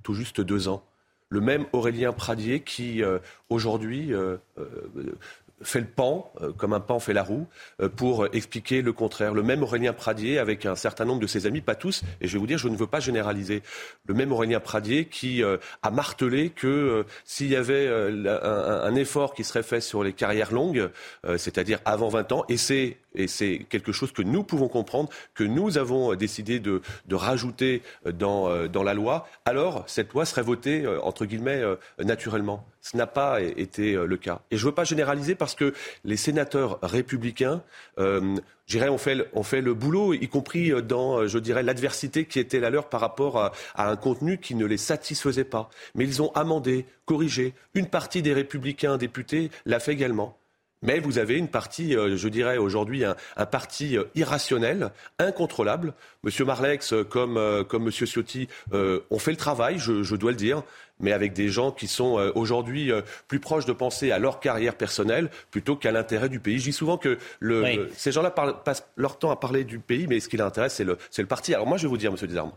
[0.02, 0.82] tout juste deux ans.
[1.28, 5.14] Le même Aurélien Pradier qui, euh, aujourd'hui, euh, euh,
[5.62, 7.47] fait le pan, euh, comme un pan fait la roue,
[7.80, 9.35] euh, pour expliquer le contraire.
[9.35, 12.32] Le même Aurélien Pradier, avec un certain nombre de ses amis, pas tous, et je
[12.35, 13.62] vais vous dire, je ne veux pas généraliser,
[14.06, 19.44] le même Aurélien Pradier qui euh, a martelé que s'il y avait un, effort qui
[19.44, 20.90] serait fait sur les carrières longues,
[21.36, 25.44] c'est-à-dire avant 20 ans, et c'est et c'est quelque chose que nous pouvons comprendre, que
[25.44, 30.86] nous avons décidé de, de rajouter dans, dans la loi, alors cette loi serait votée,
[31.02, 31.62] entre guillemets,
[31.98, 32.66] naturellement.
[32.80, 34.40] Ce n'a pas été le cas.
[34.51, 37.62] Et je ne veux pas généraliser parce que les sénateurs républicains,
[37.99, 38.37] euh,
[38.75, 42.70] on fait, on fait le boulot, y compris dans, je dirais, l'adversité qui était la
[42.70, 45.70] leur par rapport à, un contenu qui ne les satisfaisait pas.
[45.95, 47.55] Mais ils ont amendé, corrigé.
[47.75, 50.37] Une partie des républicains députés l'a fait également.
[50.83, 55.93] Mais vous avez une partie, euh, je dirais aujourd'hui, un, parti euh, irrationnel, incontrôlable.
[56.23, 60.63] Monsieur Marlex, euh, comme, comme Monsieur Ciotti, ont fait le travail, je, dois le dire,
[61.01, 62.91] mais avec des gens qui sont aujourd'hui
[63.29, 66.59] plus proches de penser à leur carrière personnelle plutôt qu'à l'intérêt du pays.
[66.59, 70.21] Je dis souvent que le, ces gens-là passent leur temps à parler du pays, mais
[70.21, 71.55] ce qui les intéresse, c'est le, le, parti.
[71.55, 72.53] Alors moi, je vais vous dire, Monsieur Desarmes,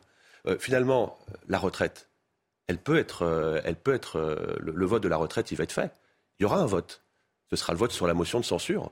[0.59, 1.17] finalement,
[1.47, 2.09] la retraite,
[2.67, 5.91] elle peut être, elle peut être le vote de la retraite, il va être fait.
[6.39, 7.00] Il y aura un vote
[7.51, 8.91] ce sera le vote sur la motion de censure.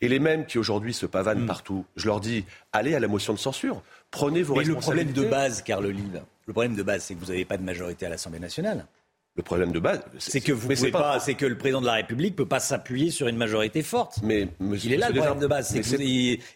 [0.00, 1.46] Et les mêmes qui aujourd'hui se pavanent hmm.
[1.46, 5.12] partout, je leur dis, allez à la motion de censure, prenez vos Mais le problème
[5.12, 8.06] de base, Carl Olive, le problème de base, c'est que vous n'avez pas de majorité
[8.06, 8.86] à l'Assemblée nationale.
[9.36, 11.94] Le problème de base, c'est que vous pouvez pas, c'est que le président de la
[11.94, 14.20] République peut pas s'appuyer sur une majorité forte.
[14.22, 16.00] Mais il est là le problème de base, c'est que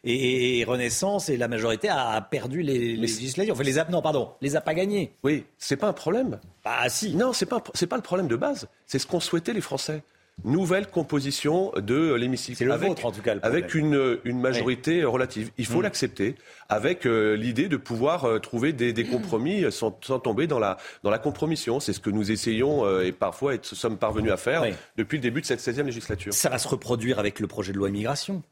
[0.05, 3.53] et, Renaissance et la majorité a perdu les, législatives.
[3.53, 5.13] Enfin, les a, non, pardon, les a pas gagnés.
[5.25, 6.39] Oui, c'est pas un problème.
[6.65, 7.17] Ah si.
[7.17, 8.69] Non, c'est pas c'est pas le problème de base.
[8.87, 10.05] C'est ce qu'ont souhaité les Français
[10.45, 12.71] nouvelle composition de l'hémicycle.
[12.71, 13.37] avec, en tout cas.
[13.43, 15.51] avec une, une majorité relative.
[15.59, 15.83] Il faut mm.
[15.83, 16.35] l'accepter,
[16.69, 20.77] avec euh, l'idée de pouvoir euh, trouver des, des compromis sans, sans, tomber dans la,
[21.03, 21.81] dans la compromission.
[21.81, 24.65] C'est ce que nous essayons euh, et parfois et sommes parvenus à faire
[24.97, 26.33] depuis le début de cette 16e législature.
[26.33, 28.43] Ça va se reproduire avec le projet de loi immigration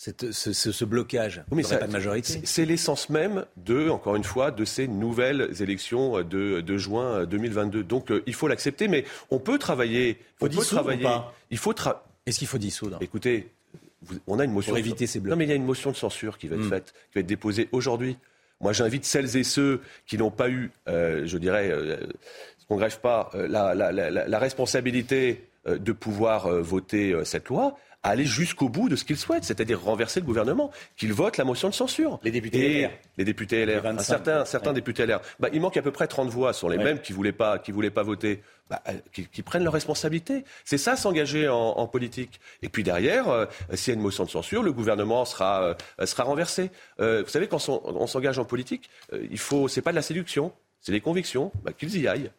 [0.00, 2.40] ce, ce, blocage mais pas de majorité.
[2.44, 7.84] C'est l'essence même de, encore une fois, de ces nouvelles élections de, de juin 2022.
[7.84, 10.18] Donc il faut l'accepter, mais on peut travailler.
[10.38, 11.06] Faut on peut travailler.
[11.50, 11.74] Il faut
[12.24, 12.96] Est-ce qu'il faut dissoudre?
[13.02, 13.50] Écoutez,
[14.26, 14.70] on a une motion.
[14.70, 15.32] Pour éviter ces blocs.
[15.32, 16.70] Non, mais il y a une motion de censure qui va être hmm.
[16.70, 18.16] faite, qui va être déposée aujourd'hui.
[18.62, 21.96] Moi, j'invite celles et ceux qui n'ont pas eu, euh, je dirais, euh,
[22.58, 27.76] ce qu'on greffe pas, euh, la, la, la, la, responsabilité de pouvoir voter cette loi
[28.02, 31.44] à aller jusqu'au bout de ce qu'ils souhaitent, c'est-à-dire renverser le gouvernement, qu'ils votent la
[31.44, 32.18] motion de censure.
[32.22, 32.90] Les députés LR.
[33.18, 34.00] Les députés LR.
[34.00, 35.20] certains, certains députés LR.
[35.38, 37.32] Bah, il manque à peu près 30 voix, ce sont les mêmes qui ne voulaient,
[37.32, 38.42] pas, qui voulaient pas voter.
[38.70, 40.44] Bah, euh, qui, prennent leurs responsabilités.
[40.64, 42.40] C'est ça, s'engager en, politique.
[42.62, 46.06] Et puis derrière, euh, s'il y a une motion de censure, le gouvernement sera, euh,
[46.06, 46.70] sera renversé.
[46.98, 50.92] vous savez, quand on, s'engage en politique, il faut, c'est pas de la séduction, c'est
[50.92, 51.50] des convictions.
[51.64, 52.30] Bah, qu'ils y aillent.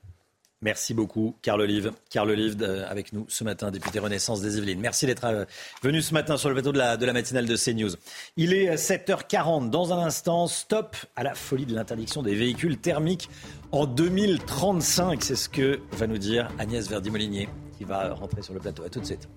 [0.63, 1.91] Merci beaucoup, Carl Olive.
[2.11, 4.79] Carl Olive avec nous ce matin, député Renaissance des Yvelines.
[4.79, 5.45] Merci d'être euh,
[5.81, 7.91] venu ce matin sur le plateau de la, de la matinale de CNews.
[8.37, 9.65] Il est 7h40.
[9.65, 13.27] Euh, Dans un instant, stop à la folie de l'interdiction des véhicules thermiques
[13.71, 15.23] en 2035.
[15.23, 18.83] C'est ce que va nous dire Agnès Verdi-Molinier, qui va rentrer sur le plateau.
[18.83, 19.27] À tout de suite.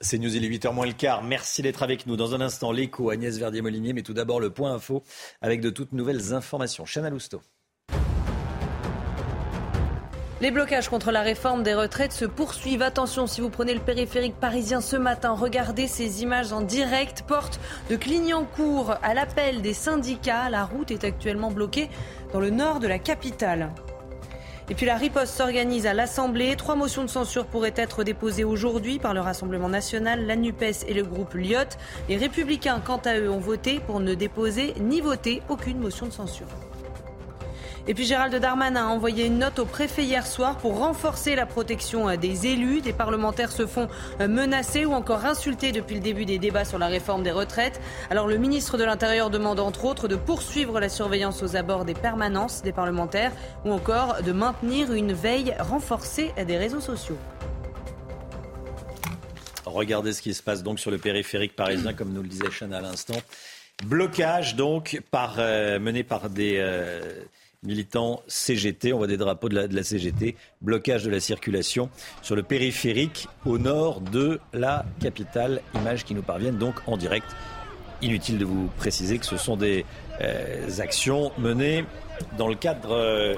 [0.00, 1.22] C'est News, il est 8h moins le quart.
[1.22, 2.16] Merci d'être avec nous.
[2.16, 5.02] Dans un instant, l'écho, Agnès Verdier-Molinier, mais tout d'abord le point info
[5.40, 6.84] avec de toutes nouvelles informations.
[6.84, 7.40] Chana Lousteau.
[10.42, 12.82] Les blocages contre la réforme des retraites se poursuivent.
[12.82, 17.24] Attention, si vous prenez le périphérique parisien ce matin, regardez ces images en direct.
[17.26, 17.58] Porte
[17.88, 20.50] de Clignancourt à l'appel des syndicats.
[20.50, 21.88] La route est actuellement bloquée
[22.34, 23.72] dans le nord de la capitale.
[24.68, 26.56] Et puis la riposte s'organise à l'Assemblée.
[26.56, 30.94] Trois motions de censure pourraient être déposées aujourd'hui par le Rassemblement national, la NUPES et
[30.94, 31.76] le groupe Lyot.
[32.08, 36.12] Les Républicains, quant à eux, ont voté pour ne déposer ni voter aucune motion de
[36.12, 36.48] censure.
[37.88, 41.46] Et puis Gérald Darmanin a envoyé une note au préfet hier soir pour renforcer la
[41.46, 42.80] protection euh, des élus.
[42.80, 43.88] Des parlementaires se font
[44.20, 47.80] euh, menacer ou encore insulter depuis le début des débats sur la réforme des retraites.
[48.10, 51.94] Alors le ministre de l'Intérieur demande entre autres de poursuivre la surveillance aux abords des
[51.94, 53.30] permanences des parlementaires
[53.64, 57.18] ou encore de maintenir une veille renforcée des réseaux sociaux.
[59.64, 62.78] Regardez ce qui se passe donc sur le périphérique parisien, comme nous le disait Chana
[62.78, 63.20] à l'instant.
[63.84, 66.56] Blocage donc par, euh, mené par des
[67.66, 71.90] militants CGT, on voit des drapeaux de la, CGT, blocage de la circulation
[72.22, 75.60] sur le périphérique au nord de la capitale.
[75.74, 77.26] Images qui nous parviennent donc en direct.
[78.02, 79.84] Inutile de vous préciser que ce sont des
[80.20, 81.84] euh, actions menées
[82.38, 83.34] dans le cadre euh,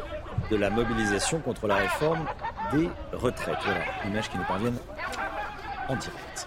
[0.51, 2.27] de la mobilisation contre la réforme
[2.73, 3.59] des retraites.
[3.65, 4.79] Voilà, images qui nous parviennent
[5.89, 6.47] en direct.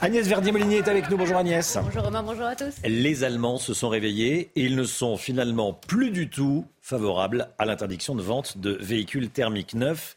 [0.00, 1.16] Agnès Verdier-Molinier est avec nous.
[1.16, 1.78] Bonjour Agnès.
[1.82, 2.74] Bonjour Romain, bonjour à tous.
[2.84, 7.64] Les Allemands se sont réveillés et ils ne sont finalement plus du tout favorables à
[7.64, 10.16] l'interdiction de vente de véhicules thermiques neufs,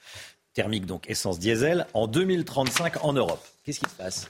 [0.53, 3.43] thermiques donc essence diesel, en 2035 en Europe.
[3.63, 4.29] Qu'est-ce qui se passe?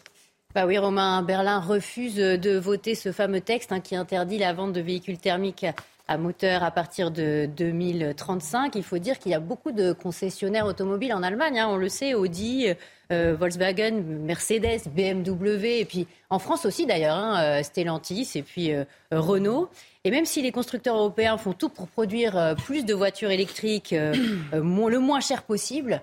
[0.54, 4.72] Bah oui, Romain, Berlin refuse de voter ce fameux texte hein, qui interdit la vente
[4.72, 5.66] de véhicules thermiques
[6.08, 8.76] à moteur à partir de 2035.
[8.76, 11.60] Il faut dire qu'il y a beaucoup de concessionnaires automobiles en Allemagne.
[11.60, 11.68] Hein.
[11.70, 12.68] on le sait, Audi,
[13.12, 18.74] euh, Volkswagen, Mercedes, BMW, et puis en France aussi d'ailleurs, hein, euh, Stellantis et puis
[18.74, 19.70] euh, Renault.
[20.08, 23.92] Et même si les constructeurs européens font tout pour produire plus de voitures électriques
[24.54, 26.02] le moins cher possible,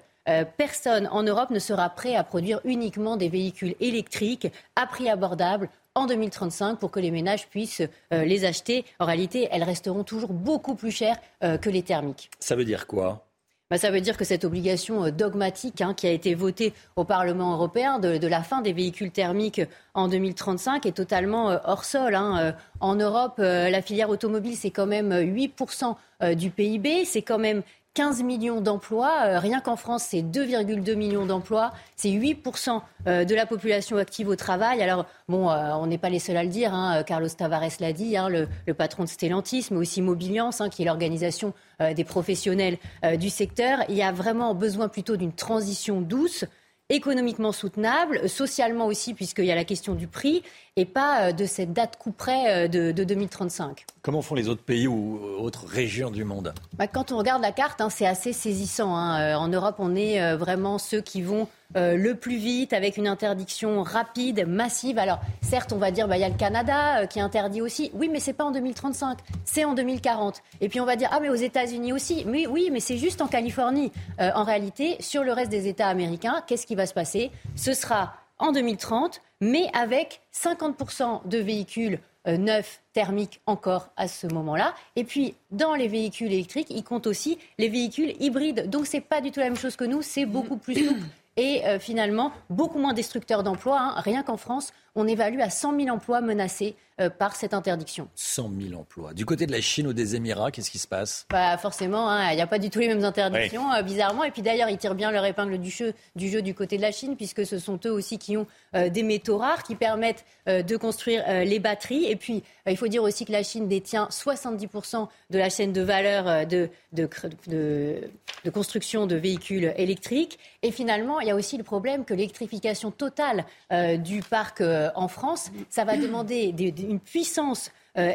[0.58, 5.70] personne en Europe ne sera prêt à produire uniquement des véhicules électriques à prix abordable
[5.94, 8.84] en 2035 pour que les ménages puissent les acheter.
[8.98, 12.30] En réalité, elles resteront toujours beaucoup plus chères que les thermiques.
[12.40, 13.24] Ça veut dire quoi?
[13.70, 17.04] Bah, ça veut dire que cette obligation euh, dogmatique hein, qui a été votée au
[17.04, 19.62] Parlement européen de, la fin des véhicules thermiques
[19.94, 22.14] en 2035 est totalement euh, hors sol.
[22.14, 22.38] Hein.
[22.38, 25.94] Euh, en Europe, la filière automobile, c'est quand même 8%
[26.34, 27.62] du PIB, c'est quand même
[27.94, 29.22] 15 millions d'emplois.
[29.24, 31.72] Euh, rien qu'en France, c'est 2,2 millions d'emplois.
[31.96, 34.82] C'est 8% euh, de la population active au travail.
[34.82, 36.74] Alors, bon, euh, on n'est pas les seuls à le dire.
[36.74, 37.04] Hein.
[37.04, 40.84] Carlos Tavares l'a dit, hein, le, patron de Stellantis, mais aussi Mobiliance, hein, qui est
[40.84, 42.78] l'organisation des professionnels
[43.18, 43.80] du secteur.
[43.88, 46.44] Il y a vraiment besoin plutôt d'une transition douce
[46.90, 50.42] économiquement soutenable, socialement aussi, puisqu'il y a la question du prix,
[50.76, 53.84] et pas de cette date coup près de, de 2035.
[54.04, 56.52] Comment font les autres pays ou autres régions du monde?
[56.76, 58.94] Bah, Quand on regarde la carte, hein, c'est assez saisissant.
[58.96, 59.20] Hein.
[59.20, 62.96] Euh, en Europe, on est euh, vraiment ceux qui vont euh, le plus vite avec
[62.96, 64.98] une interdiction rapide, massive.
[64.98, 67.92] Alors, certes, on va dire, bah, il y a le Canada qui interdit aussi.
[67.94, 70.42] Oui, mais c'est pas en 2035, c'est en 2040.
[70.60, 72.24] Et puis on va dire, ah, mais aux États-Unis aussi.
[72.26, 73.92] Mais oui, mais c'est juste en Californie.
[74.18, 77.30] en réalité, sur le reste des États américains, qu'est-ce qui va se passer?
[77.54, 84.26] Ce sera en 2030, mais avec 50% de véhicules euh, neuf thermique encore à ce
[84.26, 84.74] moment-là.
[84.96, 88.70] Et puis, dans les véhicules électriques, il compte aussi les véhicules hybrides.
[88.70, 91.06] Donc, ce n'est pas du tout la même chose que nous, c'est beaucoup plus souple
[91.36, 93.80] et euh, finalement beaucoup moins destructeur d'emplois.
[93.80, 94.00] Hein.
[94.00, 98.08] Rien qu'en France, on évalue à 100 000 emplois menacés euh, par cette interdiction.
[98.14, 99.14] 100 000 emplois.
[99.14, 101.26] Du côté de la Chine ou des Émirats, qu'est-ce qui se passe?
[101.30, 104.24] Bah Forcément, hein, il n'y a pas du tout les mêmes interdictions, euh, bizarrement.
[104.24, 106.82] Et puis d'ailleurs, ils tirent bien leur épingle du jeu, du jeu du côté de
[106.82, 110.76] la Chine, puisque ce sont eux aussi qui ont des métaux rares qui permettent de
[110.76, 112.06] construire les batteries.
[112.06, 115.80] Et puis, il faut dire aussi que la Chine détient 70% de la chaîne de
[115.80, 117.08] valeur de, de,
[117.46, 118.10] de,
[118.44, 120.38] de construction de véhicules électriques.
[120.62, 124.90] Et finalement, il y a aussi le problème que l'électrification totale euh, du parc euh,
[124.94, 126.52] en France, ça va demander
[126.84, 128.12] une puissance euh,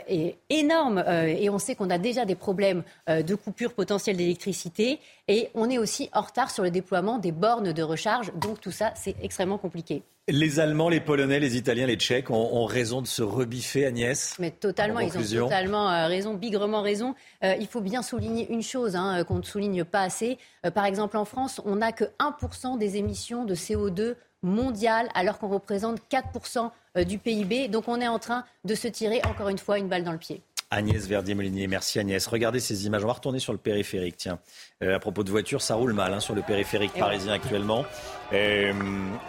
[0.49, 5.69] énorme et on sait qu'on a déjà des problèmes de coupure potentielle d'électricité et on
[5.69, 8.33] est aussi en retard sur le déploiement des bornes de recharge.
[8.35, 10.03] Donc tout ça, c'est extrêmement compliqué.
[10.27, 14.51] Les Allemands, les Polonais, les Italiens, les Tchèques ont, raison de se rebiffer, Agnès Mais
[14.51, 17.15] totalement, ils ont totalement raison, bigrement raison.
[17.41, 20.37] il faut bien souligner une chose hein, qu'on ne souligne pas assez.
[20.75, 25.49] par exemple, en France, on n'a que 1% des émissions de CO2 mondiale, alors qu'on
[25.49, 27.67] représente 4% euh, du PIB.
[27.67, 30.17] Donc on est en train de se tirer encore une fois une balle dans le
[30.17, 30.41] pied.
[30.71, 32.27] Agnès Verdier-Molinier, merci Agnès.
[32.27, 33.03] Regardez ces images.
[33.03, 34.17] On va retourner sur le périphérique.
[34.17, 34.39] Tiens,
[34.83, 37.85] euh, à propos de voitures, ça roule mal hein, sur le périphérique eh parisien actuellement.
[38.33, 38.71] Euh,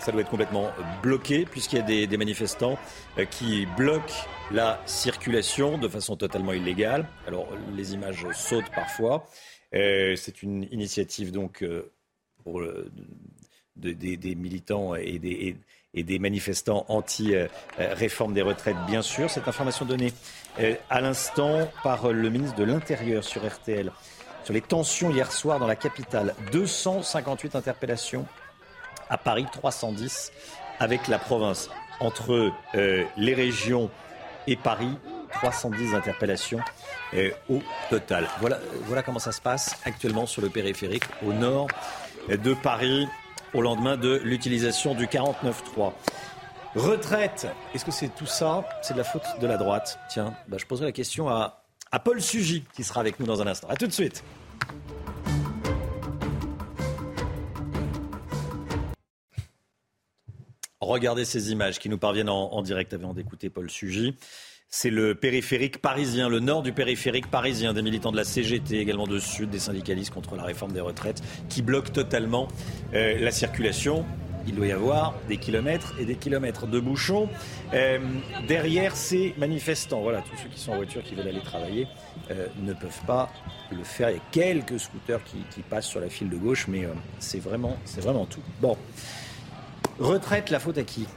[0.01, 0.71] ça doit être complètement
[1.03, 2.79] bloqué puisqu'il y a des, manifestants
[3.31, 4.13] qui bloquent
[4.51, 7.09] la circulation de façon totalement illégale.
[7.27, 9.27] Alors les images sautent parfois.
[9.73, 11.65] C'est une initiative donc
[12.45, 12.63] pour
[13.77, 15.57] des, militants et des, et
[15.95, 19.29] des manifestants anti-réforme des retraites, bien sûr.
[19.29, 20.13] Cette information donnée
[20.61, 23.93] euh, à l'instant par le ministre de l'Intérieur sur RTL
[24.45, 26.35] sur les tensions hier soir dans la capitale.
[26.53, 28.27] 258 interpellations
[29.09, 30.33] à Paris, 310
[30.79, 31.69] avec la province.
[31.99, 33.91] Entre euh, les régions
[34.47, 34.97] et Paris,
[35.33, 36.61] 310 interpellations
[37.15, 37.61] euh, au
[37.91, 38.29] total.
[38.41, 41.67] Voilà, voilà comment ça se passe actuellement sur le périphérique au nord
[42.29, 43.07] de Paris
[43.55, 45.93] au lendemain de l'utilisation du 49.3.
[46.77, 48.65] Retraite, est-ce que c'est tout ça?
[48.83, 49.99] C'est de la faute de la droite?
[50.09, 51.65] Tiens, bah, je poserai la question à,
[52.05, 53.69] Paul Sugy qui sera avec nous dans un instant.
[53.69, 54.23] A tout de suite.
[60.81, 64.15] Regardez ces images qui nous parviennent en, direct avant d'écouter Paul Sugy.
[64.73, 69.09] C'est le périphérique parisien, le nord du périphérique parisien, des militants de la CGT, également
[69.09, 72.47] de Sud, des syndicalistes contre la réforme des retraites, qui bloquent totalement
[72.95, 74.07] euh, la circulation.
[74.47, 77.29] Il doit y avoir des kilomètres et des kilomètres de bouchons
[77.75, 77.99] euh,
[78.47, 80.03] derrière ces manifestants.
[80.03, 81.89] Voilà, tous ceux qui sont en voiture, qui veulent aller travailler,
[82.31, 83.29] euh, ne peuvent pas
[83.73, 84.11] le faire.
[84.11, 86.87] Il y a quelques scooters qui, passent sur la file de gauche, mais
[87.19, 88.43] c'est vraiment, c'est vraiment tout.
[88.61, 88.77] Bon,
[89.99, 91.09] retraite, la faute à qui?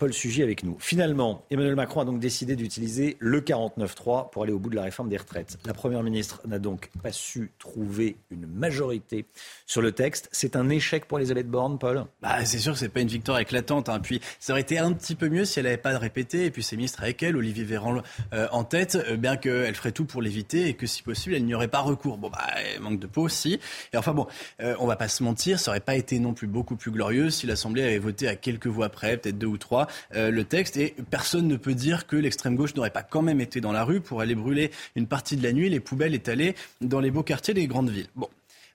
[0.00, 0.78] Paul Sugy avec nous.
[0.78, 4.82] Finalement, Emmanuel Macron a donc décidé d'utiliser le 49-3 pour aller au bout de la
[4.82, 5.58] réforme des retraites.
[5.66, 9.26] La Première ministre n'a donc pas su trouver une majorité
[9.66, 10.30] sur le texte.
[10.32, 12.06] C'est un échec pour Elisabeth Borne, Paul?
[12.22, 13.90] Bah, C'est sûr que ce n'est pas une victoire éclatante.
[13.90, 14.00] Hein.
[14.00, 16.46] Puis ça aurait été un petit peu mieux si elle n'avait pas de répéter.
[16.46, 18.00] Et puis ses ministres avec elle, Olivier Véran
[18.32, 21.44] euh, en tête, euh, bien qu'elle ferait tout pour l'éviter et que si possible, elle
[21.44, 22.16] n'y aurait pas recours.
[22.16, 22.46] Bon, bah,
[22.80, 23.60] manque de peau aussi.
[23.92, 24.26] Et enfin bon,
[24.62, 27.28] euh, on va pas se mentir, ça aurait pas été non plus beaucoup plus glorieux
[27.28, 30.76] si l'Assemblée avait voté à quelques voix près, peut-être deux ou trois, euh, le texte
[30.76, 33.84] et personne ne peut dire que l'extrême gauche n'aurait pas quand même été dans la
[33.84, 37.22] rue pour aller brûler une partie de la nuit les poubelles étalées dans les beaux
[37.22, 38.08] quartiers des grandes villes.
[38.16, 38.28] Bon.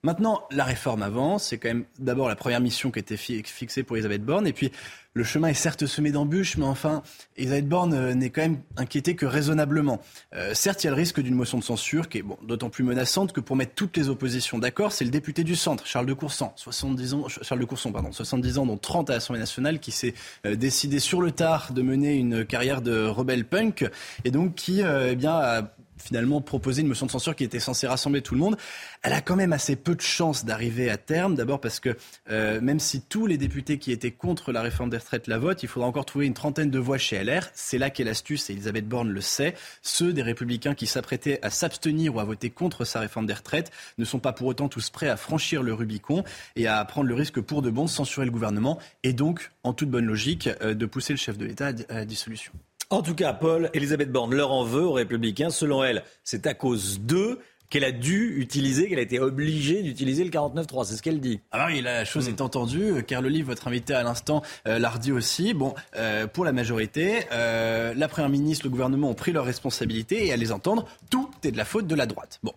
[0.03, 1.47] Maintenant, la réforme avance.
[1.47, 4.45] C'est quand même d'abord la première mission qui été fixée pour Elisabeth Borne.
[4.45, 4.71] Et puis,
[5.15, 7.01] le chemin est certes semé d'embûches, mais enfin,
[7.37, 10.01] Elisabeth Borne euh, n'est quand même inquiétée que raisonnablement.
[10.35, 12.69] Euh, certes, il y a le risque d'une motion de censure qui est bon, d'autant
[12.69, 16.05] plus menaçante que pour mettre toutes les oppositions d'accord, c'est le député du centre, Charles
[16.05, 19.79] de Courson, 70 ans, Charles de Courson, pardon, 70 ans, dont 30 à l'Assemblée nationale,
[19.79, 20.13] qui s'est
[20.45, 23.89] euh, décidé sur le tard de mener une carrière de rebelle punk
[24.25, 25.61] et donc qui, eh bien, a
[25.97, 28.57] finalement proposé une motion de censure qui était censée rassembler tout le monde.
[29.01, 31.35] Elle a quand même assez peu de chances d'arriver à terme.
[31.35, 31.95] D'abord parce que
[32.29, 35.63] euh, même si tous les députés qui étaient contre la réforme des retraites la votent,
[35.63, 37.49] il faudra encore trouver une trentaine de voix chez LR.
[37.53, 39.55] C'est là qu'est l'astuce et Elisabeth Borne le sait.
[39.81, 43.71] Ceux des républicains qui s'apprêtaient à s'abstenir ou à voter contre sa réforme des retraites
[43.97, 46.23] ne sont pas pour autant tous prêts à franchir le Rubicon
[46.55, 49.73] et à prendre le risque pour de bon de censurer le gouvernement et donc, en
[49.73, 52.51] toute bonne logique, euh, de pousser le chef de l'État à la dissolution.
[52.89, 55.49] En tout cas, Paul, Elisabeth Borne leur en veut aux Républicains.
[55.49, 57.39] Selon elle, c'est à cause d'eux
[57.69, 60.85] qu'elle a dû utiliser, qu'elle a été obligée d'utiliser le 49.3.
[60.85, 61.39] C'est ce qu'elle dit.
[61.51, 63.03] Ah oui, la chose est entendue.
[63.07, 65.53] Car le votre invité à l'instant, euh, l'a redit aussi.
[65.53, 70.27] Bon, euh, pour la majorité, euh, la Première ministre, le gouvernement ont pris leurs responsabilités
[70.27, 72.39] et à les entendre, tout est de la faute de la droite.
[72.43, 72.53] Bon.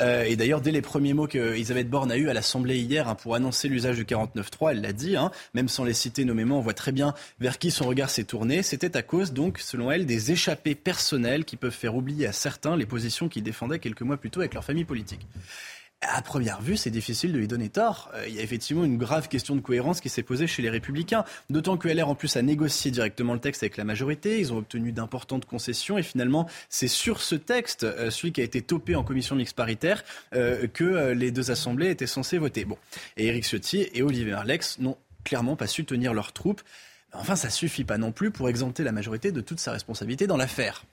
[0.00, 3.14] Euh, et d'ailleurs, dès les premiers mots qu'Elisabeth Borne a eus à l'Assemblée hier hein,
[3.14, 6.62] pour annoncer l'usage du 49.3, elle l'a dit, hein, même sans les citer nommément, on
[6.62, 8.62] voit très bien vers qui son regard s'est tourné.
[8.62, 12.76] C'était à cause, donc, selon elle, des échappées personnelles qui peuvent faire oublier à certains
[12.76, 15.26] les positions qu'ils défendaient quelques mois plus tôt avec leur famille politique
[16.02, 18.10] à première vue, c'est difficile de lui donner tort.
[18.14, 20.70] Euh, il y a effectivement une grave question de cohérence qui s'est posée chez les
[20.70, 21.24] Républicains.
[21.50, 24.40] D'autant que LR, en plus, a négocié directement le texte avec la majorité.
[24.40, 25.98] Ils ont obtenu d'importantes concessions.
[25.98, 29.56] Et finalement, c'est sur ce texte, euh, celui qui a été topé en commission mixte
[29.56, 30.02] paritaire,
[30.34, 32.64] euh, que les deux assemblées étaient censées voter.
[32.64, 32.78] Bon.
[33.16, 36.62] Et Éric Ciotti et Olivier Merlex n'ont clairement pas su tenir leurs troupes.
[37.12, 40.36] Enfin, ça suffit pas non plus pour exempter la majorité de toute sa responsabilité dans
[40.36, 40.84] l'affaire.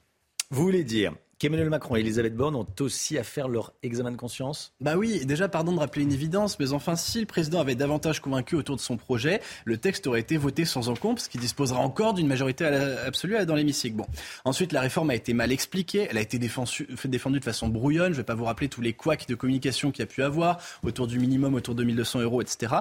[0.49, 4.17] Vous voulez dire qu'Emmanuel Macron et Elisabeth Borne ont aussi à faire leur examen de
[4.17, 7.75] conscience Bah oui, déjà pardon de rappeler une évidence, mais enfin si le président avait
[7.75, 11.37] davantage convaincu autour de son projet, le texte aurait été voté sans encombre, ce qui
[11.37, 13.95] disposera encore d'une majorité absolue dans l'hémicycle.
[13.95, 14.07] Bon,
[14.45, 16.87] ensuite la réforme a été mal expliquée, elle a été défendue,
[17.39, 20.03] de façon brouillonne, je vais pas vous rappeler tous les couacs de communication qu'il y
[20.03, 22.75] a pu avoir autour du minimum, autour de 1200 euros, etc.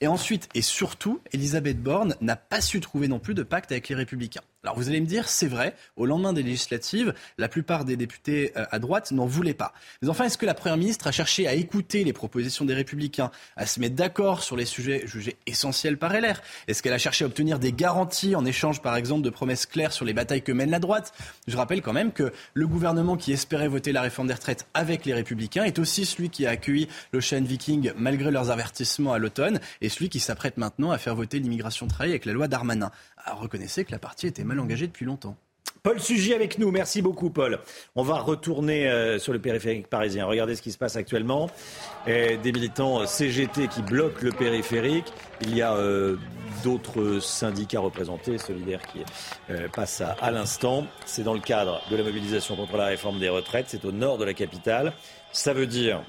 [0.00, 3.88] Et ensuite, et surtout, Elisabeth Borne n'a pas su trouver non plus de pacte avec
[3.88, 4.42] les républicains.
[4.64, 8.50] Alors vous allez me dire, c'est vrai, au lendemain des législatives, la plupart des députés
[8.56, 9.72] euh, à droite n'en voulaient pas.
[10.02, 13.30] Mais enfin, est-ce que la Première ministre a cherché à écouter les propositions des républicains,
[13.56, 17.22] à se mettre d'accord sur les sujets jugés essentiels par LR Est-ce qu'elle a cherché
[17.22, 20.50] à obtenir des garanties en échange, par exemple, de promesses claires sur les batailles que
[20.50, 21.12] mène la droite?
[21.46, 25.04] Je rappelle quand même que le gouvernement qui espérait voter la réforme des retraites avec
[25.04, 29.18] les républicains est aussi celui qui a accueilli le chêne viking malgré leurs avertissements à
[29.18, 32.90] l'automne et celui qui s'apprête maintenant à faire voter l'immigration travail avec la loi Darmanin.
[33.34, 35.36] Reconnaissez que la partie était mal engagée depuis longtemps.
[35.82, 36.70] Paul Sugy avec nous.
[36.70, 37.60] Merci beaucoup, Paul.
[37.94, 40.26] On va retourner euh, sur le périphérique parisien.
[40.26, 41.48] Regardez ce qui se passe actuellement.
[42.06, 45.12] des militants CGT qui bloquent le périphérique.
[45.42, 46.16] Il y a euh,
[46.64, 49.04] d'autres syndicats représentés, solidaires, qui
[49.50, 50.86] euh, passent à, à l'instant.
[51.06, 53.66] C'est dans le cadre de la mobilisation contre la réforme des retraites.
[53.68, 54.92] C'est au nord de la capitale.
[55.32, 56.02] Ça veut dire,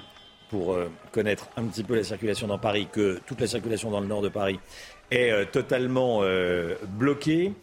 [0.50, 0.78] pour
[1.12, 4.22] connaître un petit peu la circulation dans Paris, que toute la circulation dans le nord
[4.22, 4.60] de Paris
[5.12, 6.22] est totalement
[6.98, 7.54] bloquée.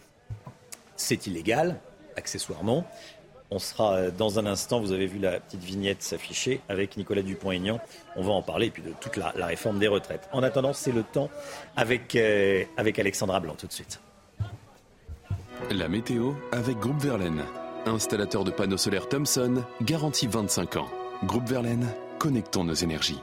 [0.96, 1.76] C'est illégal,
[2.16, 2.86] accessoirement.
[3.50, 7.22] On sera euh, dans un instant, vous avez vu la petite vignette s'afficher avec Nicolas
[7.22, 7.80] Dupont-Aignan.
[8.16, 10.28] On va en parler, et puis de toute la, réforme des retraites.
[10.32, 11.30] En attendant, c'est le temps
[11.76, 14.00] avec, euh, avec Alexandra Blanc tout de suite.
[15.70, 17.42] La météo avec Groupe Verlaine.
[17.86, 20.88] Installateur de panneaux solaires Thomson, garantie 25 ans.
[21.24, 21.86] Groupe Verlaine,
[22.18, 23.20] connectons nos énergies.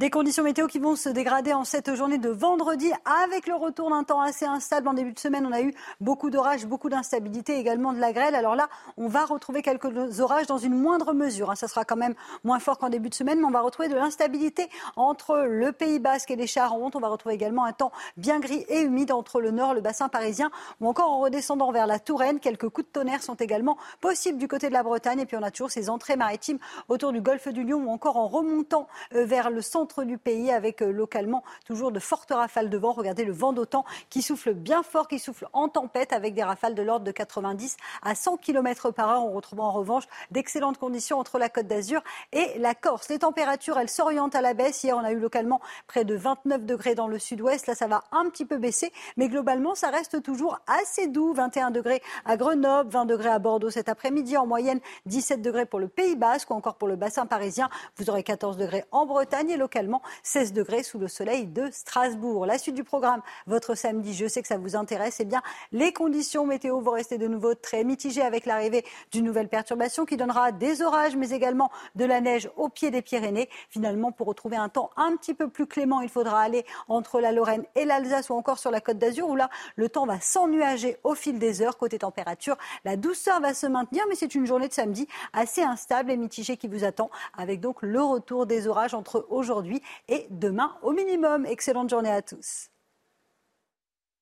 [0.00, 3.90] Des conditions météo qui vont se dégrader en cette journée de vendredi avec le retour
[3.90, 4.88] d'un temps assez instable.
[4.88, 8.34] En début de semaine, on a eu beaucoup d'orages, beaucoup d'instabilité, également de la grêle.
[8.34, 11.50] Alors là, on va retrouver quelques orages dans une moindre mesure.
[11.50, 11.54] Hein.
[11.54, 12.14] Ça sera quand même
[12.44, 15.98] moins fort qu'en début de semaine, mais on va retrouver de l'instabilité entre le Pays
[15.98, 16.96] Basque et les Charentes.
[16.96, 20.08] On va retrouver également un temps bien gris et humide entre le nord, le bassin
[20.08, 20.50] parisien,
[20.80, 22.40] ou encore en redescendant vers la Touraine.
[22.40, 25.20] Quelques coups de tonnerre sont également possibles du côté de la Bretagne.
[25.20, 26.58] Et puis on a toujours ces entrées maritimes
[26.88, 30.50] autour du golfe du Lion ou encore en remontant euh, vers le centre du pays
[30.50, 32.92] avec euh, localement toujours de fortes rafales de vent.
[32.92, 36.74] Regardez le vent d'autant qui souffle bien fort, qui souffle en tempête avec des rafales
[36.74, 39.24] de l'ordre de 90 à 100 km par heure.
[39.24, 42.02] On retrouve en revanche d'excellentes conditions entre la Côte d'Azur
[42.32, 43.08] et la Corse.
[43.08, 44.82] Les températures, elles s'orientent à la baisse.
[44.82, 47.66] Hier, on a eu localement près de 29 degrés dans le sud-ouest.
[47.66, 51.32] Là, ça va un petit peu baisser, mais globalement, ça reste toujours assez doux.
[51.32, 54.36] 21 degrés à Grenoble, 20 degrés à Bordeaux cet après-midi.
[54.36, 57.68] En moyenne, 17 degrés pour le Pays Basque ou encore pour le bassin parisien.
[57.96, 59.79] Vous aurez 14 degrés en Bretagne et localement
[60.22, 62.46] 16 degrés sous le soleil de Strasbourg.
[62.46, 65.16] La suite du programme, votre samedi, je sais que ça vous intéresse.
[65.20, 65.42] Eh bien,
[65.72, 70.16] les conditions météo vont rester de nouveau très mitigées avec l'arrivée d'une nouvelle perturbation qui
[70.16, 73.48] donnera des orages, mais également de la neige au pied des Pyrénées.
[73.68, 77.32] Finalement, pour retrouver un temps un petit peu plus clément, il faudra aller entre la
[77.32, 80.98] Lorraine et l'Alsace ou encore sur la Côte d'Azur où là, le temps va s'ennuager
[81.04, 81.76] au fil des heures.
[81.76, 86.10] Côté température, la douceur va se maintenir, mais c'est une journée de samedi assez instable
[86.10, 89.59] et mitigée qui vous attend avec donc le retour des orages entre aujourd'hui
[90.08, 91.46] et demain au minimum.
[91.46, 92.68] Excellente journée à tous.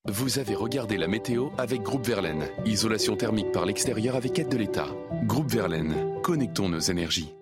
[0.05, 2.47] Vous avez regardé la météo avec Groupe Verlaine.
[2.65, 4.87] Isolation thermique par l'extérieur avec aide de l'État.
[5.25, 7.33] Groupe Verlaine, connectons nos énergies.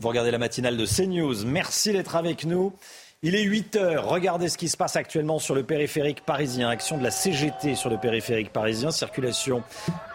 [0.00, 1.46] Vous regardez la matinale de CNews.
[1.46, 2.72] Merci d'être avec nous.
[3.26, 4.06] Il est 8 heures.
[4.06, 6.68] Regardez ce qui se passe actuellement sur le périphérique parisien.
[6.68, 8.90] Action de la CGT sur le périphérique parisien.
[8.90, 9.62] Circulation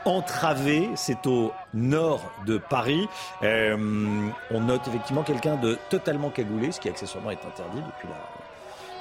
[0.05, 0.87] entravée.
[0.93, 3.07] C'est au nord de Paris.
[3.41, 8.07] Euh, on note effectivement quelqu'un de totalement cagoulé, ce qui accessoirement est interdit depuis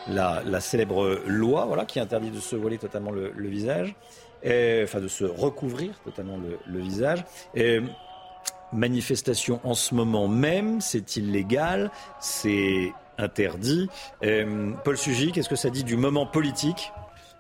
[0.08, 3.94] la, célèbre loi voilà, qui interdit de se voiler totalement le, visage.
[4.42, 7.26] Enfin, de se recouvrir totalement le, visage.
[8.72, 11.90] Manifestation en ce moment même, c'est illégal,
[12.20, 13.88] c'est interdit.
[14.24, 16.92] Euh, Paul Sugy, qu'est-ce que ça dit du moment politique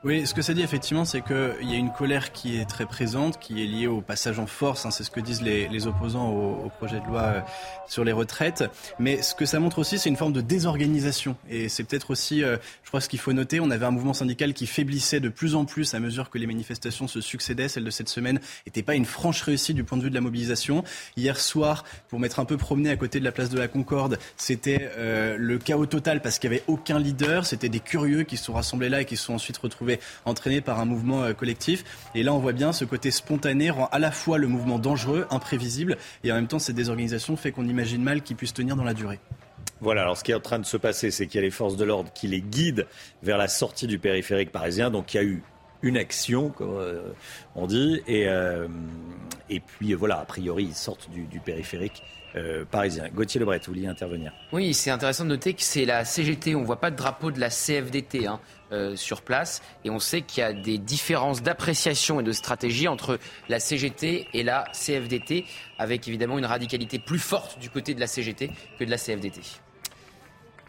[0.04, 2.86] oui, ce que ça dit effectivement, c'est qu'il y a une colère qui est très
[2.86, 6.30] présente, qui est liée au passage en force, hein, c'est ce que disent les, opposants
[6.30, 7.40] au, projet de loi euh,
[7.88, 8.62] sur les retraites.
[9.00, 11.34] Mais ce que ça montre aussi, c'est une forme de désorganisation.
[11.50, 14.14] Et c'est peut-être aussi, euh, je crois, ce qu'il faut noter, on avait un mouvement
[14.14, 17.68] syndical qui faiblissait de plus en plus à mesure que les manifestations se succédaient.
[17.68, 20.20] Celle de cette semaine n'était pas une franche réussite du point de vue de la
[20.20, 20.84] mobilisation.
[21.16, 24.20] Hier soir, pour m'être un peu promené à côté de la place de la Concorde,
[24.36, 27.46] c'était euh, le chaos total parce qu'il n'y avait aucun leader.
[27.46, 29.87] C'était des curieux qui se sont rassemblés là et qui se sont ensuite retrouvés
[30.24, 31.84] entraîné par un mouvement euh, collectif.
[32.14, 35.26] Et là, on voit bien ce côté spontané rend à la fois le mouvement dangereux,
[35.30, 38.84] imprévisible, et en même temps, cette désorganisation fait qu'on imagine mal qu'il puisse tenir dans
[38.84, 39.20] la durée.
[39.80, 41.52] Voilà, alors ce qui est en train de se passer, c'est qu'il y a les
[41.52, 42.86] forces de l'ordre qui les guident
[43.22, 44.90] vers la sortie du périphérique parisien.
[44.90, 45.42] Donc il y a eu
[45.82, 47.12] une action, comme euh,
[47.54, 48.66] on dit, et, euh,
[49.48, 52.02] et puis voilà, a priori, ils sortent du, périphérique.
[52.70, 53.08] Parisien.
[53.08, 56.60] Gauthier Lebret, vous vouliez intervenir Oui, c'est intéressant de noter que c'est la CGT, on
[56.60, 58.26] ne voit pas de drapeau de la CFDT.
[58.26, 58.40] Hein.
[58.70, 59.62] Euh, sur place.
[59.86, 63.18] Et on sait qu'il y a des différences d'appréciation et de stratégie entre
[63.48, 65.46] la CGT et la CFDT,
[65.78, 69.40] avec évidemment une radicalité plus forte du côté de la CGT que de la CFDT.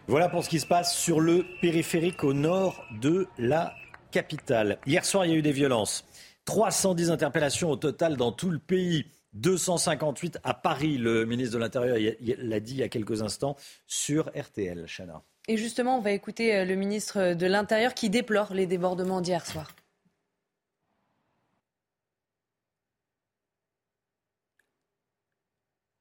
[0.07, 3.75] Voilà pour ce qui se passe sur le périphérique au nord de la
[4.11, 4.77] capitale.
[4.85, 6.05] Hier soir, il y a eu des violences.
[6.45, 9.07] 310 interpellations au total dans tout le pays.
[9.33, 10.97] 258 à Paris.
[10.97, 11.97] Le ministre de l'Intérieur
[12.37, 13.55] l'a dit il y a quelques instants
[13.87, 14.85] sur RTL.
[14.87, 15.21] Chana.
[15.47, 19.45] Et justement, on va écouter euh, le ministre de l'Intérieur qui déplore les débordements d'hier
[19.45, 19.71] soir.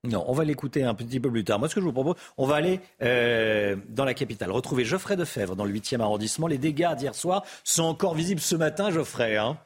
[0.04, 1.58] Non, on va l'écouter un petit peu plus tard.
[1.58, 5.16] Moi, ce que je vous propose, on va aller euh, dans la capitale, retrouver Geoffrey
[5.16, 6.46] Defebvre dans le 8e arrondissement.
[6.46, 9.36] Les dégâts d'hier soir sont encore visibles ce matin, Geoffrey.
[9.36, 9.58] Hein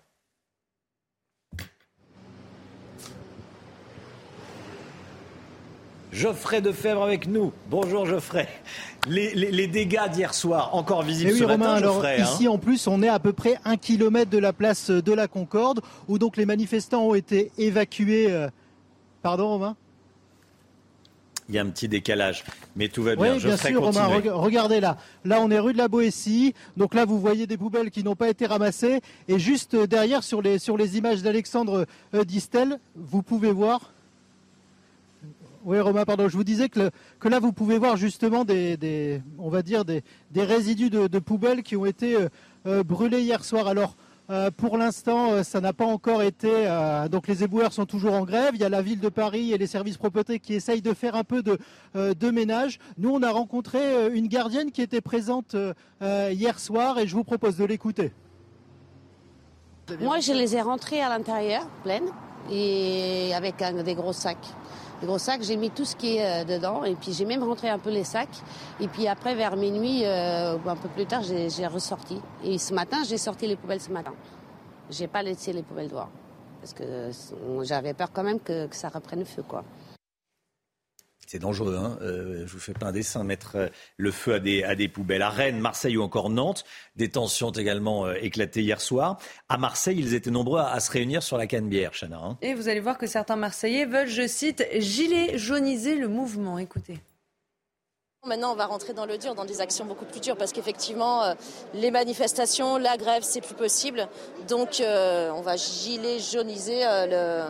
[6.13, 7.53] Geoffrey Defebvre avec nous.
[7.71, 8.47] Bonjour Geoffrey.
[9.09, 13.03] Les, dégâts d'hier soir, encore visibles oui, ce Romain, matin, alors, Ici, en plus, on
[13.03, 16.45] est à peu près un kilomètre de la place de la Concorde, où donc les
[16.45, 18.31] manifestants ont été évacués.
[18.31, 18.49] Euh,
[19.23, 19.77] pardon, Romain?
[21.49, 22.45] Il y a un petit décalage,
[22.77, 23.35] mais tout va bien.
[23.35, 24.07] Oui, bien sûr, Romain.
[24.33, 24.99] Regardez là.
[25.25, 26.55] Là, on est rue de la Boétie.
[26.77, 29.01] Donc là, vous voyez des poubelles qui n'ont pas été ramassées.
[29.29, 33.93] Et juste derrière, sur les, sur les images d'Alexandre euh, Distel, vous pouvez voir
[35.65, 36.29] oui, Romain, pardon.
[36.29, 36.91] Je vous disais que,
[37.25, 40.03] là, vous pouvez voir justement des, on va dire des,
[40.35, 42.29] résidus de, poubelles qui ont été euh,
[42.67, 43.69] euh, brûlés hier soir.
[43.69, 43.97] Alors,
[44.31, 46.67] euh, pour l'instant, ça n'a pas encore été.
[47.11, 48.53] donc, les éboueurs sont toujours en grève.
[48.55, 51.15] Il y a la ville de Paris et les services propreté qui essayent de faire
[51.17, 52.79] un peu de, ménage.
[52.99, 55.57] Nous, on a rencontré une gardienne qui était présente
[56.01, 58.13] hier soir et je vous propose de l'écouter.
[60.01, 62.09] Moi, je les ai rentrés à l'intérieur, pleines,
[62.51, 64.55] et avec des gros sacs
[65.03, 67.69] gros sacs, j'ai mis tout ce qui est euh, dedans et puis j'ai même rentré
[67.69, 68.43] un peu les sacs.
[68.81, 72.21] Et puis après, vers minuit, euh, un peu plus tard, j'ai ressorti.
[72.45, 74.13] Et ce matin, j'ai sorti les poubelles ce matin.
[74.91, 76.11] J'ai pas laissé les poubelles dehors
[76.61, 77.11] parce que
[77.63, 79.65] j'avais peur quand même que, que ça reprenne feu, quoi.
[81.27, 84.39] C'est dangereux, hein euh, je vous fais pas un dessin, mettre euh, le feu à
[84.39, 85.23] des, à des poubelles.
[85.23, 86.65] À Rennes, Marseille ou encore Nantes,
[86.97, 89.19] des tensions ont également euh, éclaté hier soir.
[89.49, 92.19] À Marseille, ils étaient nombreux à, se réunir sur la Canebière, Chana.
[92.19, 92.39] Hein.
[92.43, 96.59] Et vous allez voir que certains Marseillais veulent, je cite, gilet jauniser le mouvement.
[96.59, 96.99] Écoutez.
[98.27, 101.35] Maintenant, on va rentrer dans le dur, dans des actions beaucoup plus dures, parce qu'effectivement,
[101.75, 104.07] les manifestations, la grève, c'est plus possible.
[104.49, 107.47] Donc, on va gilet jauniser le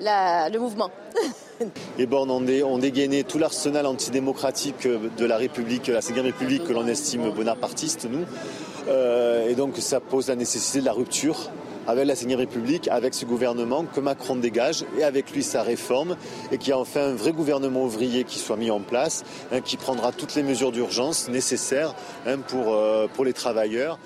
[0.00, 0.90] le mouvement.
[1.98, 6.86] Les bornes ont, dégainé tout l'arsenal antidémocratique de la République, la Ve République que l'on
[6.86, 8.24] estime bonapartiste, nous.
[8.88, 11.50] Euh, et donc ça pose la nécessité de la rupture
[11.86, 16.16] avec la Ve République, avec ce gouvernement que Macron dégage et avec lui sa réforme
[16.52, 19.76] et qui a enfin un vrai gouvernement ouvrier qui soit mis en place, hein, qui
[19.76, 21.94] prendra toutes les mesures d'urgence nécessaires
[22.26, 23.98] hein, euh, pour les travailleurs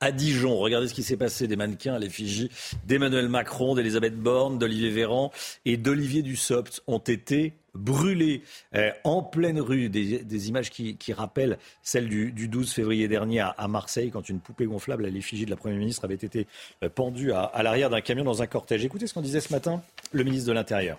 [0.00, 0.56] à Dijon.
[0.58, 2.50] Regardez ce qui s'est passé des mannequins à l'effigie
[2.86, 5.32] d'Emmanuel Macron, d'Elisabeth Borne, d'Olivier Véran
[5.64, 8.42] et d'Olivier Dussopt ont été brûlés
[8.74, 9.88] euh, en pleine rue.
[9.88, 15.06] Des, images qui, rappellent celles du, 12 février dernier à, Marseille, quand une poupée gonflable
[15.06, 16.46] à l'effigie de la Première ministre avait été
[16.82, 18.84] euh, pendue à, à l'arrière d'un camion dans un cortège.
[18.84, 19.82] Écoutez ce qu'on disait ce matin,
[20.12, 20.98] le ministre de l'Intérieur.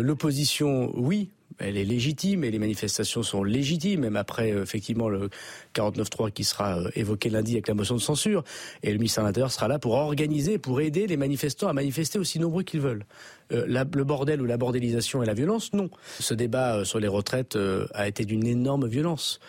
[0.00, 1.28] L'opposition, oui,
[1.60, 5.28] elle est légitime et les manifestations sont légitimes, même après euh, effectivement le
[5.74, 8.42] 49-3 qui sera euh, évoqué lundi avec la motion de censure.
[8.82, 12.18] Et le ministère de l'Intérieur sera là pour organiser, pour aider les manifestants à manifester
[12.18, 13.04] aussi nombreux qu'ils veulent.
[13.52, 15.90] Euh, le bordel ou la bordélisation et la violence, non.
[16.18, 17.58] Ce débat sur les retraites
[17.94, 19.40] a été d'une énorme violence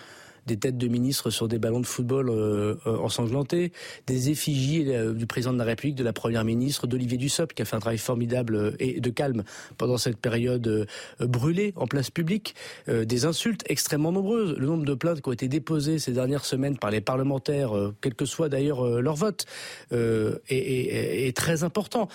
[0.47, 3.72] des têtes de ministres sur des ballons de football euh, euh, ensanglantés,
[4.07, 7.61] des effigies euh, du président de la République, de la première ministre, d'Olivier Dussopt, qui
[7.61, 9.43] a fait un travail formidable et de calme
[9.77, 10.88] pendant cette période
[11.19, 12.55] brûlée en place publique,
[12.88, 14.55] des insultes extrêmement nombreuses.
[14.57, 18.15] Le nombre de plaintes qui ont été déposées ces dernières semaines par les parlementaires, quel
[18.15, 19.45] que soit d'ailleurs leur vote,
[19.91, 22.07] est très important.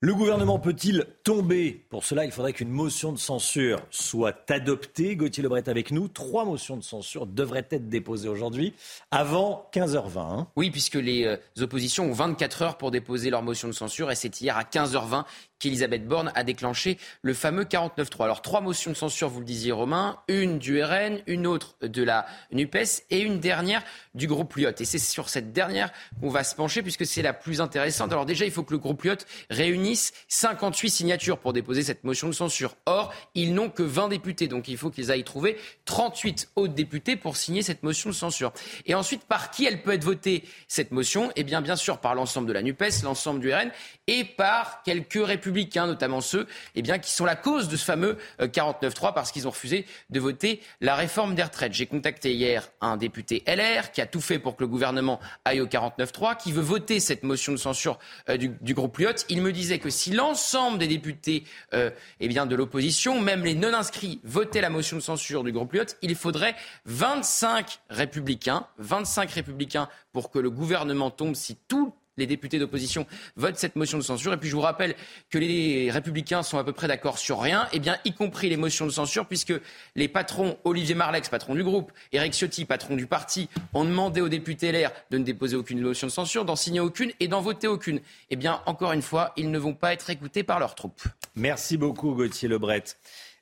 [0.00, 1.84] Le gouvernement peut-il tomber?
[1.88, 5.16] Pour cela, il faudrait qu'une motion de censure soit adoptée.
[5.16, 6.06] Gauthier Lebret avec nous.
[6.06, 8.74] Trois motions de censure devraient être déposées aujourd'hui
[9.10, 10.18] avant 15h20.
[10.18, 10.46] Hein.
[10.54, 14.14] Oui, puisque les euh, oppositions ont 24 heures pour déposer leur motion de censure et
[14.14, 15.24] c'est hier à 15h20
[15.58, 18.24] qu'Elisabeth Borne a déclenché le fameux 49-3.
[18.24, 22.02] Alors trois motions de censure, vous le disiez Romain, une du RN, une autre de
[22.02, 23.82] la NUPES et une dernière
[24.14, 24.72] du groupe Lyot.
[24.78, 25.90] Et c'est sur cette dernière
[26.20, 28.12] qu'on va se pencher puisque c'est la plus intéressante.
[28.12, 29.16] Alors déjà, il faut que le groupe Lyot
[29.50, 32.76] réunisse 58 signatures pour déposer cette motion de censure.
[32.86, 37.16] Or, ils n'ont que 20 députés, donc il faut qu'ils aillent trouver 38 autres députés
[37.16, 38.52] pour signer cette motion de censure.
[38.86, 41.30] Et ensuite, par qui elle peut être votée, cette motion?
[41.36, 43.70] Eh bien, bien sûr, par l'ensemble de la NUPES, l'ensemble du RN
[44.08, 48.16] et par quelques républicains, notamment ceux eh bien, qui sont la cause de ce fameux
[48.40, 51.74] 49-3 euh, parce qu'ils ont refusé de voter la réforme des retraites.
[51.74, 55.60] J'ai contacté hier un député LR qui a tout fait pour que le gouvernement aille
[55.60, 57.98] au 49-3, qui veut voter cette motion de censure
[58.30, 59.26] euh, du, groupe Lyot.
[59.28, 61.44] Il me disait que si l'ensemble des députés
[61.74, 61.90] euh,
[62.20, 65.84] eh bien, de l'opposition, même les non-inscrits, votaient la motion de censure du groupe Lyot,
[66.00, 66.56] il faudrait
[66.86, 73.56] 25 républicains, 25 républicains pour que le gouvernement tombe si tout les députés d'opposition votent
[73.56, 74.32] cette motion de censure.
[74.32, 74.94] Et puis je vous rappelle
[75.30, 78.86] que les républicains sont à peu près d'accord sur rien, eh y compris les motions
[78.86, 79.54] de censure, puisque
[79.96, 84.28] les patrons, Olivier Marlex, patron du groupe, Eric Ciotti, patron du parti, ont demandé aux
[84.28, 87.66] députés LR de ne déposer aucune motion de censure, d'en signer aucune et d'en voter
[87.66, 88.00] aucune.
[88.30, 91.02] Eh bien, encore une fois, ils ne vont pas être écoutés par leurs troupes.
[91.36, 92.84] Merci beaucoup, Gauthier Lebret.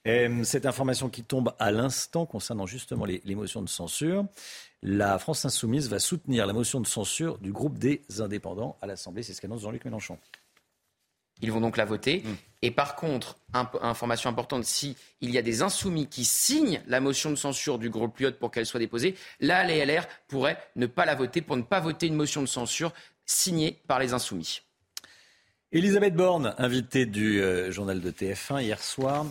[0.06, 4.26] Euh, cette information qui tombe à l'instant concernant justement les motions de censure
[4.86, 9.24] la France insoumise va soutenir la motion de censure du groupe des indépendants à l'Assemblée.
[9.24, 10.16] C'est ce qu'annonce Jean-Luc Mélenchon.
[11.42, 12.22] Ils vont donc la voter.
[12.24, 12.34] Mm.
[12.62, 17.34] Et par contre, information importante, s'il y a des insoumis qui signent la motion de
[17.34, 21.16] censure du groupe Lyot pour qu'elle soit déposée, là, les LR pourraient ne pas la
[21.16, 22.92] voter pour ne pas voter une motion de censure
[23.24, 24.60] signée par les insoumis.
[25.72, 29.26] Elisabeth Borne, invitée du euh, journal de TF1 hier soir,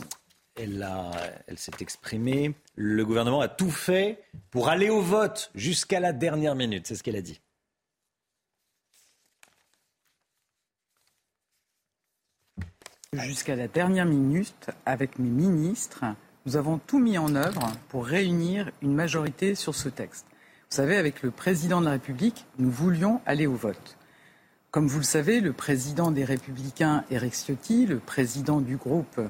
[0.57, 2.53] elle, s'est exprimée.
[2.76, 4.22] Le gouvernement a tout fait
[4.52, 6.88] pour aller au vote jusqu'à la dernière minute.
[6.88, 7.41] C'est ce qu'elle a dit.
[13.14, 16.03] Jusqu'à la dernière minute, avec mes ministres,
[16.45, 20.26] nous avons tout mis en œuvre pour réunir une majorité sur ce texte.
[20.69, 23.98] Vous savez, avec le président de la République, nous voulions aller au vote.
[24.72, 29.22] Comme vous le savez, le président des Républicains, Eric Ciotti, le président du groupe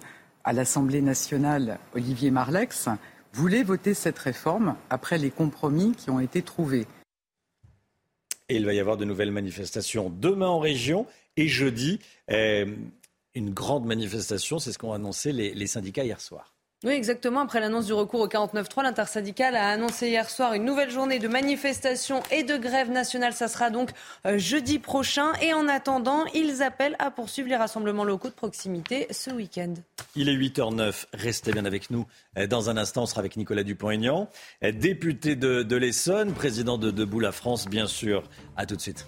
[0.45, 2.88] à l'Assemblée nationale, Olivier Marlex,
[3.34, 6.85] voulait voter cette réforme après les compromis qui ont été trouvés.
[8.47, 11.99] Et il va y avoir de nouvelles manifestations demain en région et jeudi,
[12.31, 12.67] euh,
[13.34, 16.55] une grande manifestation, c'est ce qu'ont annoncé les syndicats hier soir.
[16.86, 17.40] Oui, exactement.
[17.40, 21.28] Après l'annonce du recours au 49.3, l'intersyndicale a annoncé hier soir une nouvelle journée de
[21.28, 23.34] manifestation et de grève nationale.
[23.34, 23.90] Ça sera donc
[24.28, 25.34] euh, jeudi prochain.
[25.41, 29.74] Et en attendant, ils appellent à poursuivre les rassemblements locaux de proximité ce week-end.
[30.16, 31.06] Il est 8h09.
[31.14, 32.06] Restez bien avec nous.
[32.38, 34.30] Euh, dans un instant, on sera avec Nicolas Dupont-Aignan,
[34.64, 38.22] euh, député de, l'Essonne, président de Debout la France, bien sûr.
[38.57, 39.07] À tout de suite.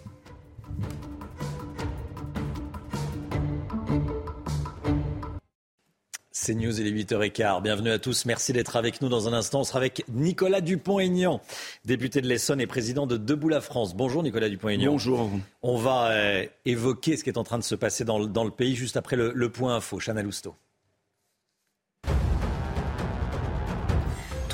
[6.48, 7.62] C'est News, il est 8h15.
[7.62, 8.24] Bienvenue à tous.
[8.24, 9.10] Merci d'être avec nous.
[9.10, 11.42] Dans un instant, on sera avec Nicolas Dupont-Aignan,
[11.84, 13.98] député de l'Essonne et président de Debout la France.
[13.98, 14.94] Bonjour Nicolas Dupont-Aignan.
[14.94, 15.30] Bonjour.
[15.62, 18.46] On va euh, évoquer ce qui est en train de se passer dans le, dans
[18.46, 20.00] le pays juste après le, le point info.
[20.00, 20.56] Chana Lousteau.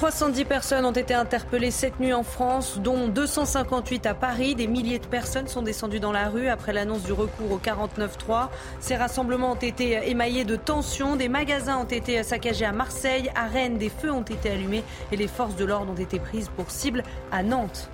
[0.03, 4.53] 310 personnes ont été interpellées cette nuit en France, dont 258 à Paris.
[4.53, 8.49] Des milliers de personnes sont descendues dans la rue après l'annonce du recours au 49-3.
[8.81, 11.15] Ces rassemblements ont été émaillés de tensions.
[11.15, 13.31] Des magasins ont été saccagés à Marseille.
[13.33, 16.49] À Rennes, des feux ont été allumés et les forces de l'ordre ont été prises
[16.53, 17.01] pour cible
[17.31, 17.89] à Nantes.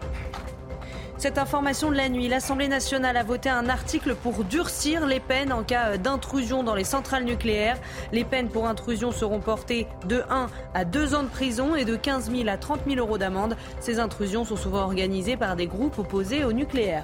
[1.20, 5.52] Cette information de la nuit, l'Assemblée nationale a voté un article pour durcir les peines
[5.52, 7.78] en cas d'intrusion dans les centrales nucléaires.
[8.14, 11.98] Les peines pour intrusion seront portées de 1 à 2 ans de prison et de
[11.98, 13.58] 15 000 à 30 000 euros d'amende.
[13.82, 17.04] Ces intrusions sont souvent organisées par des groupes opposés au nucléaire.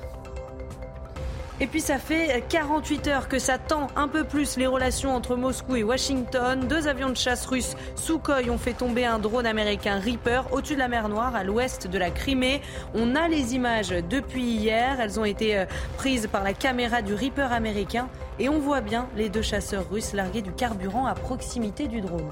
[1.61, 5.37] Et puis ça fait 48 heures que ça tend un peu plus les relations entre
[5.37, 6.67] Moscou et Washington.
[6.67, 10.79] Deux avions de chasse russes Sukhoi ont fait tomber un drone américain Reaper au-dessus de
[10.79, 12.61] la mer Noire à l'ouest de la Crimée.
[12.93, 14.99] On a les images depuis hier.
[14.99, 15.65] Elles ont été euh,
[15.95, 20.11] prises par la caméra du Reaper américain et on voit bien les deux chasseurs russes
[20.11, 22.31] larguer du carburant à proximité du drone.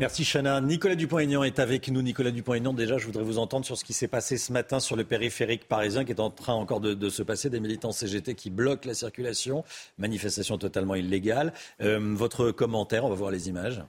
[0.00, 0.62] Merci Chana.
[0.62, 2.00] Nicolas Dupont-Aignan est avec nous.
[2.00, 4.96] Nicolas Dupont-Aignan, déjà, je voudrais vous entendre sur ce qui s'est passé ce matin sur
[4.96, 7.50] le périphérique parisien qui est en train encore de, se passer.
[7.50, 9.62] Des militants CGT qui bloquent la circulation.
[9.98, 11.52] Manifestation totalement illégale.
[11.82, 13.82] Euh, votre commentaire, on va voir les images.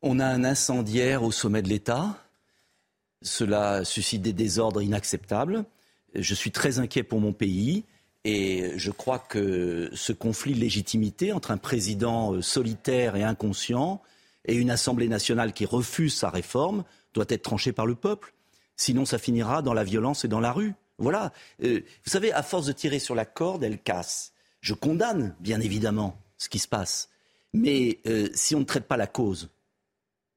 [0.00, 2.16] On a un incendiaire au sommet de l'État.
[3.20, 5.64] Cela suscite des désordres inacceptables.
[6.14, 7.82] Je suis très inquiet pour mon pays.
[8.24, 14.00] Et je crois que ce conflit de légitimité entre un président euh, solitaire et inconscient
[14.46, 18.34] et une Assemblée nationale qui refuse sa réforme doit être tranchée par le peuple.
[18.76, 20.74] Sinon, ça finira dans la violence et dans la rue.
[20.98, 21.32] Voilà.
[21.62, 24.32] Euh, vous savez, à force de tirer sur la corde, elle casse.
[24.60, 27.08] Je condamne, bien évidemment, ce qui se passe.
[27.52, 29.50] Mais euh, si on ne traite pas la cause,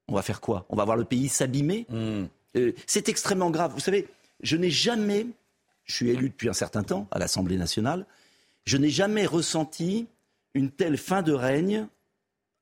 [0.08, 0.66] on va faire quoi?
[0.68, 1.86] On va voir le pays s'abîmer?
[1.88, 2.26] Hmm.
[2.56, 3.72] euh, C'est extrêmement grave.
[3.72, 4.06] Vous savez,
[4.42, 5.26] je n'ai jamais,
[5.84, 8.06] je suis élu depuis un certain temps à l'Assemblée nationale,
[8.64, 10.06] je n'ai jamais ressenti
[10.54, 11.86] une telle fin de règne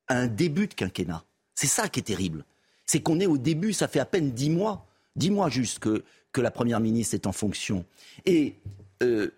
[0.07, 1.25] à un début de quinquennat.
[1.55, 2.45] C'est ça qui est terrible.
[2.87, 4.87] C'est qu'on est au début, ça fait à peine dix mois,
[5.17, 6.05] dix mois juste que,
[6.37, 7.85] la Première ministre est en fonction.
[8.27, 8.57] Et
[9.05, 9.31] euh,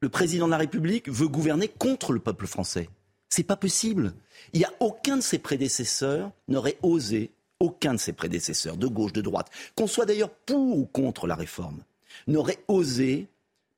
[0.00, 2.88] le président de la République veut gouverner contre le peuple français.
[3.28, 4.12] C'est pas possible.
[4.52, 7.30] Il n'y a aucun de ses prédécesseurs n'aurait osé,
[7.60, 11.36] aucun de ses prédécesseurs, de gauche, de droite, qu'on soit d'ailleurs pour ou contre la
[11.36, 11.84] réforme,
[12.26, 13.28] n'aurait osé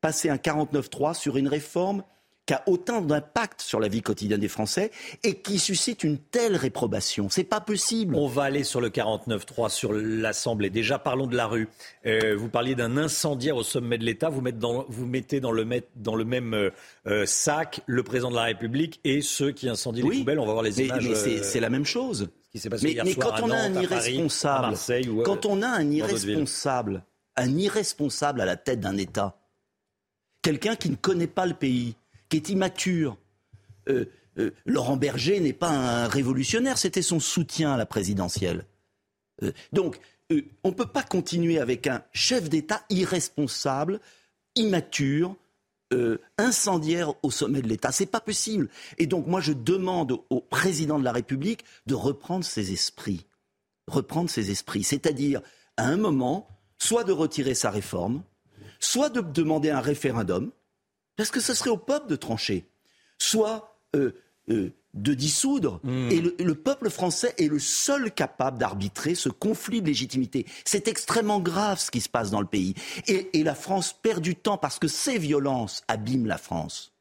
[0.00, 2.02] passer un 49-3 sur une réforme
[2.46, 4.90] qui a autant d'impact sur la vie quotidienne des Français
[5.22, 7.28] et qui suscite une telle réprobation.
[7.30, 8.14] C'est pas possible.
[8.16, 10.68] On va aller sur le 49-3, sur l'Assemblée.
[10.68, 11.68] Déjà, parlons de la rue.
[12.04, 14.28] Euh, vous parliez d'un incendiaire au sommet de l'État.
[14.28, 16.70] Vous, mettez dans, vous mettez dans le, met- dans le même euh,
[17.06, 20.38] euh, sac le président de la République et ceux qui incendient les poubelles.
[20.38, 21.08] On va voir les mais, images.
[21.08, 22.28] mais c'est euh, la même chose.
[22.52, 24.76] qui s'est passé Mais, hier mais soir quand on a Nantes, Paris, irresponsable,
[25.10, 27.04] ou, quand on a un irresponsable,
[27.36, 29.38] un irresponsable à la tête d'un État,
[30.42, 31.96] quelqu'un qui ne connaît pas le pays,
[32.28, 33.16] qui est immature.
[33.88, 34.06] euh,
[34.38, 38.66] euh, Laurent Berger n'est pas un révolutionnaire, c'était son soutien à la présidentielle.
[39.42, 39.98] Euh, donc,
[40.64, 44.00] on ne peut pas continuer avec un chef d'État irresponsable,
[44.56, 45.36] immature,
[46.38, 47.92] incendiaire au sommet de l'État.
[47.92, 48.68] C'est pas possible.
[48.98, 53.26] Et donc, moi, je demande au président de la République de reprendre ses esprits.
[53.86, 54.82] Reprendre ses esprits.
[54.82, 55.40] C'est-à-dire,
[55.76, 56.48] à un moment,
[56.78, 58.24] soit de retirer sa réforme,
[58.80, 60.50] soit de demander un référendum,
[61.16, 62.66] parce que ce serait au peuple de trancher,
[63.18, 64.12] soit euh,
[64.50, 65.80] euh, de dissoudre.
[66.10, 70.46] Et le, le peuple français est le seul capable d'arbitrer ce conflit de légitimité.
[70.64, 72.74] C'est extrêmement grave ce qui se passe dans le pays.
[73.08, 76.92] Et, et la France perd du temps parce que ces violences abîment la France.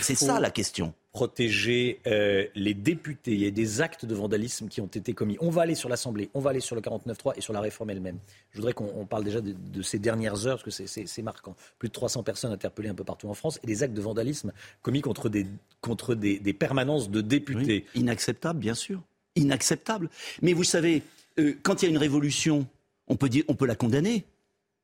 [0.00, 0.94] C'est faut ça la question.
[1.16, 3.32] Protéger euh, les députés.
[3.32, 5.38] Il y a des actes de vandalisme qui ont été commis.
[5.40, 7.88] On va aller sur l'Assemblée, on va aller sur le 49.3 et sur la réforme
[7.88, 8.18] elle-même.
[8.50, 11.56] Je voudrais qu'on on parle déjà de, ces dernières heures, parce que c'est- marquant.
[11.78, 14.52] Plus de 300 personnes interpellées un peu partout en France et des actes de vandalisme
[14.82, 15.46] commis contre des,
[15.80, 17.86] contre des, permanences de députés.
[17.94, 19.00] Inacceptable, bien sûr.
[19.36, 20.10] Inacceptable.
[20.42, 21.02] Mais vous savez,
[21.38, 22.66] euh, quand il y a une révolution,
[23.08, 24.26] on peut, dire, on peut la condamner.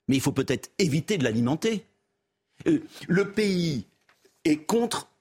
[0.08, 1.84] Mais il faut peut-être éviter de l'alimenter.
[2.66, 3.84] Euh, le pays
[4.44, 5.11] est contre,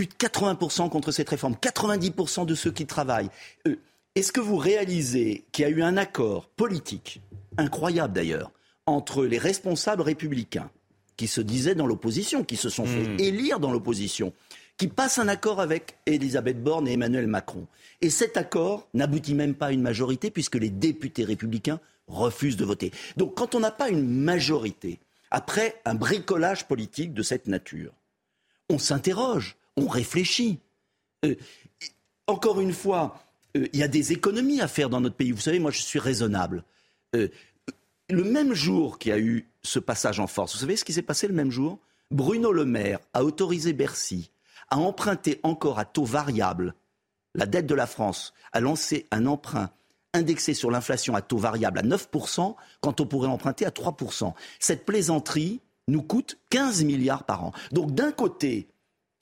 [0.00, 1.56] plus de 80% contre cette réforme.
[1.60, 3.28] 90% de ceux qui travaillent.
[3.68, 3.76] Euh,
[4.14, 7.20] Est-ce que vous réalisez qu'il y a eu un accord politique,
[7.58, 8.50] incroyable d'ailleurs,
[8.86, 10.70] entre les responsables républicains
[11.18, 14.32] qui se disaient dans l'opposition, qui se sont fait élire dans l'opposition,
[14.78, 17.66] qui passent un accord avec Elisabeth Borne et Emmanuel Macron?
[18.00, 22.64] Et cet accord n'aboutit même pas à une majorité puisque les députés républicains refusent de
[22.64, 22.90] voter.
[23.18, 24.98] Donc quand on n'a pas une majorité,
[25.30, 27.92] après un bricolage politique de cette nature,
[28.70, 30.58] on s'interroge, on réfléchit.
[31.24, 31.34] Euh,
[32.26, 33.22] encore une fois,
[33.56, 35.32] euh, il y a des économies à faire dans notre pays.
[35.32, 36.64] Vous savez, moi, je suis raisonnable.
[37.16, 37.28] Euh,
[38.08, 40.92] le même jour qu'il y a eu ce passage en force, vous savez ce qui
[40.92, 41.78] s'est passé le même jour?
[42.10, 44.30] Bruno Le Maire a autorisé Bercy
[44.68, 46.74] à emprunter encore à taux variable
[47.34, 49.70] la dette de la France, a lancé un emprunt
[50.12, 54.32] indexé sur l'inflation à taux variable à 9%, quand on pourrait emprunter à 3%.
[54.58, 57.52] Cette plaisanterie nous coûte 15 milliards par an.
[57.70, 58.66] Donc d'un côté,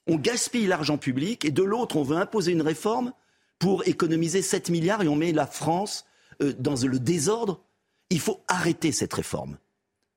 [0.09, 3.13] on gaspille l'argent public et de l'autre, on veut imposer une réforme
[3.59, 6.05] pour économiser 7 milliards et on met la France
[6.41, 7.61] euh, dans le désordre.
[8.09, 9.57] Il faut arrêter cette réforme.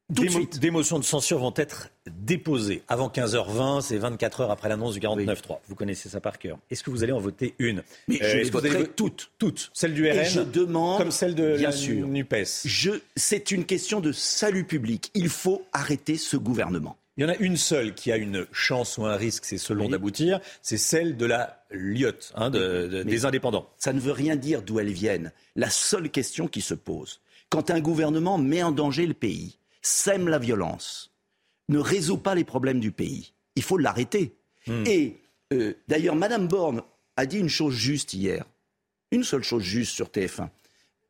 [0.09, 5.01] des, motions de censure vont être déposées avant 15h20, c'est 24 heures après l'annonce du
[5.01, 5.59] 49.3.
[5.69, 6.59] Vous connaissez ça par cœur.
[6.71, 7.83] Est-ce que vous allez en voter une?
[8.09, 9.31] Mais je les voterai toutes.
[9.39, 9.71] Toutes.
[9.75, 12.63] Celle du RN Et je demande, comme celle de bien la sûr, NUPES.
[12.65, 15.11] Je, c'est une question de salut public.
[15.15, 16.97] Il faut arrêter ce gouvernement.
[17.17, 19.89] Il y en a une seule qui a une chance ou un risque, c'est selon
[19.91, 23.69] d'aboutir, c'est celle de la Lyotte, hein, de- de- Mais des indépendants.
[23.77, 25.31] Ça ne veut rien dire d'où elles viennent.
[25.55, 27.21] La seule question qui se pose,
[27.51, 31.13] quand un gouvernement met en danger le pays, sème la violence,
[31.69, 34.35] ne résout pas les problèmes du pays, il faut l'arrêter.
[34.87, 35.21] Et
[35.53, 36.83] euh, d'ailleurs, Madame Borne
[37.17, 38.47] a dit une chose juste hier,
[39.11, 40.49] une seule chose juste sur TF1.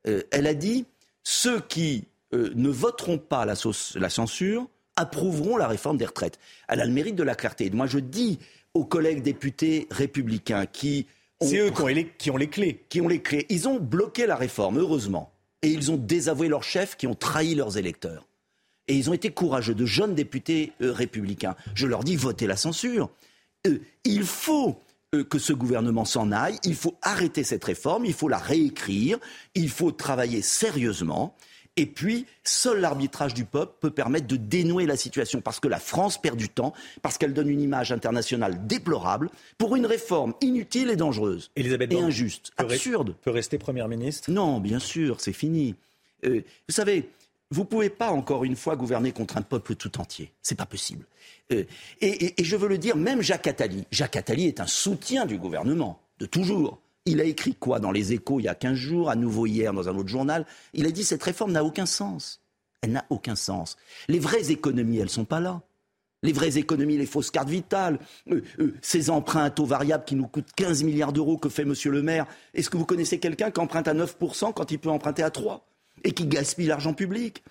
[0.09, 0.85] Euh, elle a dit
[1.23, 6.39] ceux qui euh, ne voteront pas la, sauce- la censure approuveront la réforme des retraites.
[6.69, 7.71] Elle a le mérite de la clarté.
[7.71, 8.39] Moi, je dis
[8.75, 11.07] aux collègues députés républicains qui
[11.41, 12.85] ont, C'est eux qui ont, les, qui ont les clés.
[12.89, 15.33] qui ont les clés, ils ont bloqué la réforme, heureusement,
[15.63, 18.27] et ils ont désavoué leurs chefs qui ont trahi leurs électeurs.
[18.89, 21.55] Et ils ont été courageux, de jeunes députés euh, républicains.
[21.75, 23.11] Je leur dis, votez la censure.
[23.67, 24.81] Euh, il faut
[25.15, 29.19] euh, que ce gouvernement s'en aille, il faut arrêter cette réforme, il faut la réécrire,
[29.55, 31.37] il faut travailler sérieusement.
[31.77, 35.79] Et puis, seul l'arbitrage du peuple peut permettre de dénouer la situation, parce que la
[35.79, 40.91] France perd du temps, parce qu'elle donne une image internationale déplorable pour une réforme inutile
[40.91, 43.15] et dangereuse, Elisabeth et injuste, peut re- absurde.
[43.23, 44.31] Peut rester Première ministre?
[44.31, 45.75] Non, bien sûr, c'est fini.
[46.27, 47.09] Euh, vous savez,
[47.51, 50.31] vous ne pouvez pas encore une fois gouverner contre un peuple tout entier.
[50.43, 51.07] C'est pas possible.
[51.53, 51.65] Euh,
[52.03, 53.87] et, et- et je veux le dire, même Jacques Attali.
[53.91, 56.81] Jacques Attali est un soutien du gouvernement, de toujours.
[57.05, 59.73] Il a écrit quoi dans les échos il y a 15 jours, à nouveau hier
[59.73, 60.47] dans un autre journal?
[60.73, 62.41] Il a dit cette réforme n'a aucun sens.
[62.81, 63.77] Elle n'a aucun sens.
[64.09, 65.63] Les vraies économies, elles sont pas là.
[66.23, 67.99] Les vraies économies, les fausses cartes vitales,
[68.31, 71.65] euh, euh, ces emprunts à taux variable qui nous coûtent 15 milliards d'euros que fait
[71.65, 72.27] Monsieur le maire.
[72.55, 75.61] Est-ce que vous connaissez quelqu'un qui emprunte à 9% quand il peut emprunter à 3%
[76.05, 77.43] et qui gaspille l'argent public?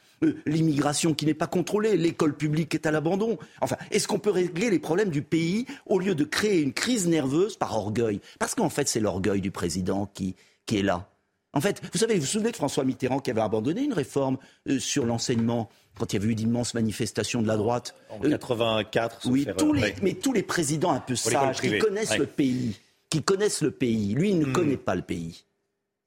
[0.46, 3.38] L'immigration qui n'est pas contrôlée, l'école publique est à l'abandon.
[3.62, 7.08] Enfin, est-ce qu'on peut régler les problèmes du pays au lieu de créer une crise
[7.08, 8.22] nerveuse par orgueil?
[8.40, 10.36] Parce qu'en fait, c'est l'orgueil du président qui,
[10.66, 11.08] qui est là.
[11.54, 14.38] En fait, vous savez, vous vous souvenez de François Mitterrand qui avait abandonné une réforme
[14.70, 15.70] euh, sur l'enseignement
[16.00, 17.96] quand il y avait eu d'immenses manifestations de la droite?
[18.10, 22.12] En 84, sauf oui, tous les, mais tous les présidents un peu sages, qui connaissent
[22.12, 22.20] ouais.
[22.20, 22.80] le pays,
[23.10, 24.54] qui connaissent le pays, lui, il ne Hmm.
[24.54, 25.44] connaît pas le pays.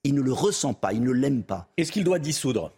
[0.04, 1.68] Il ne le ressent pas, il ne l'aime pas.
[1.76, 2.72] Est-ce qu'il doit dissoudre?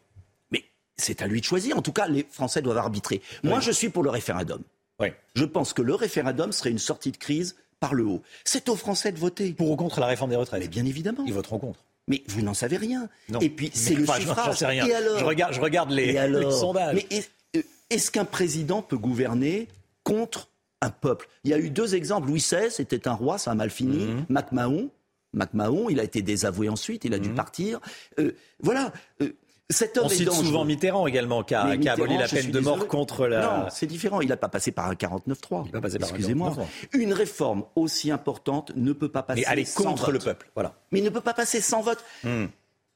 [0.97, 1.77] C'est à lui de choisir.
[1.77, 3.21] En tout cas, les Français doivent arbitrer.
[3.45, 4.63] Moi, je suis pour le référendum.
[5.01, 5.09] Oui.
[5.35, 8.23] Je pense que le référendum serait une sortie de crise par le haut.
[8.45, 9.53] C'est aux Français de voter.
[9.53, 11.25] Pour ou contre la réforme des retraites Mais bien évidemment.
[11.27, 11.81] Ils voteront contre.
[12.09, 13.09] Mais vous n'en savez rien.
[13.29, 13.41] Non.
[13.41, 14.57] Et puis, c'est le enfin, suffrage.
[14.57, 14.87] sais rien.
[14.87, 16.95] Et alors Je regarde- je regarde les- Et les sondages.
[17.11, 17.23] Mais
[17.57, 19.69] euh, est-ce qu'un président peut gouverner
[20.05, 20.49] contre
[20.81, 21.29] un peuple?
[21.45, 22.29] Il y a eu deux exemples.
[22.29, 24.07] Louis XVI était un roi, ça a mal fini.
[24.07, 24.27] Mhm.
[24.31, 24.89] MacMahon,
[25.35, 27.81] MacMahon, il a été désavoué ensuite, il a dû partir.
[28.19, 28.93] Euh, voilà.
[29.21, 29.33] euh,
[29.69, 30.45] cet homme On est cite dangereux.
[30.45, 32.89] souvent Mitterrand également, qui a, qui a aboli la peine de mort désolé.
[32.89, 33.41] contre la.
[33.43, 34.21] Non, c'est différent.
[34.21, 35.65] Il n'a pas passé par un 49-3.
[35.67, 36.51] Il va passer par un Excusez-moi.
[36.51, 36.67] 49-3.
[37.01, 40.13] Une réforme aussi importante ne peut pas passer Mais aller sans contre vote.
[40.15, 40.51] le peuple.
[40.55, 40.75] Voilà.
[40.93, 42.03] Mais il ne peut pas passer sans vote.
[42.23, 42.47] Hmm.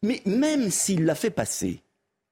[0.03, 1.83] Mais même s'il l'a fait passer,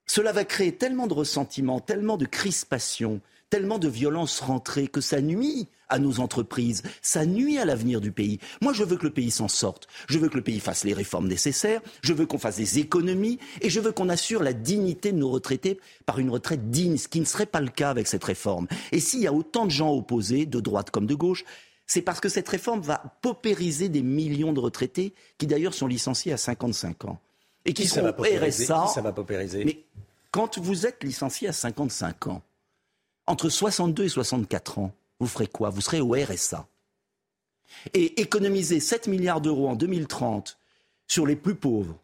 [0.06, 3.20] cela va créer tellement de ressentiment, tellement de crispation,
[3.50, 8.12] tellement de violence rentrée que ça nuit à nos entreprises, ça nuit à l'avenir du
[8.12, 8.38] pays.
[8.60, 9.88] Moi, je veux que le pays s'en sorte.
[10.08, 11.80] Je veux que le pays fasse les réformes nécessaires.
[12.02, 13.38] Je veux qu'on fasse des économies.
[13.60, 17.08] Et je veux qu'on assure la dignité de nos retraités par une retraite digne, ce
[17.08, 18.66] qui ne serait pas le cas avec cette réforme.
[18.92, 21.44] Et s'il y a autant de gens opposés, de droite comme de gauche,
[21.86, 26.32] c'est parce que cette réforme va paupériser des millions de retraités qui d'ailleurs sont licenciés
[26.32, 27.18] à 55 ans
[27.64, 28.84] et qui, Qui ça va RSA.
[28.86, 29.64] Qui ça va paupériser?
[29.64, 29.84] Mais
[30.30, 32.42] quand vous êtes licencié à 55 ans,
[33.26, 35.70] entre 62 et 64 ans, vous ferez quoi?
[35.70, 36.66] Vous serez au RSA.
[37.94, 40.58] Et économiser 7 milliards d'euros en 2030
[41.06, 41.98] sur les plus pauvres,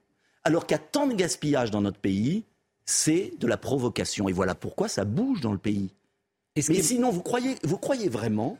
[0.45, 2.45] alors qu'il y a tant de gaspillage dans notre pays,
[2.85, 4.29] c'est de la provocation.
[4.29, 5.91] Et voilà pourquoi ça bouge dans le pays.
[6.57, 8.59] Mais sinon, vous croyez, vous croyez vraiment,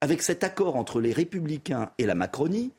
[0.00, 2.72] avec cet accord entre les républicains et la Macronie,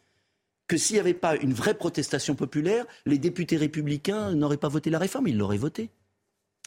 [0.68, 4.90] que s'il n'y avait pas une vraie protestation populaire, les députés républicains n'auraient pas voté
[4.90, 5.90] la réforme, ils l'auraient votée.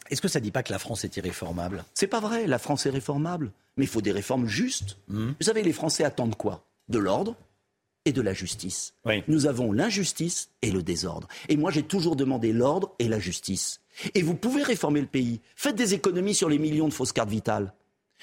[0.09, 1.83] Est-ce que ça ne dit pas que la France est irréformable?
[1.93, 3.51] C'est pas vrai, la France est réformable.
[3.77, 4.97] Mais il faut des réformes justes.
[5.07, 5.31] Hmm.
[5.39, 6.65] Vous savez, les Français attendent quoi?
[6.89, 7.35] De l'ordre,
[8.05, 8.93] et de la justice.
[9.27, 11.27] Nous avons l'injustice et le désordre.
[11.49, 13.79] Et moi, j'ai toujours demandé l'ordre et la justice.
[14.13, 15.39] Et vous pouvez réformer le pays.
[15.55, 17.73] Faites des économies sur les millions de fausses cartes vitales.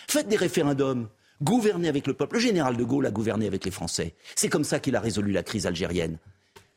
[0.08, 1.08] Faites des référendums.
[1.42, 2.34] Gouvernez avec le peuple.
[2.34, 4.14] Le général de Gaulle a gouverné avec les Français.
[4.34, 6.18] C'est comme ça qu'il a résolu la crise algérienne.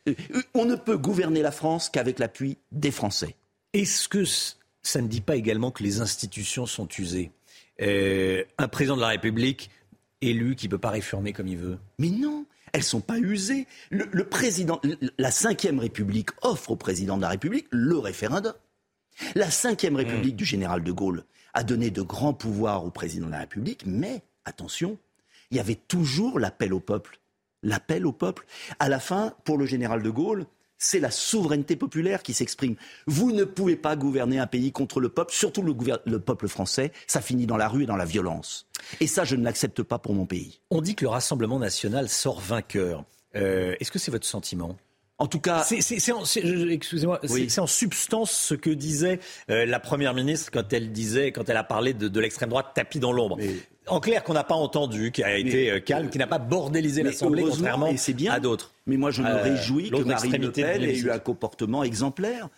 [0.08, 3.36] Euh, euh, on ne peut gouverner la France qu'avec l'appui des Français.
[3.74, 4.24] Est-ce que
[4.84, 7.32] ça ne dit pas également que les institutions sont usées
[7.82, 9.70] euh, Un président de la République
[10.22, 13.20] élu qui ne peut pas réformer comme il veut Mais non elles ne sont pas
[13.20, 13.68] usées.
[13.92, 14.82] Le, président,
[15.20, 18.54] la Ve République offre au président de la République le référendum.
[19.36, 20.38] La Ve République mmh.
[20.38, 21.24] du général de Gaulle
[21.54, 24.98] a donné de grands pouvoirs au président de la République, mais attention,
[25.52, 27.20] il y avait toujours l'appel au peuple.
[27.62, 28.44] L'appel au peuple.
[28.80, 30.48] À la fin, pour le général de Gaulle,
[30.78, 32.76] c'est la souveraineté populaire qui s'exprime.
[33.08, 35.76] Vous ne pouvez pas gouverner un pays contre le peuple, surtout le,
[36.06, 36.92] le, peuple français.
[37.08, 38.68] Ça finit dans la rue et dans la violence.
[39.00, 40.62] Et ça, je ne l'accepte pas pour mon pays.
[40.70, 43.06] On dit que le Rassemblement national sort vainqueur.
[43.36, 44.78] Euh, est-ce que c'est votre sentiment?
[45.20, 49.20] En tout cas, c'est en, excusez-moi, c'est en substance ce que disait
[49.50, 53.00] euh, la première ministre quand elle disait, quand elle a parlé de, l'extrême droite tapis
[53.00, 53.38] dans l'ombre.
[53.88, 57.04] En clair, qu'on n'a pas entendu, qui a été euh, calme, qui n'a pas bordélisé
[57.04, 58.74] l'Assemblée, contrairement bien, à d'autres.
[58.88, 62.50] Mais moi, je me réjouis que Marine Le Pen ait eu un comportement exemplaire.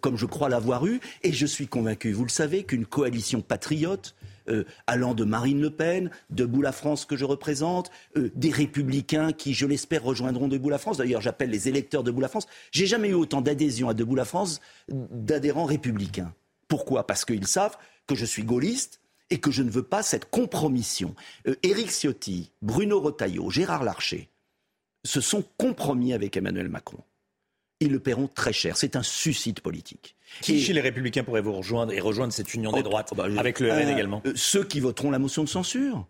[0.00, 4.14] comme je crois l'avoir eu, et je suis convaincu, vous le savez, qu'une coalition patriote
[4.48, 9.32] euh, allant de Marine Le Pen, Debout la France que je représente, euh, des républicains
[9.32, 10.96] qui, je l'espère, rejoindront Debout la France.
[10.96, 12.46] D'ailleurs, j'appelle les électeurs de Debout la France.
[12.72, 16.34] J'ai jamais eu autant d'adhésion à Debout la France d'adhérents républicains.
[16.66, 17.06] Pourquoi?
[17.06, 17.76] Parce qu'ils savent
[18.06, 19.00] que je suis gaulliste
[19.32, 21.14] et que je ne veux pas cette compromission.
[21.48, 24.28] Euh, Éric Ciotti, Bruno Retailleau, Gérard Larcher
[25.04, 27.02] se sont compromis avec Emmanuel Macron
[27.82, 28.76] ils le paieront très cher.
[28.76, 30.14] C'est un suicide politique.
[30.40, 33.26] Qui chez les Républicains pourrait vous rejoindre et rejoindre cette union des oh, droites, bah,
[33.36, 34.22] avec le RN euh, également?
[34.24, 36.06] euh, Ceux qui voteront la motion de censure.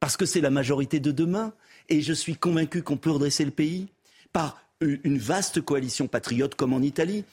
[0.00, 1.52] Parce que c'est la majorité de demain.
[1.88, 3.88] Et je suis convaincu qu'on peut redresser le pays
[4.32, 7.24] par une vaste coalition patriote comme en Italie.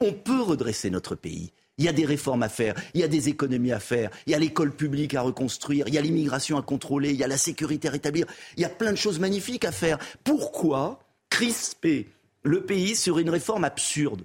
[0.00, 1.52] On peut redresser notre pays.
[1.78, 4.32] Il y a des réformes à faire, il y a des économies à faire, il
[4.32, 7.28] y a l'école publique à reconstruire, il y a l'immigration à contrôler, il y a
[7.28, 8.26] la sécurité à rétablir,
[8.56, 9.98] il y a plein de choses magnifiques à faire.
[10.24, 11.00] Pourquoi
[11.30, 12.08] crisper
[12.42, 14.24] le pays sur une réforme absurde?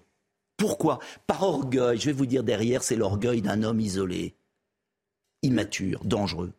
[0.58, 1.00] Pourquoi?
[1.28, 2.00] Par orgueil.
[2.00, 4.34] Je vais vous dire derrière, c'est l'orgueil d'un homme isolé,
[5.42, 6.54] immature, dangereux.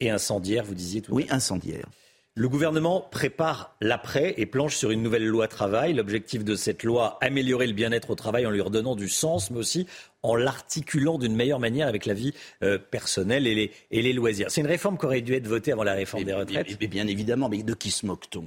[0.00, 1.86] Et incendiaire, vous disiez tout Oui, incendiaire.
[2.36, 5.94] Le gouvernement prépare l'après et planche sur une nouvelle loi travail.
[5.94, 9.58] L'objectif de cette loi, améliorer le bien-être au travail en lui redonnant du sens, mais
[9.58, 9.86] aussi
[10.22, 12.32] en l'articulant d'une meilleure manière avec la vie
[12.62, 14.46] euh, personnelle et les, loisirs.
[14.48, 16.78] C'est une réforme qui aurait dû être votée avant la réforme des retraites.
[16.78, 18.46] bien évidemment, mais de qui se moque-t-on?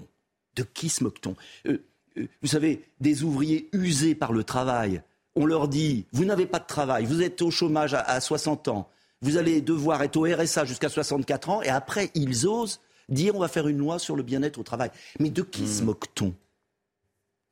[0.56, 1.36] De qui se moque-t-on?
[1.68, 1.84] Euh,
[2.18, 5.02] euh, vous savez, des ouvriers usés par le travail.
[5.36, 8.90] On leur dit, vous n'avez pas de travail, vous êtes au chômage à, 60 ans,
[9.22, 12.80] vous allez devoir être au RSA jusqu'à 64 ans, et après, ils osent
[13.14, 14.92] dire, on va faire une loi sur le bien-être au travail.
[15.20, 15.86] Mais de qui se hmm.
[15.86, 16.34] moque-t-on?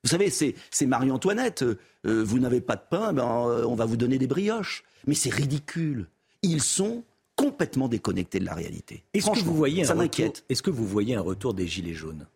[0.03, 1.77] Vous savez, c'est Marie-Antoinette, euh,
[2.07, 4.83] euh, vous n'avez pas de pain, ben, on va vous donner des brioches.
[5.05, 6.07] Mais c'est ridicule.
[6.41, 7.03] Ils sont
[7.35, 9.03] complètement déconnectés de la réalité.
[9.13, 10.43] Est-ce que vous voyez ça m'inquiète.
[10.49, 12.27] Est-ce que vous voyez un retour des gilets jaunes?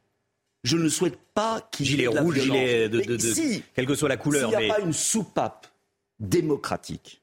[0.63, 4.17] Je ne souhaite pas qu'il gilet rouge, gilet de, de, si, quelle que soit la
[4.17, 4.49] couleur.
[4.49, 5.67] S'il n'y a pas une soupape
[6.19, 7.21] démocratique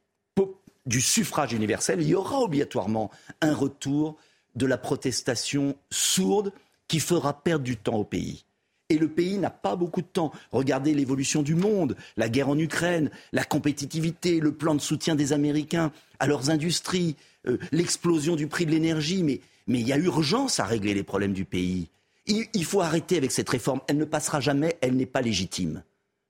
[0.87, 3.11] du suffrage universel, il y aura obligatoirement
[3.41, 4.17] un retour
[4.55, 6.53] de la protestation sourde
[6.89, 8.45] qui fera perdre du temps au pays.
[8.89, 10.33] Et le pays n'a pas beaucoup de temps.
[10.51, 15.33] Regardez l'évolution du monde, la guerre en Ukraine, la compétitivité, le plan de soutien des
[15.33, 17.17] Américains à leurs industries,
[17.49, 19.23] euh, l'explosion du prix de l'énergie.
[19.23, 21.89] Mais, mais il y a urgence à régler les problèmes du pays.
[22.27, 23.81] Il, faut arrêter avec cette réforme.
[23.89, 25.83] Elle ne passera jamais, elle n'est pas légitime.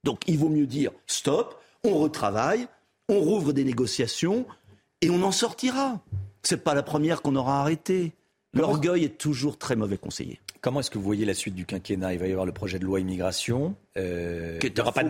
[0.05, 2.67] Donc il vaut mieux dire stop, on retravaille,
[3.09, 4.47] on rouvre des négociations
[5.01, 6.01] et on en sortira.
[6.45, 8.13] Ce n'est pas la première qu'on aura arrêtée.
[8.55, 10.41] L'orgueil est toujours très mauvais conseiller.
[10.61, 12.13] Comment est-ce que vous voyez la suite du quinquennat?
[12.13, 13.75] Il va y avoir le projet de loi immigration.
[13.97, 15.03] Euh, il n'y aura, pas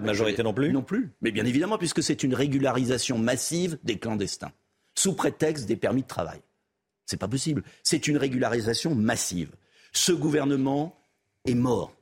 [0.00, 0.72] de majorité non plus?
[0.72, 1.10] Non plus.
[1.20, 4.52] Mais bien évidemment, puisque c'est une régularisation massive des clandestins,
[4.94, 6.40] sous prétexte des permis de travail.
[7.06, 7.64] C'est pas possible.
[7.82, 9.50] C'est une régularisation massive.
[9.92, 10.96] Ce gouvernement
[11.46, 11.92] est mort.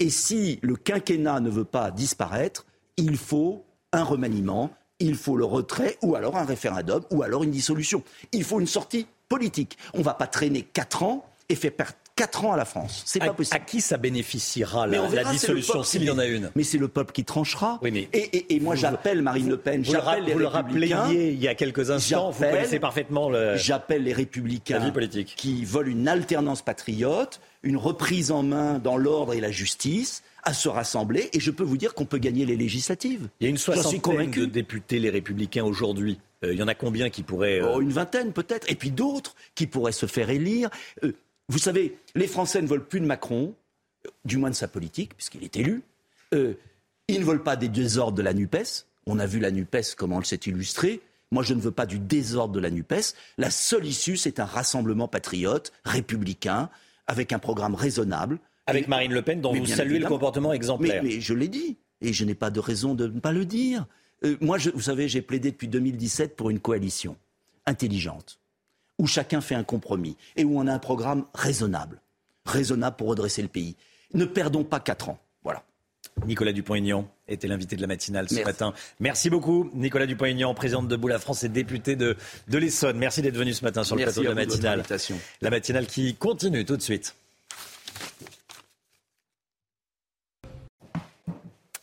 [0.00, 2.64] Et si le quinquennat ne veut pas disparaître,
[2.96, 7.50] il faut un remaniement, il faut le retrait, ou alors un référendum, ou alors une
[7.50, 8.02] dissolution.
[8.32, 9.76] Il faut une sortie politique.
[9.92, 13.02] On ne va pas traîner quatre ans et faire perdre 4 ans à la France.
[13.06, 13.56] C'est pas possible.
[13.56, 16.88] À qui ça bénéficiera la, la dissolution s'il y en a une Mais c'est le
[16.88, 17.80] peuple qui tranchera.
[17.82, 21.08] et, moi j'appelle Marine Le Pen, j'appelle les vous républicains.
[21.08, 24.92] le il y a quelques instants, vous connaissez parfaitement le, J'appelle les républicains la vie
[24.92, 25.34] politique.
[25.36, 30.52] qui veulent une alternance patriote, une reprise en main dans l'ordre et la justice à
[30.52, 33.28] se rassembler et je peux vous dire qu'on peut gagner les législatives.
[33.40, 36.18] Il y a une soixantaine de députés les républicains aujourd'hui.
[36.44, 37.60] Euh, il y en a combien qui pourraient...
[37.60, 38.70] Euh, oh, une vingtaine peut-être.
[38.70, 40.68] Et puis d'autres qui pourraient se faire élire.
[41.02, 41.12] Euh,
[41.48, 43.54] Vous savez, les Français ne veulent plus de Macron,
[44.24, 45.82] du moins de sa politique, puisqu'il est élu.
[46.32, 46.54] Euh,
[47.08, 48.86] ils ne veulent pas des désordres de la NUPES.
[49.06, 51.00] On a vu la NUPES, comment elle s'est illustrée.
[51.30, 53.14] Moi, je ne veux pas du désordre de la NUPES.
[53.38, 56.70] La seule issue, c'est un rassemblement patriote, républicain,
[57.06, 58.38] avec un programme raisonnable.
[58.66, 61.02] Avec Marine Le Pen, dont vous saluez le comportement exemplaire.
[61.02, 63.86] Mais, je l'ai dit, et je n'ai pas de raison de ne pas le dire.
[64.24, 67.16] Euh, moi, vous savez, j'ai plaidé depuis 2017 pour une coalition
[67.66, 68.38] intelligente,
[68.98, 72.00] où chacun fait un compromis, et où on a un programme raisonnable.
[72.46, 73.76] Raisonnable pour redresser le pays.
[74.12, 75.18] Ne perdons pas quatre ans.
[75.42, 75.62] Voilà.
[76.26, 78.72] Nicolas Dupont-Aignan était l'invité de la matinale ce matin.
[79.00, 82.16] Merci beaucoup, Nicolas Dupont-Aignan, président de Debout la France et député de,
[82.48, 82.98] de l'Essonne.
[82.98, 84.84] Merci d'être venu ce matin sur le plateau de la matinale.
[85.40, 87.16] La matinale qui continue tout de suite.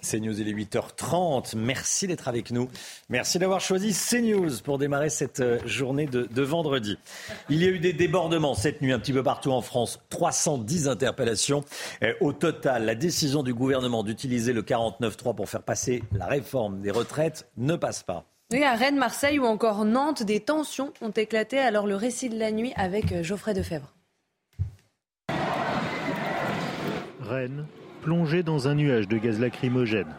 [0.01, 1.55] CNews, il est 8h30.
[1.55, 2.67] Merci d'être avec nous.
[3.09, 6.97] Merci d'avoir choisi CNews pour démarrer cette euh, journée de, de, vendredi.
[7.49, 9.99] Il y a eu des débordements cette nuit un petit peu partout en France.
[10.09, 11.63] 310 interpellations.
[12.03, 16.81] Euh, au total, la décision du gouvernement d'utiliser le 49.3 pour faire passer la réforme
[16.81, 18.25] des retraites ne passe pas.
[18.51, 21.57] Oui, à Rennes, Marseille ou encore Nantes, des tensions ont éclaté.
[21.57, 23.93] Alors le récit de la nuit avec euh, Geoffrey Defebvre.
[27.21, 27.65] Rennes,
[28.01, 30.13] plongé dans un nuage de gaz lacrymogène.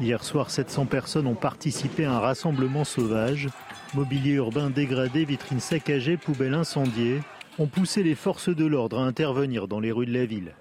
[0.00, 3.48] Hier soir, 700 personnes ont participé à un rassemblement sauvage.
[3.94, 7.20] Mobilier urbain dégradé, vitrines saccagées, poubelles incendiées
[7.58, 10.52] ont poussé les forces de l'ordre à intervenir dans les rues de la ville.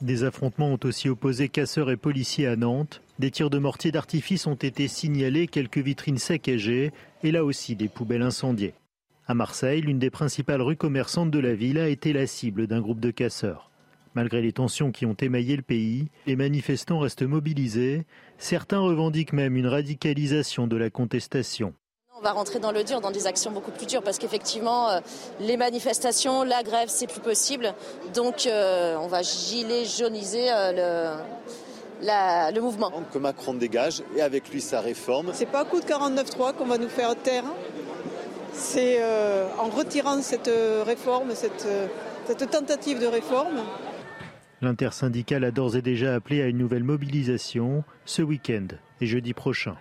[0.00, 3.02] Des affrontements ont aussi opposé casseurs et policiers à Nantes.
[3.18, 6.92] Des tirs de mortier d'artifice ont été signalés, quelques vitrines saccagées
[7.22, 8.74] et là aussi des poubelles incendiées.
[9.26, 12.80] À Marseille, l'une des principales rues commerçantes de la ville a été la cible d'un
[12.80, 13.71] groupe de casseurs.
[14.14, 18.04] Malgré les tensions qui ont émaillé le pays, les manifestants restent mobilisés.
[18.36, 21.72] Certains revendiquent même une radicalisation de la contestation.
[22.18, 25.00] On va rentrer dans le dur, dans des actions beaucoup plus dures, parce qu'effectivement, euh,
[25.40, 27.74] les manifestations, la grève, c'est plus possible.
[28.14, 31.16] Donc, euh, on va gilet jauniser euh,
[32.02, 32.92] le, le mouvement.
[33.10, 35.30] Que Macron dégage et avec lui sa réforme.
[35.32, 37.44] C'est pas à coup de 49.3 qu'on va nous faire taire.
[38.52, 39.02] C'est
[39.58, 40.50] en retirant cette
[40.84, 41.66] réforme, cette,
[42.26, 43.62] cette tentative de réforme,
[44.62, 48.68] L'intersyndicale a d'ores et déjà appelé à une nouvelle mobilisation ce week-end
[49.00, 49.76] et jeudi prochain.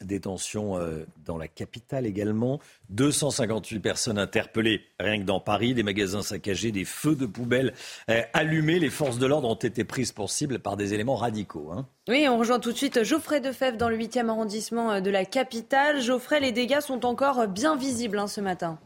[0.00, 2.60] Détention euh, dans la capitale également.
[2.90, 7.74] 258 personnes interpellées rien que dans Paris, des magasins saccagés, des feux de poubelle
[8.08, 8.78] euh, allumés.
[8.78, 11.72] Les forces de l'ordre ont été prises pour cible par des éléments radicaux.
[11.72, 11.86] Hein.
[12.08, 15.24] Oui, on rejoint tout de suite Geoffrey Defebvre dans le 8e arrondissement euh, de la
[15.24, 16.00] capitale.
[16.00, 18.78] Geoffrey, les dégâts sont encore bien visibles hein, ce matin.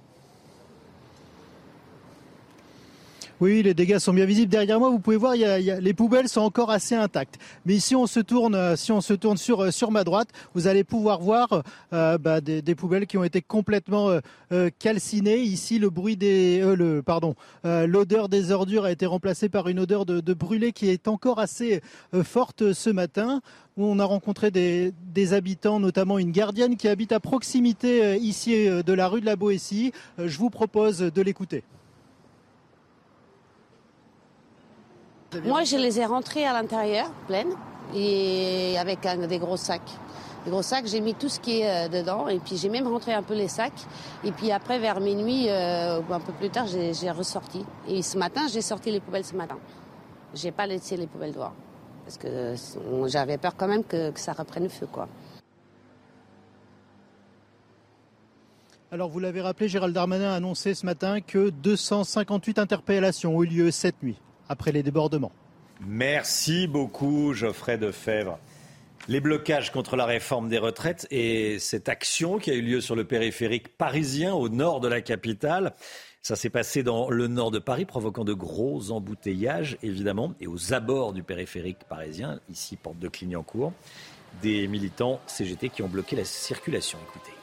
[3.41, 4.51] Oui, les dégâts sont bien visibles.
[4.51, 7.39] Derrière moi, vous pouvez voir, il y a, les poubelles sont encore assez intactes.
[7.67, 10.29] Mais si on se tourne, euh, si on se tourne sur, euh, sur ma droite,
[10.55, 14.21] vous allez pouvoir voir euh, bah, des, poubelles qui ont été complètement
[14.53, 15.39] euh, calcinées.
[15.39, 17.35] Ici, le bruit des, euh, le, pardon,
[17.65, 21.81] l'odeur des ordures a été remplacée par une odeur de, brûlé qui est encore assez
[22.23, 23.41] forte ce matin
[23.77, 28.93] on a rencontré des, des, habitants, notamment une gardienne qui habite à proximité ici de
[28.93, 29.91] la rue de la Boétie.
[30.17, 31.65] Je vous propose de l'écouter.
[35.43, 37.53] Moi, je les ai rentrées à l'intérieur, pleines,
[37.95, 39.81] et avec un, des gros sacs.
[40.45, 42.87] Des gros sacs, j'ai mis tout ce qui est euh, dedans, et puis j'ai même
[42.87, 43.87] rentré un peu les sacs.
[44.25, 47.65] Et puis après, vers minuit, euh, ou un peu plus tard, j'ai ressorti.
[47.89, 49.57] Et ce matin, j'ai sorti les poubelles ce matin.
[50.35, 51.55] J'ai pas laissé les poubelles dehors.
[52.05, 52.55] Parce que
[53.07, 55.09] j'avais peur quand même que, que ça reprenne feu, quoi.
[58.93, 63.47] Alors vous l'avez rappelé, Gérald Darmanin a annoncé ce matin que 258 interpellations ont eu
[63.47, 65.33] lieu cette nuit après les débordements.
[65.81, 68.39] Merci beaucoup, Geoffrey Defebvre.
[69.07, 72.97] Les blocages contre la réforme des retraites et cette action qui a eu lieu sur
[72.97, 75.75] le périphérique parisien au nord de la capitale.
[76.23, 80.73] Ça s'est passé dans le nord de Paris, provoquant de gros embouteillages, évidemment, et aux
[80.73, 83.75] abords du périphérique parisien, ici porte de Clignancourt,
[84.41, 86.99] des militants CGT qui ont bloqué la circulation.
[87.11, 87.34] Écoutez.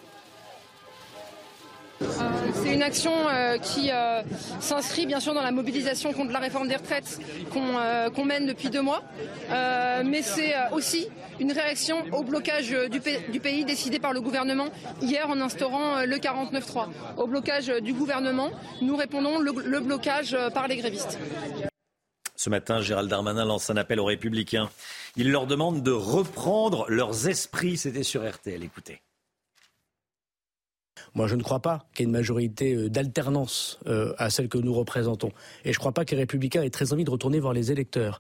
[2.54, 4.22] C'est une action euh, qui euh,
[4.60, 7.20] s'inscrit bien sûr dans la mobilisation contre la réforme des retraites
[7.52, 9.04] qu'on euh, qu mène depuis deux mois,
[10.04, 11.08] mais c'est aussi
[11.40, 14.68] une réaction au blocage du, pays décidé par le gouvernement
[15.02, 16.88] hier en instaurant le 49-3.
[17.18, 18.52] Au blocage du gouvernement,
[18.82, 21.18] nous répondons le blocage par les grévistes.
[22.42, 24.72] Ce matin, Gérald Darmanin lance un appel aux républicains.
[25.16, 27.78] Il leur demande de reprendre leurs esprits.
[27.78, 28.64] C'était sur RTL.
[28.64, 29.00] Écoutez.
[31.14, 34.48] Moi, je ne crois pas qu'il y ait une majorité euh, d'alternance euh, à celle
[34.48, 35.32] que nous représentons.
[35.66, 37.72] Et je ne crois pas que les républicains aient très envie de retourner voir les
[37.72, 38.20] électeurs.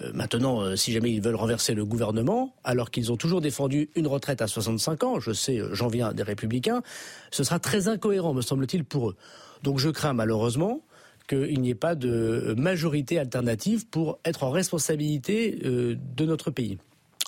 [0.00, 4.08] Euh, maintenant, si jamais ils veulent renverser le gouvernement, alors qu'ils ont toujours défendu une
[4.08, 6.82] retraite à 65 ans, je sais, j'en viens des républicains,
[7.30, 9.16] ce sera très incohérent, me semble-t-il, pour eux.
[9.62, 10.80] Donc je crains malheureusement
[11.28, 16.78] qu'il n'y ait pas de majorité alternative pour être en responsabilité de notre pays.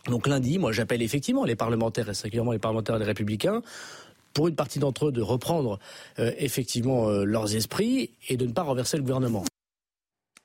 [0.06, 3.60] Donc lundi, moi j'appelle effectivement les parlementaires, et singulièrement les parlementaires des républicains,
[4.32, 5.78] pour une partie d'entre eux de reprendre
[6.19, 9.44] effectivement leurs esprits et de ne pas renverser le gouvernement.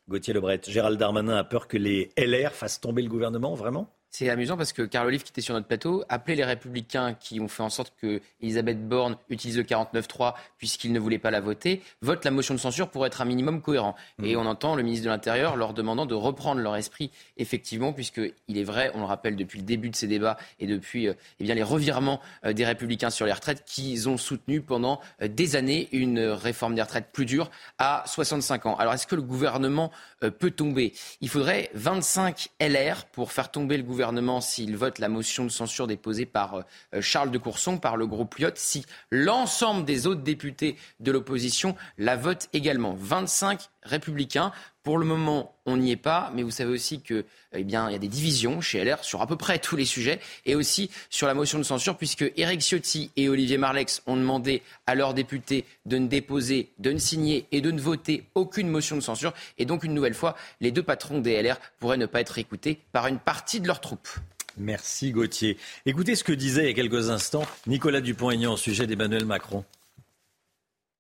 [0.07, 3.89] Gauthier Lebret, Gérald Darmanin a peur que les LR fassent tomber le gouvernement, vraiment?
[4.17, 7.41] C'est amusant parce que Carl Olive, qui était sur notre plateau, appelait les Républicains qui
[7.41, 11.41] ont fait en sorte que Elisabeth Borne utilise le 49.3 puisqu'il ne voulait pas la
[11.41, 13.93] voter, vote la motion de censure pour être un minimum cohérent.
[14.23, 14.39] Et mmh.
[14.39, 18.63] on entend le ministre de l'Intérieur leur demandant de reprendre leur esprit, effectivement, puisqu'il est
[18.63, 21.53] vrai, on le rappelle depuis le début de ces débats et depuis euh, eh bien,
[21.53, 25.89] les revirements euh, des Républicains sur les retraites, qu'ils ont soutenu pendant euh, des années
[25.91, 28.75] une réforme des retraites plus dure à 65 ans.
[28.77, 29.91] Alors est-ce que le gouvernement
[30.39, 30.93] peut tomber?
[31.19, 35.49] Il faudrait 25 LR pour faire tomber le gouvernement gouvernement s'il vote la motion de
[35.49, 36.63] censure déposée par
[36.93, 41.75] euh, Charles de Courson, par le groupe Lyot, si l'ensemble des autres députés de l'opposition
[41.97, 42.95] la votent également.
[42.99, 44.51] 25 républicains.
[44.85, 47.93] Pour le moment, on n'y est pas, mais vous savez aussi que, eh bien, il
[47.93, 50.91] y a des divisions chez LR sur à peu près tous les sujets, et aussi
[51.09, 55.15] sur la motion de censure, puisque Éric Ciotti et Olivier Marlex ont demandé à leurs
[55.15, 59.33] députés de ne déposer, de ne signer et de ne voter aucune motion de censure.
[59.57, 62.79] Et donc, une nouvelle fois, les deux patrons des LR pourraient ne pas être écoutés
[62.91, 64.09] par une partie de leurs troupes.
[64.55, 65.57] Merci Gauthier.
[65.87, 69.65] Écoutez ce que disait il y a quelques instants Nicolas Dupont-Aignan au sujet d'Emmanuel Macron.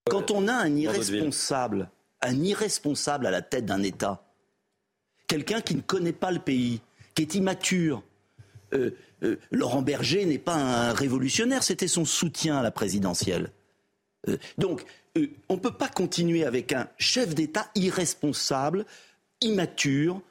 [0.09, 1.87] Quand on a un irresponsable
[2.21, 4.23] un irresponsable à la tête d'un État.
[5.27, 6.81] Quelqu'un qui ne connaît pas le pays,
[7.15, 8.03] qui est immature.
[8.73, 8.91] Euh,
[9.23, 13.51] euh, Laurent Berger n'est pas un révolutionnaire, c'était son soutien à la présidentielle.
[14.27, 14.85] Euh, donc,
[15.47, 18.85] on ne peut pas continuer avec un chef d'État irresponsable,
[19.39, 20.21] immature,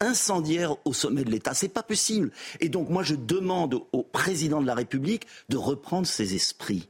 [0.00, 1.52] incendiaire au sommet de l'État.
[1.52, 2.30] C'est pas possible.
[2.60, 6.88] Et donc, moi, je demande au président de la République de reprendre ses esprits.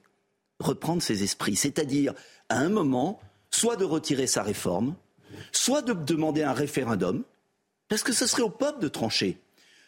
[0.60, 1.56] Reprendre ses esprits.
[1.56, 2.14] C'est-à-dire,
[2.48, 3.18] à un moment,
[3.54, 4.94] soit de retirer sa réforme,
[5.52, 7.22] soit de demander un référendum,
[7.88, 9.38] parce que ce serait au peuple de trancher,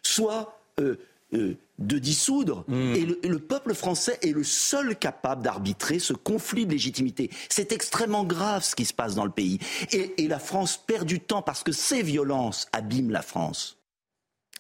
[0.03, 0.97] soit euh,
[1.33, 2.65] euh, de dissoudre.
[2.69, 2.95] Hmm.
[2.95, 7.31] Et le, peuple français est le seul capable d'arbitrer ce conflit de légitimité.
[7.49, 9.59] C'est extrêmement grave ce qui se passe dans le pays.
[9.93, 13.79] et la France perd du temps parce que ces violences abîment la France.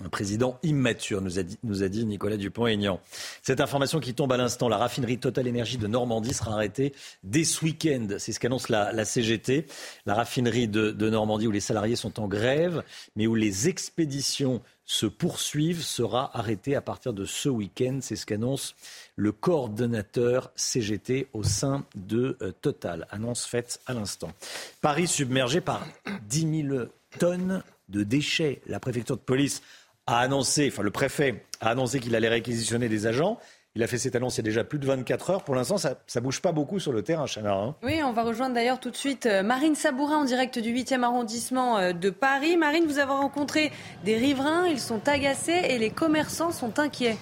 [0.03, 2.99] Un président immature, nous a dit, Nicolas Dupont-Aignan.
[3.43, 6.93] Cette information qui tombe à l'instant, la raffinerie Total Énergie de Normandie sera arrêtée
[7.23, 8.09] dès ce week-end.
[8.19, 9.66] C'est ce qu'annonce la, CGT.
[10.05, 12.83] La raffinerie de, Normandie où les salariés sont en grève,
[13.15, 18.01] mais où les expéditions se poursuivent, sera arrêtée à partir de ce week-end.
[18.03, 18.75] C'est ce qu'annonce
[19.15, 23.07] le coordonnateur CGT au sein de euh, Total.
[23.12, 24.33] Annonce faite à l'instant.
[24.81, 25.87] Paris submergé par
[26.29, 26.79] 10 000
[27.21, 28.61] tonnes de déchets.
[28.66, 29.62] La préfecture de police
[30.06, 33.39] a annoncé, enfin le préfet a annoncé qu'il allait réquisitionner des agents.
[33.76, 35.43] Il a fait cette annonce il y a déjà plus de 24 heures.
[35.43, 37.55] Pour l'instant, ça ne bouge pas beaucoup sur le terrain, Chana.
[37.55, 37.74] Hein.
[37.82, 41.02] Oui, on va rejoindre d'ailleurs tout de suite euh, Marine Sabourin en direct du 8e
[41.02, 42.56] arrondissement euh, de Paris.
[42.56, 43.72] Marine, vous avez rencontré
[44.05, 47.16] des riverains, ils sont agacés et les commerçants sont inquiets.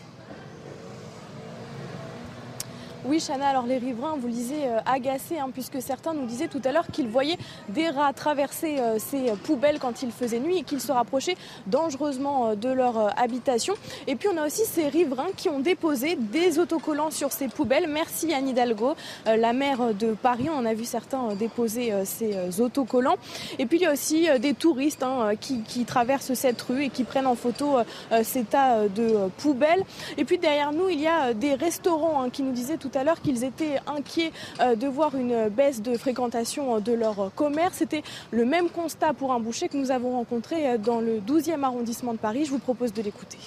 [3.05, 6.47] Oui, Chana, alors les riverains, vous le disiez, euh, agacés, hein, puisque certains nous disaient
[6.47, 7.39] tout à l'heure qu'ils voyaient
[7.69, 12.51] des rats traverser euh, ces poubelles quand il faisait nuit et qu'ils se rapprochaient dangereusement
[12.51, 13.75] euh, de leur habitation.
[14.07, 17.89] Et puis on a aussi ces riverains qui ont déposé des autocollants sur ces poubelles.
[17.89, 18.95] Merci Anne Hidalgo,
[19.27, 20.47] la maire de Paris.
[20.57, 23.17] On a vu certains déposer ces autocollants.
[23.59, 27.05] Et puis il y a aussi des touristes hein, qui, traversent cette rue et qui
[27.05, 27.79] prennent en photo
[28.23, 29.83] ces tas de poubelles.
[30.19, 33.05] Et puis derrière nous, il y a des restaurants hein, qui nous disaient tout à
[33.05, 37.75] l'heure qu'ils étaient inquiets euh, de voir une baisse de fréquentation euh, de leur commerce.
[37.79, 41.63] C'était le même constat pour un boucher que nous avons rencontré euh, dans le 12e
[41.63, 42.45] arrondissement de Paris.
[42.45, 43.39] Je vous propose de l'écouter.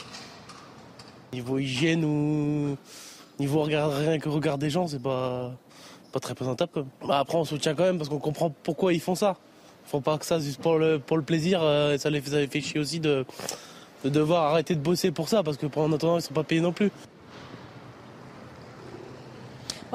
[1.34, 2.78] Niveau hygiène ou
[3.40, 5.52] niveau regard, rien que regard des gens, c'est pas,
[6.12, 6.86] pas très présentable.
[7.06, 9.36] Bah, après, on soutient quand même parce qu'on comprend pourquoi ils font ça.
[9.86, 11.60] Ils font pas que ça juste pour le, pour le plaisir.
[12.00, 13.26] ça, les, fait chier aussi de,
[14.04, 16.62] de devoir arrêter de bosser pour ça parce que pendant attendant, ils sont pas payés
[16.62, 16.92] non plus.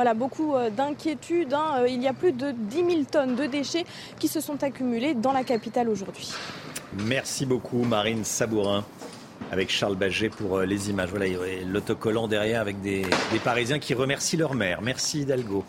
[0.00, 1.52] Voilà, beaucoup euh, d'inquiétudes.
[1.52, 1.80] Hein.
[1.80, 3.84] Euh, il y a plus de 10 000 tonnes de déchets
[4.18, 6.32] qui se sont accumulés dans la capitale aujourd'hui.
[7.04, 8.82] Merci beaucoup Marine Sabourin
[9.52, 11.10] avec Charles Baget pour euh, les images.
[11.10, 11.26] Voilà,
[11.66, 13.02] l'autocollant derrière avec des,
[13.44, 14.80] Parisiens qui remercient leur mère.
[14.80, 15.66] Merci Hidalgo.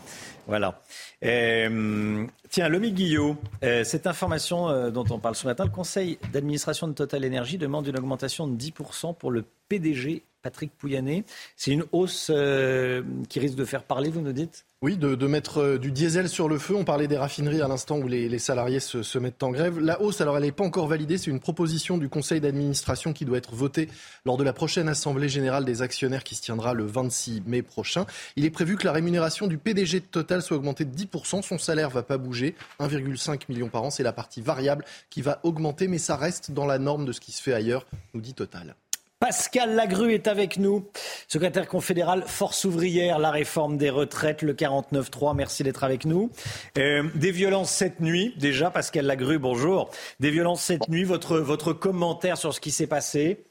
[0.48, 0.82] Voilà.
[1.22, 7.26] tiens, Lomi Guillot, cette information dont on parle ce matin, le conseil d'administration de Total
[7.26, 11.24] Energy demande une augmentation de 10% pour le PDG Patrick Pouyanné.
[11.56, 14.66] C'est une hausse euh, qui risque de faire parler, vous nous dites?
[14.84, 16.76] Oui, de, mettre euh, du diesel sur le feu.
[16.76, 19.80] On parlait des raffineries à l'instant où les, salariés se, mettent en grève.
[19.80, 21.20] La hausse, alors elle n'est pas encore validée.
[21.20, 23.90] C'est une proposition du conseil d'administration qui doit être votée
[24.26, 28.08] lors de la prochaine assemblée générale des actionnaires qui se tiendra le 26 mai prochain.
[28.36, 31.44] Il est prévu que la rémunération du PDG de Total soit augmentée de 10%.
[31.44, 32.56] Son salaire va pas bouger.
[32.80, 33.92] 1,5 million par an.
[33.92, 37.20] C'est la partie variable qui va augmenter, mais ça reste dans la norme de ce
[37.20, 37.86] qui se fait ailleurs,
[38.16, 38.76] nous dit Total.
[39.22, 40.84] Pascal Lagru est avec nous,
[41.28, 45.36] secrétaire confédéral Force ouvrière, la réforme des retraites, le 49-3.
[45.36, 46.32] Merci d'être avec nous.
[46.80, 49.92] Euh, des violences cette nuit, déjà, Pascal Lagru, bonjour.
[50.20, 53.46] Des violences cette nuit, votre, votre commentaire sur ce qui s'est passé?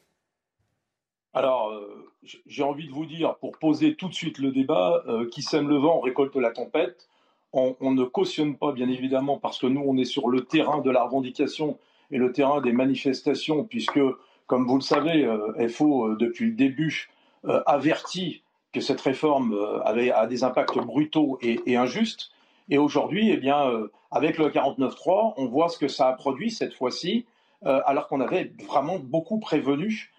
[1.33, 2.11] Alors, euh,
[2.47, 5.69] j'ai envie de vous dire, pour poser tout de suite le débat, euh, qui sème
[5.69, 7.07] le vent récolte la tempête.
[7.53, 10.81] On, on, ne cautionne pas, bien évidemment, parce que nous, on est sur le terrain
[10.81, 11.79] de la revendication
[12.11, 14.01] et le terrain des manifestations, puisque
[14.47, 17.09] comme vous le savez, euh, FO, euh, depuis le début,
[17.45, 18.43] euh, avertit
[18.73, 19.53] que cette réforme
[19.83, 22.31] avait a des impacts brutaux et, injustes.
[22.69, 23.69] Et aujourd'hui, eh bien,
[24.11, 27.25] avec le 49.3, on voit ce que ça a produit cette fois-ci,
[27.65, 30.13] alors qu'on avait vraiment beaucoup prévenu.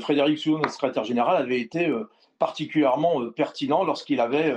[0.00, 1.94] Frédéric Soulon, notre secrétaire général, avait été
[2.38, 4.54] particulièrement pertinent lorsqu'il avait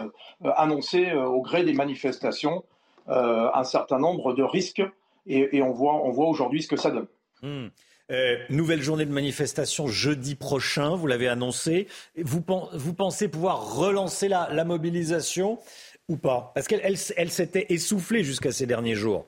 [0.56, 2.64] annoncé au gré des manifestations
[3.08, 4.84] un certain nombre de risques.
[5.28, 7.08] Et, on voit, on voit aujourd'hui ce que ça donne.
[7.42, 7.68] Hmm.
[8.10, 11.88] Euh, nouvelle journée de manifestation jeudi prochain, vous l'avez annoncé.
[12.18, 15.60] Vous, pensez pouvoir relancer la, mobilisation
[16.10, 16.52] ou pas?
[16.56, 19.26] Parce qu'elle elle, s'était essoufflée jusqu'à ces derniers jours.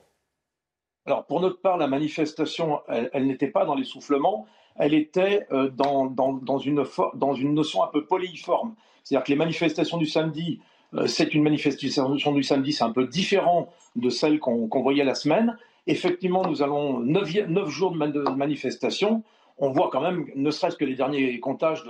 [1.06, 4.46] Alors, pour notre part, la manifestation, elle, n'était pas dans l'essoufflement,
[4.76, 6.84] elle était euh, dans, dans, une,
[7.14, 8.74] dans une notion un peu polyforme.
[9.02, 10.60] C'est-à-dire que les manifestations du samedi,
[10.94, 15.14] euh, c'est une manifestation du samedi, c'est un peu différent de celle qu'on voyait la
[15.14, 15.56] semaine.
[15.86, 17.28] Effectivement, nous allons neuf,
[17.68, 19.22] jours de, manifestation.
[19.58, 21.84] On voit quand même, ne serait-ce que les derniers comptages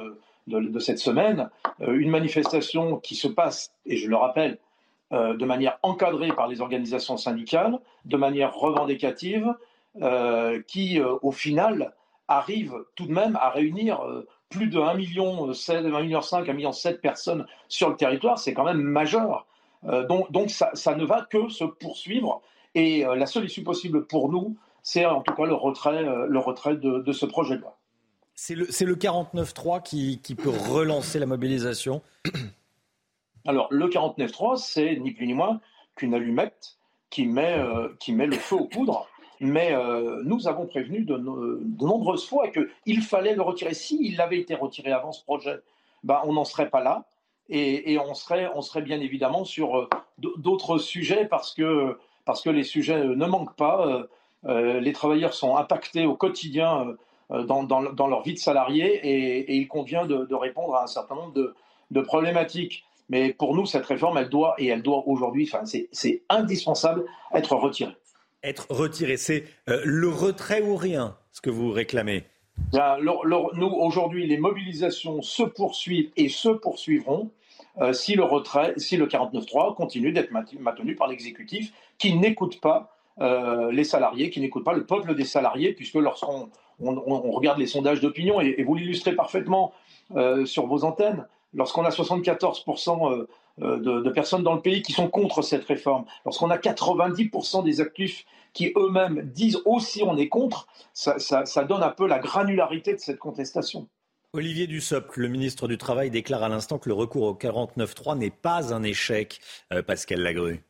[0.47, 1.49] de, cette semaine,
[1.81, 4.59] euh, une manifestation qui se passe, et je le rappelle,
[5.13, 9.55] euh, de manière encadrée par les organisations syndicales, de manière revendicative,
[10.03, 11.95] euh, qui au final
[12.27, 14.01] arrive tout de même à réunir
[14.49, 18.39] plus de 1 million 7, 1 million 5, 1 million 7 personnes sur le territoire,
[18.39, 19.47] c'est quand même majeur.
[20.09, 22.43] donc, ça, ne va que se poursuivre
[22.75, 26.27] et euh, la seule issue possible pour nous, c'est en tout cas le retrait, euh,
[26.27, 27.79] le retrait de, ce projet de loi.
[28.35, 32.03] C'est le, le 49-3 qui, qui peut relancer la mobilisation
[33.47, 35.61] Alors, le 49-3, c'est ni plus ni moins
[35.97, 36.79] qu'une allumette
[37.11, 39.09] qui met, euh, qui met le feu aux poudres.
[39.41, 39.75] Mais
[40.25, 43.75] nous avons prévenu de, de nombreuses fois qu'il fallait le retirer.
[43.75, 45.59] S'il avait été retiré avant ce projet,
[46.03, 47.05] ben, on n'en serait pas là.
[47.51, 52.51] Et, et, on, serait, on serait bien évidemment sur d'autres sujets parce que parce que
[52.51, 53.87] les sujets euh, ne manquent pas.
[53.87, 54.03] Euh,
[54.47, 56.95] euh, les travailleurs sont impactés au quotidien
[57.31, 61.33] dans, leur vie de salarié et, il convient de, répondre à un certain nombre
[61.91, 62.85] de, problématiques.
[63.09, 67.57] Mais pour nous, cette réforme, elle doit, et elle doit aujourd'hui, enfin, c'est indispensable, être
[67.57, 67.97] retirée.
[68.43, 72.25] Être retirée, c'est le retrait ou rien, ce que vous réclamez?
[72.75, 77.31] Nous, aujourd'hui, les mobilisations se poursuivent et se poursuivront.
[77.81, 82.97] Euh, si le retrait, si le 49.3 continue d'être maintenu par l'exécutif qui n'écoute pas
[83.21, 87.67] euh, les salariés, qui n'écoute pas le peuple des salariés, puisque lorsqu'on on, regarde les
[87.67, 89.73] sondages d'opinion, et, vous l'illustrez parfaitement
[90.15, 93.27] euh, sur vos antennes, lorsqu'on a 74%
[93.59, 98.25] de, personnes dans le pays qui sont contre cette réforme, lorsqu'on a 90% des actifs
[98.53, 103.19] qui eux-mêmes disent aussi on est contre, ça donne un peu la granularité de cette
[103.19, 103.89] contestation.
[104.35, 108.31] Olivier Dussopt, le ministre du Travail, déclare à l'instant que le recours au 49.3 n'est
[108.31, 109.41] pas un échec.
[109.73, 110.61] Euh, Pascal Lagrue.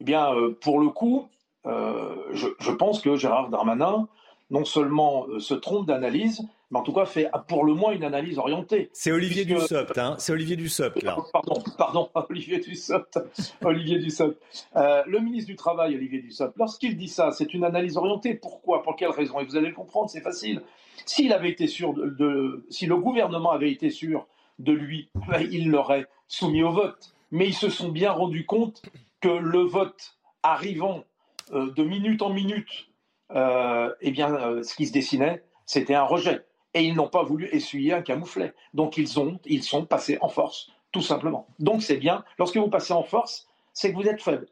[0.00, 1.30] Eh bien, euh, pour le coup,
[1.64, 4.08] euh, je, pense que Gérard Darmanin,
[4.50, 8.38] non seulement se trompe d'analyse, mais en tout cas fait pour le moins une analyse
[8.38, 8.90] orientée.
[8.92, 11.16] C'est Olivier Dussopt, hein C'est Olivier Dussopt, là.
[11.32, 13.20] Pardon, pardon, Olivier Dussopt.
[13.64, 14.38] Olivier Dussopt.
[14.74, 18.34] le ministre du Travail, Olivier Dussopt, lorsqu'il dit ça, c'est une analyse orientée.
[18.34, 18.82] Pourquoi?
[18.82, 19.40] Pour quelle raison?
[19.40, 20.60] Et vous allez le comprendre, c'est facile.
[21.06, 24.26] S'il avait été sûr de, si le gouvernement avait été sûr
[24.58, 27.14] de lui, ben, il l'aurait soumis au vote.
[27.30, 28.82] Mais ils se sont bien rendus compte
[29.20, 31.04] que le vote arrivant
[31.52, 32.88] euh, de minute en minute,
[33.32, 36.44] euh, eh bien, euh, ce qui se dessinait, c'était un rejet.
[36.74, 38.54] Et ils n'ont pas voulu essuyer un camouflet.
[38.74, 41.46] Donc ils, ont, ils sont passés en force, tout simplement.
[41.58, 42.24] Donc c'est bien.
[42.38, 44.48] Lorsque vous passez en force, c'est que vous êtes faible.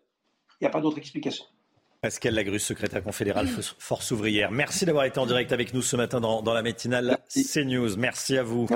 [0.60, 1.44] Il n'y a pas d'autre explication.
[2.06, 3.48] Pascal Lagrus, secrétaire confédéral
[3.80, 4.52] Force ouvrière.
[4.52, 7.96] Merci d'avoir été en direct avec nous ce matin dans, la matinale CNews.
[7.96, 8.68] Merci à vous.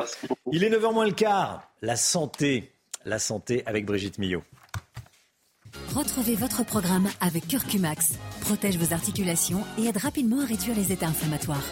[0.51, 1.71] Il est 9h moins le quart.
[1.81, 2.73] La santé,
[3.05, 4.43] la santé avec Brigitte Millot.
[5.95, 8.15] Retrouvez votre programme avec Curcumax.
[8.41, 11.71] Protège vos articulations et aide rapidement à réduire les états inflammatoires.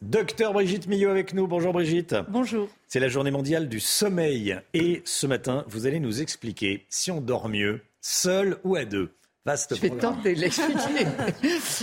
[0.00, 1.46] Docteur Brigitte Millot avec nous.
[1.46, 2.14] Bonjour Brigitte.
[2.28, 2.68] Bonjour.
[2.86, 4.58] C'est la journée mondiale du sommeil.
[4.72, 9.14] Et ce matin, vous allez nous expliquer si on dort mieux, seul ou à deux.
[9.44, 11.06] Vaste Je vais tenter de l'expliquer.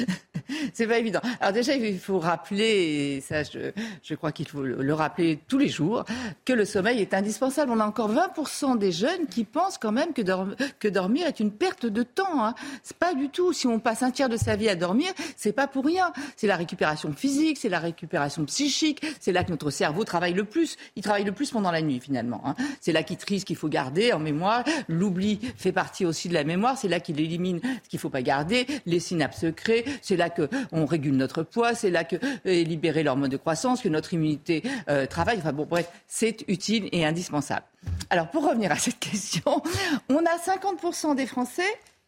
[0.74, 1.22] c'est pas évident.
[1.40, 5.70] Alors déjà, il faut rappeler, et ça je, crois qu'il faut le rappeler tous les
[5.70, 6.06] jours,
[6.46, 7.72] que le sommeil est indispensable.
[7.72, 11.86] On a encore 20% des jeunes qui pensent quand même que, dormir est une perte
[11.86, 12.46] de temps.
[12.46, 12.56] Hein.
[12.84, 13.54] C'est pas du tout.
[13.54, 16.12] Si on passe un tiers de sa vie à dormir, c'est pas pour rien.
[16.36, 20.44] C'est la récupération physique, c'est la récupération psychique, c'est là que notre cerveau travaille le
[20.44, 20.78] plus.
[20.96, 22.42] Il travaille le plus pendant la nuit finalement.
[22.46, 22.56] Hein.
[22.82, 24.64] C'est là qu'il trie ce qu'il faut garder en mémoire.
[24.88, 26.78] L'oubli fait partie aussi de la mémoire.
[26.78, 28.66] C'est là qu'il élimine ce qu'il faut pas garder.
[28.86, 29.86] Les synapses se créent.
[30.02, 33.90] C'est là qu'on régule notre poids, c'est là que est libéré l'hormone de croissance, que
[33.90, 35.38] notre immunité euh, travaille.
[35.38, 37.66] Enfin bon, bref, c'est utile et indispensable.
[38.10, 39.62] Alors pour revenir à cette question,
[40.10, 41.64] on a 50% des Français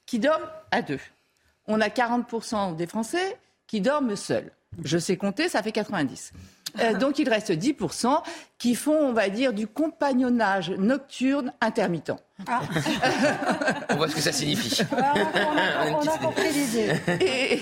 [0.06, 1.00] qui dorment à deux.
[1.68, 4.52] On a 40% des Français qui dorment seuls.
[4.84, 6.32] Je sais compter, ça fait 90.
[6.80, 8.22] Euh, donc il reste 10%
[8.58, 12.14] qui font, on va dire, du compagnonnage nocturne intermittent.
[12.46, 12.62] Ah.
[13.90, 14.84] on voit ce que ça signifie.
[14.92, 15.14] Ah,
[15.92, 17.62] on, a, compris l'idée.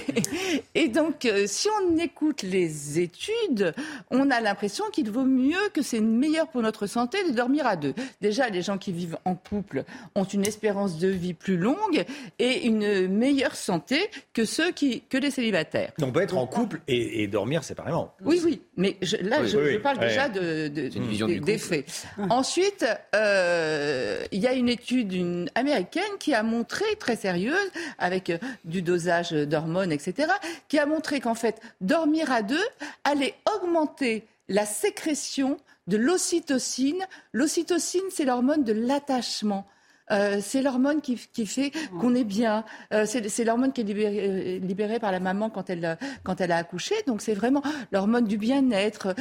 [0.76, 3.74] Et, donc, euh, si on écoute les études,
[4.12, 7.78] on a l'impression qu'il vaut mieux, que c'est meilleur pour notre santé de dormir à
[7.78, 7.94] deux.
[8.22, 12.04] Déjà, les gens qui vivent en couple ont une espérance de vie plus longue
[12.40, 15.94] et une meilleure santé que ceux qui, que les célibataires.
[15.98, 18.14] Donc, on peut être en couple et, dormir séparément.
[18.24, 18.62] Oui, oui.
[18.78, 21.86] Mais là, je, parle déjà de, des faits.
[22.30, 28.30] Ensuite, euh, il y a une étude une américaine qui a montré, très sérieuse, avec
[28.30, 30.28] euh, du dosage d'hormones, etc.,
[30.68, 32.66] qui a montré qu'en fait, dormir à deux
[33.04, 37.06] allait augmenter la sécrétion de l'ocytocine.
[37.32, 39.66] L'ocytocine, c'est l'hormone de l'attachement.
[40.11, 42.64] Euh, c'est l'hormone qui, fait qu'on est bien.
[42.93, 46.58] Euh, c'est l'hormone qui est libérée, libérée, par la maman quand elle, quand elle a
[46.58, 46.95] accouché.
[47.08, 49.16] Donc c'est vraiment l'hormone du bien-être.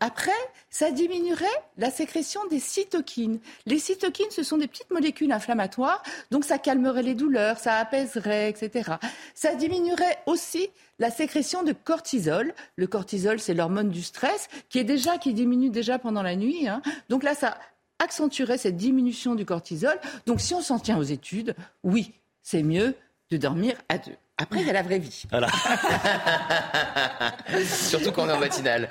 [0.00, 0.32] après,
[0.70, 3.38] ça diminuerait la sécrétion des cytokines.
[3.66, 8.48] Les cytokines, ce sont des petites molécules inflammatoires, donc ça calmerait les douleurs, ça apaiserait,
[8.48, 8.92] etc.
[9.34, 12.54] Ça diminuerait aussi la sécrétion de cortisol.
[12.76, 16.68] Le cortisol, c'est l'hormone du stress, qui est déjà qui diminue déjà pendant la nuit.
[16.68, 16.80] Hein.
[17.08, 17.58] Donc là, ça
[18.02, 19.98] accentuerait cette diminution du cortisol.
[20.26, 22.94] Donc si on s'en tient aux études, oui, c'est mieux
[23.30, 24.16] de dormir à deux.
[24.38, 25.24] Après, il y a la vraie vie.
[25.30, 25.48] Voilà.
[27.64, 28.88] Surtout quand on est en matinale.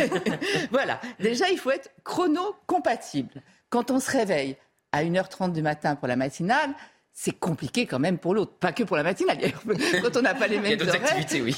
[0.70, 1.00] voilà.
[1.18, 3.42] Déjà, il faut être chrono-compatible.
[3.68, 4.56] Quand on se réveille
[4.92, 6.70] à 1h30 du matin pour la matinale,
[7.18, 8.52] c'est compliqué quand même pour l'autre.
[8.60, 9.38] Pas que pour la matinale.
[10.02, 11.56] Quand on n'a pas les mêmes horaires, oui.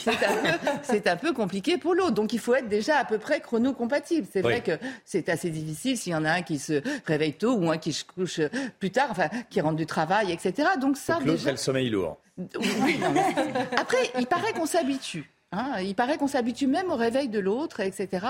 [0.83, 2.13] c'est un, peu compliqué pour l'autre.
[2.13, 4.29] Donc il faut être déjà à peu près chrono-compatible.
[4.33, 7.57] C'est vrai que c'est assez difficile s'il y en a un qui se réveille tôt
[7.57, 8.41] ou un qui se couche
[8.79, 10.69] plus tard, enfin qui rentre du travail, etc.
[10.81, 11.51] Donc ça, l'autre, déjà...
[11.51, 12.19] le sommeil lourd.
[12.39, 13.01] Oui,
[13.77, 15.29] Après, il paraît qu'on s'habitue.
[15.51, 15.81] Hein.
[15.81, 18.29] il paraît qu'on s'habitue même au réveil de l'autre, etc.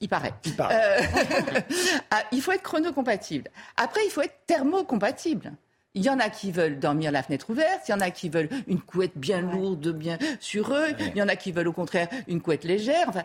[0.00, 0.32] Il paraît.
[0.46, 1.02] Il, paraît.
[1.02, 1.60] Euh,
[2.10, 3.50] ah, il faut être chrono-compatible.
[3.76, 5.52] Après, il faut être thermo-compatible.
[5.96, 8.28] Il y en a qui veulent dormir la fenêtre ouverte, il y en a qui
[8.28, 11.72] veulent une couette bien lourde, bien sur eux, il y en a qui veulent au
[11.72, 13.08] contraire une couette légère.
[13.08, 13.22] Enfin,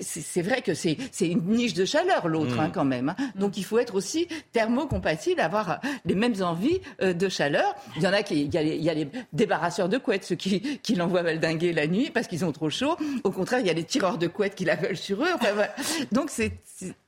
[0.00, 2.72] c'est vrai que c'est une niche de chaleur l'autre hein, mm.
[2.72, 3.10] quand même.
[3.10, 3.16] Hein.
[3.36, 7.74] Donc il faut être aussi thermocompatible, avoir les mêmes envies euh, de chaleur.
[7.96, 9.98] Il y en a qui, il y a les, il y a les débarrasseurs de
[9.98, 12.96] couettes, ceux qui, qui l'envoient valdinguer la nuit parce qu'ils ont trop chaud.
[13.22, 15.30] Au contraire, il y a les tireurs de couettes qui la veulent sur eux.
[15.34, 15.72] Enfin, voilà.
[16.10, 16.52] Donc c'est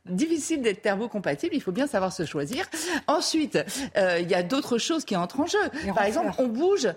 [0.06, 2.66] difficile d'être thermocompatible, il faut bien savoir se choisir.
[3.06, 3.58] Ensuite,
[3.96, 5.58] euh, il y a d'autres choses qui entrent en jeu.
[5.94, 6.88] Par exemple, on bouge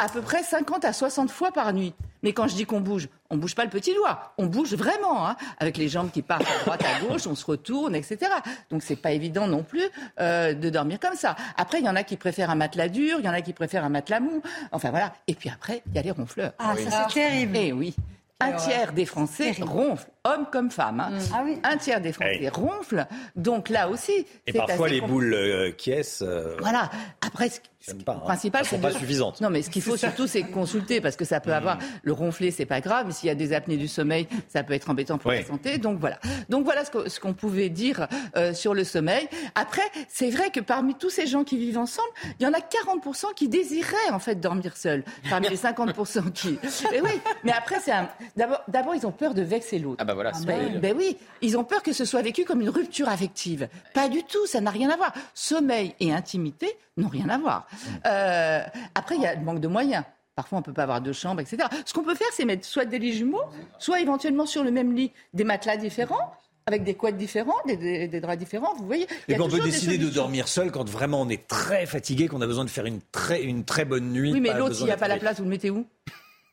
[0.00, 1.92] à peu près 50 à 60 fois par nuit.
[2.22, 5.26] Mais quand je dis qu'on bouge, on bouge pas le petit doigt, on bouge vraiment,
[5.28, 8.30] hein, avec les jambes qui partent à droite à gauche, on se retourne, etc.
[8.70, 9.84] Donc c'est pas évident non plus
[10.18, 11.36] euh, de dormir comme ça.
[11.58, 13.52] Après, il y en a qui préfèrent un matelas dur, il y en a qui
[13.52, 14.42] préfèrent un matelas mou.
[14.72, 15.12] Enfin voilà.
[15.26, 16.52] Et puis après, il y a les ronfleurs.
[16.58, 17.56] Ah, ça c'est terrible.
[17.56, 17.94] Eh oui.
[18.40, 21.00] Un tiers des Français ronflent, hommes comme femmes.
[21.00, 21.10] Hein.
[21.10, 21.32] Mm.
[21.34, 21.58] Ah oui.
[21.62, 23.06] Un tiers des Français ronflent.
[23.36, 24.26] Donc là aussi.
[24.46, 26.22] Et parfois les boules euh, qui est.
[26.22, 26.90] Euh, voilà.
[27.26, 27.50] Après,
[27.80, 28.20] ce pas, hein.
[28.24, 29.40] principal, c'est pas suffisante.
[29.40, 31.82] Non, mais ce qu'il faut surtout, c'est consulter parce que ça peut avoir mm.
[32.02, 33.06] le ronfler, c'est pas grave.
[33.06, 35.78] Mais s'il y a des apnées du sommeil, ça peut être embêtant pour la santé.
[35.78, 36.18] Donc voilà.
[36.48, 39.28] Donc voilà ce qu'on pouvait dire euh, sur le sommeil.
[39.54, 42.58] Après, c'est vrai que parmi tous ces gens qui vivent ensemble, il y en a
[42.58, 45.02] 40% qui désiraient en fait dormir seuls.
[45.30, 46.58] Parmi les 50% qui.
[46.90, 47.10] Mais oui.
[47.44, 48.08] Mais après, c'est un.
[48.36, 49.96] D'abord, ils ont peur de vexer l'autre.
[50.00, 50.32] Ah bah voilà.
[50.46, 53.68] ben, ben oui, ils ont peur que ce soit vécu comme une rupture affective.
[53.94, 54.46] Pas du tout.
[54.46, 55.12] Ça n'a rien à voir.
[55.34, 57.66] Sommeil et intimité n'ont rien à voir.
[58.06, 58.62] Euh,
[58.94, 60.04] après, il y a le manque de moyens.
[60.34, 61.68] Parfois, on ne peut pas avoir deux chambres, etc.
[61.84, 63.42] Ce qu'on peut faire, c'est mettre soit des lits jumeaux,
[63.78, 66.34] soit éventuellement sur le même lit des matelas différents
[66.66, 69.06] avec des couettes différentes, des, draps différents, vous voyez.
[69.28, 72.46] Et on peut décider de dormir seul quand vraiment on est très fatigué, qu'on a
[72.46, 74.32] besoin de faire une très, une très bonne nuit.
[74.32, 75.86] Oui, mais l'autre, s'il n'y a pas la place, vous le mettez où?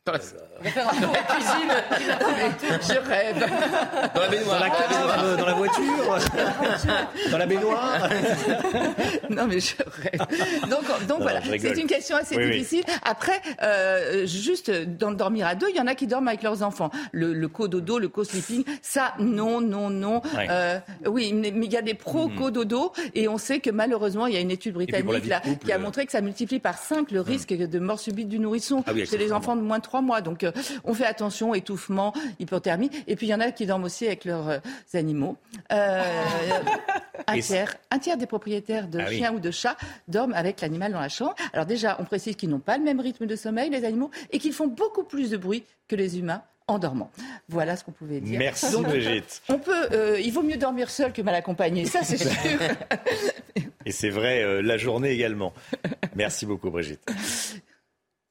[0.07, 1.71] Tour à cuisine.
[2.81, 3.45] je rêve.
[4.13, 4.59] Dans la baignoire.
[4.59, 6.17] Dans la cave, dans la voiture.
[7.31, 8.09] dans la baignoire.
[9.29, 10.19] non, mais je rêve.
[10.69, 12.83] Donc, donc voilà, c'est une question assez difficile.
[13.03, 16.91] Après, euh, juste dormir à deux, il y en a qui dorment avec leurs enfants.
[17.11, 20.21] Le, le co-dodo, le co-sleeping, ça, non, non, non.
[20.49, 23.11] Euh, oui, mais il y a des pro-co-dodo mhm.
[23.15, 25.79] et on sait que malheureusement, il y a une étude britannique là, qui a euh,
[25.79, 27.25] montré que ça multiplie par 5 le mhm.
[27.25, 30.21] risque de mort subite du nourrisson ah chez les enfants de moins de 3 mois.
[30.21, 30.45] Donc,
[30.83, 32.89] on fait attention, étouffement, hypothermie.
[33.07, 34.59] Et puis il y en a qui dorment aussi avec leurs euh,
[34.93, 35.37] animaux.
[35.71, 36.03] Euh,
[37.27, 39.77] un, tiers, un tiers des propriétaires de ah chiens ou de chats
[40.07, 41.35] dorment avec l'animal dans la chambre.
[41.53, 44.39] Alors déjà, on précise qu'ils n'ont pas le même rythme de sommeil, les animaux, et
[44.39, 47.09] qu'ils font beaucoup plus de bruit que les humains en dormant.
[47.47, 48.37] Voilà ce qu'on pouvait dire.
[48.37, 49.41] Merci Brigitte.
[49.47, 52.31] On peut, euh, il vaut mieux dormir seul que mal accompagné, ça c'est sûr.
[53.85, 55.53] Et c'est vrai la journée également.
[56.15, 56.99] Merci beaucoup Brigitte.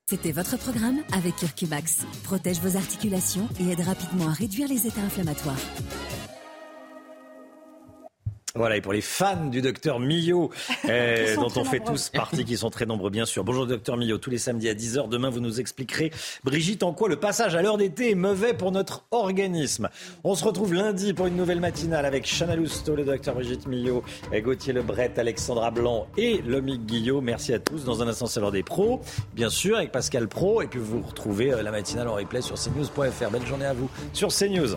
[0.09, 2.07] C'était votre programme avec Curcumax.
[2.23, 5.59] Protège vos articulations et aide rapidement à réduire les états inflammatoires.
[8.57, 10.51] Voilà, et pour les fans du docteur Millot,
[10.89, 13.45] euh, dont on fait tous partie, qui sont très nombreux bien sûr.
[13.45, 15.09] Bonjour docteur Millot, tous les samedis à 10h.
[15.09, 16.11] Demain, vous nous expliquerez,
[16.43, 19.91] Brigitte, en quoi le passage à l'heure d'été est mauvais pour notre organisme.
[20.25, 24.03] On se retrouve lundi pour une nouvelle matinale avec Chana Lousteau, le docteur Brigitte Millot,
[24.33, 27.21] Gauthier Lebret, Alexandra Blanc et Lomique Guillot.
[27.21, 27.85] Merci à tous.
[27.85, 29.03] Dans un instant, c'est l'heure des pros,
[29.35, 30.63] bien sûr, avec Pascal Pro.
[30.63, 33.31] Et puis vous retrouvez euh, la matinale en replay sur cnews.fr.
[33.31, 34.77] Belle journée à vous sur CNews.